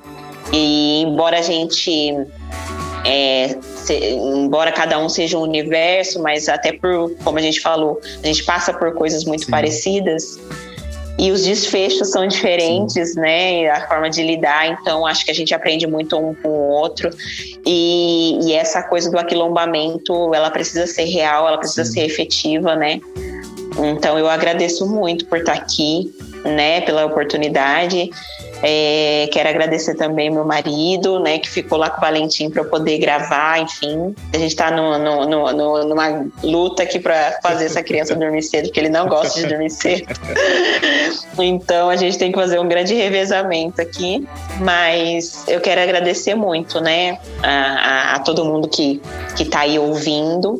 E 0.53 1.03
embora 1.03 1.39
a 1.39 1.43
gente. 1.43 2.15
É, 3.05 3.57
se, 3.83 3.95
embora 4.15 4.73
cada 4.73 4.99
um 4.99 5.09
seja 5.09 5.37
um 5.39 5.43
universo, 5.43 6.23
mas 6.23 6.49
até 6.49 6.73
por, 6.73 7.15
como 7.25 7.39
a 7.39 7.43
gente 7.43 7.61
falou, 7.61 8.01
a 8.23 8.27
gente 8.27 8.45
passa 8.45 8.73
por 8.73 8.95
coisas 8.95 9.25
muito 9.25 9.45
Sim. 9.45 9.51
parecidas. 9.51 10.39
e 11.19 11.31
os 11.31 11.45
desfechos 11.45 12.11
são 12.11 12.27
diferentes, 12.27 13.13
Sim. 13.13 13.21
né? 13.21 13.71
A 13.71 13.87
forma 13.87 14.09
de 14.09 14.23
lidar, 14.23 14.69
então 14.69 15.07
acho 15.07 15.25
que 15.25 15.31
a 15.31 15.35
gente 15.35 15.55
aprende 15.55 15.87
muito 15.87 16.17
um 16.17 16.35
com 16.35 16.49
o 16.49 16.69
outro. 16.69 17.11
E, 17.67 18.39
e 18.43 18.53
essa 18.55 18.83
coisa 18.83 19.11
do 19.11 19.19
aquilombamento, 19.19 20.35
ela 20.35 20.51
precisa 20.51 20.87
ser 20.87 21.05
real, 21.05 21.47
ela 21.47 21.59
precisa 21.59 21.85
Sim. 21.85 21.93
ser 21.93 22.07
efetiva, 22.07 22.75
né? 22.75 23.01
Então 23.79 24.19
eu 24.19 24.29
agradeço 24.29 24.87
muito 24.87 25.27
por 25.27 25.39
estar 25.39 25.55
aqui, 25.55 26.13
né? 26.45 26.81
Pela 26.83 27.05
oportunidade. 27.07 28.11
É, 28.63 29.29
quero 29.33 29.49
agradecer 29.49 29.95
também 29.95 30.31
meu 30.31 30.45
marido, 30.45 31.19
né, 31.19 31.39
que 31.39 31.51
ficou 31.51 31.77
lá 31.79 31.91
com 31.91 31.99
o 31.99 32.01
Valentim 32.01 32.49
para 32.49 32.63
eu 32.63 32.71
poder 32.71 32.99
gravar, 32.99 33.61
enfim. 33.61 34.15
A 34.33 34.39
gente 34.39 34.53
está 34.53 34.71
no, 34.71 34.99
no, 34.99 35.53
no, 35.53 35.85
numa 35.85 36.27
luta 36.43 36.85
aqui 36.85 37.01
para 37.01 37.39
fazer 37.43 37.67
essa 37.67 37.83
criança 37.83 38.15
dormir 38.15 38.43
cedo, 38.43 38.67
porque 38.67 38.79
ele 38.79 38.89
não 38.89 39.09
gosta 39.09 39.41
de 39.41 39.47
dormir 39.49 39.71
cedo. 39.71 40.07
então 41.39 41.91
a 41.91 41.97
gente 41.97 42.17
tem 42.19 42.31
que 42.31 42.39
fazer 42.39 42.61
um 42.61 42.69
grande 42.69 42.95
revezamento 42.95 43.81
aqui. 43.81 44.27
Mas 44.61 45.45
eu 45.49 45.61
quero 45.61 45.81
agradecer 45.81 46.35
muito, 46.35 46.81
né, 46.81 47.19
a, 47.43 47.51
a, 47.51 48.15
a 48.17 48.19
todo 48.21 48.45
mundo 48.45 48.69
que 48.69 49.01
está 49.39 49.61
aí 49.61 49.79
ouvindo 49.79 50.59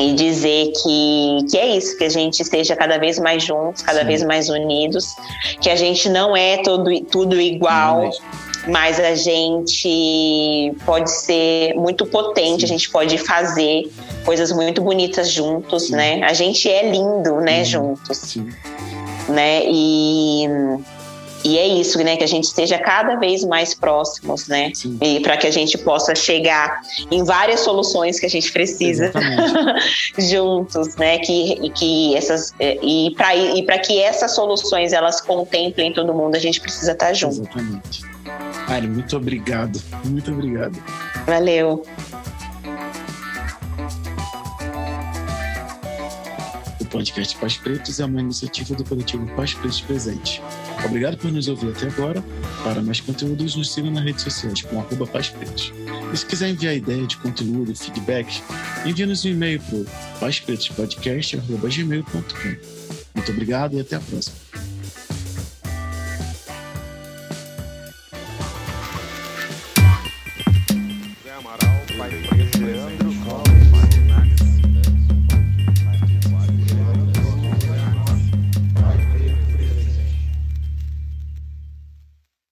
e 0.00 0.14
dizer 0.14 0.72
que, 0.82 1.38
que 1.50 1.58
é 1.58 1.76
isso, 1.76 1.96
que 1.96 2.04
a 2.04 2.08
gente 2.08 2.40
esteja 2.40 2.74
cada 2.74 2.98
vez 2.98 3.18
mais 3.18 3.42
juntos, 3.44 3.82
cada 3.82 4.00
Sim. 4.00 4.06
vez 4.06 4.22
mais 4.22 4.48
unidos, 4.48 5.14
que 5.60 5.68
a 5.68 5.76
gente 5.76 6.08
não 6.08 6.34
é 6.36 6.58
todo, 6.62 6.90
tudo 7.02 7.40
igual. 7.40 8.10
mas 8.68 8.98
a 9.00 9.14
gente 9.14 10.74
pode 10.84 11.10
ser 11.10 11.74
muito 11.74 12.04
potente, 12.06 12.60
Sim. 12.60 12.64
a 12.64 12.68
gente 12.68 12.90
pode 12.90 13.18
fazer 13.18 13.90
coisas 14.24 14.52
muito 14.52 14.82
bonitas 14.82 15.30
juntos, 15.30 15.84
Sim. 15.84 15.96
né? 15.96 16.22
A 16.22 16.32
gente 16.32 16.68
é 16.68 16.90
lindo, 16.90 17.36
né, 17.40 17.64
juntos. 17.64 18.16
Sim. 18.16 18.48
Né? 19.28 19.62
E 19.66 20.46
e 21.42 21.58
é 21.58 21.66
isso, 21.66 21.98
né? 21.98 22.16
Que 22.16 22.24
a 22.24 22.28
gente 22.28 22.44
esteja 22.44 22.78
cada 22.78 23.16
vez 23.16 23.44
mais 23.44 23.74
próximos, 23.74 24.46
né? 24.46 24.72
Sim. 24.74 24.98
E 25.00 25.20
para 25.20 25.36
que 25.36 25.46
a 25.46 25.50
gente 25.50 25.78
possa 25.78 26.14
chegar 26.14 26.80
em 27.10 27.24
várias 27.24 27.60
soluções 27.60 28.20
que 28.20 28.26
a 28.26 28.30
gente 28.30 28.52
precisa 28.52 29.10
juntos, 30.18 30.96
né? 30.96 31.18
Que, 31.18 31.70
que 31.70 32.16
essas 32.16 32.52
e 32.60 33.14
para 33.16 33.34
e 33.36 33.62
para 33.64 33.78
que 33.78 34.00
essas 34.00 34.34
soluções 34.34 34.92
elas 34.92 35.20
contemplem 35.20 35.92
todo 35.92 36.12
mundo, 36.12 36.34
a 36.34 36.38
gente 36.38 36.60
precisa 36.60 36.92
estar 36.92 37.12
junto. 37.14 37.40
Exatamente. 37.40 38.02
Ari, 38.68 38.86
muito 38.86 39.16
obrigado. 39.16 39.80
Muito 40.04 40.30
obrigado. 40.30 40.76
Valeu. 41.26 41.82
O 46.80 46.84
podcast 46.86 47.36
Paz 47.36 47.56
Pretos 47.56 47.98
é 47.98 48.04
uma 48.04 48.20
iniciativa 48.20 48.74
do 48.74 48.84
coletivo 48.84 49.26
Paz 49.34 49.54
Pretos 49.54 49.80
Presente 49.80 50.42
Obrigado 50.84 51.16
por 51.18 51.30
nos 51.30 51.46
ouvir 51.48 51.70
até 51.70 51.86
agora. 51.88 52.24
Para 52.64 52.82
mais 52.82 53.00
conteúdos, 53.00 53.54
nos 53.56 53.72
siga 53.72 53.88
nas 53.90 54.04
redes 54.04 54.22
sociais 54.22 54.62
com 54.62 54.80
arroba 54.80 55.06
Paz 55.06 55.32
E 56.12 56.16
se 56.16 56.26
quiser 56.26 56.50
enviar 56.50 56.74
ideia 56.74 57.06
de 57.06 57.16
conteúdo, 57.18 57.72
feedback, 57.74 58.42
envie-nos 58.84 59.24
um 59.24 59.28
e-mail 59.28 59.60
para 59.60 59.84
pazpretospodcast.gmail.com. 60.20 62.56
Muito 63.14 63.32
obrigado 63.32 63.76
e 63.76 63.80
até 63.80 63.96
a 63.96 64.00
próxima. 64.00 64.36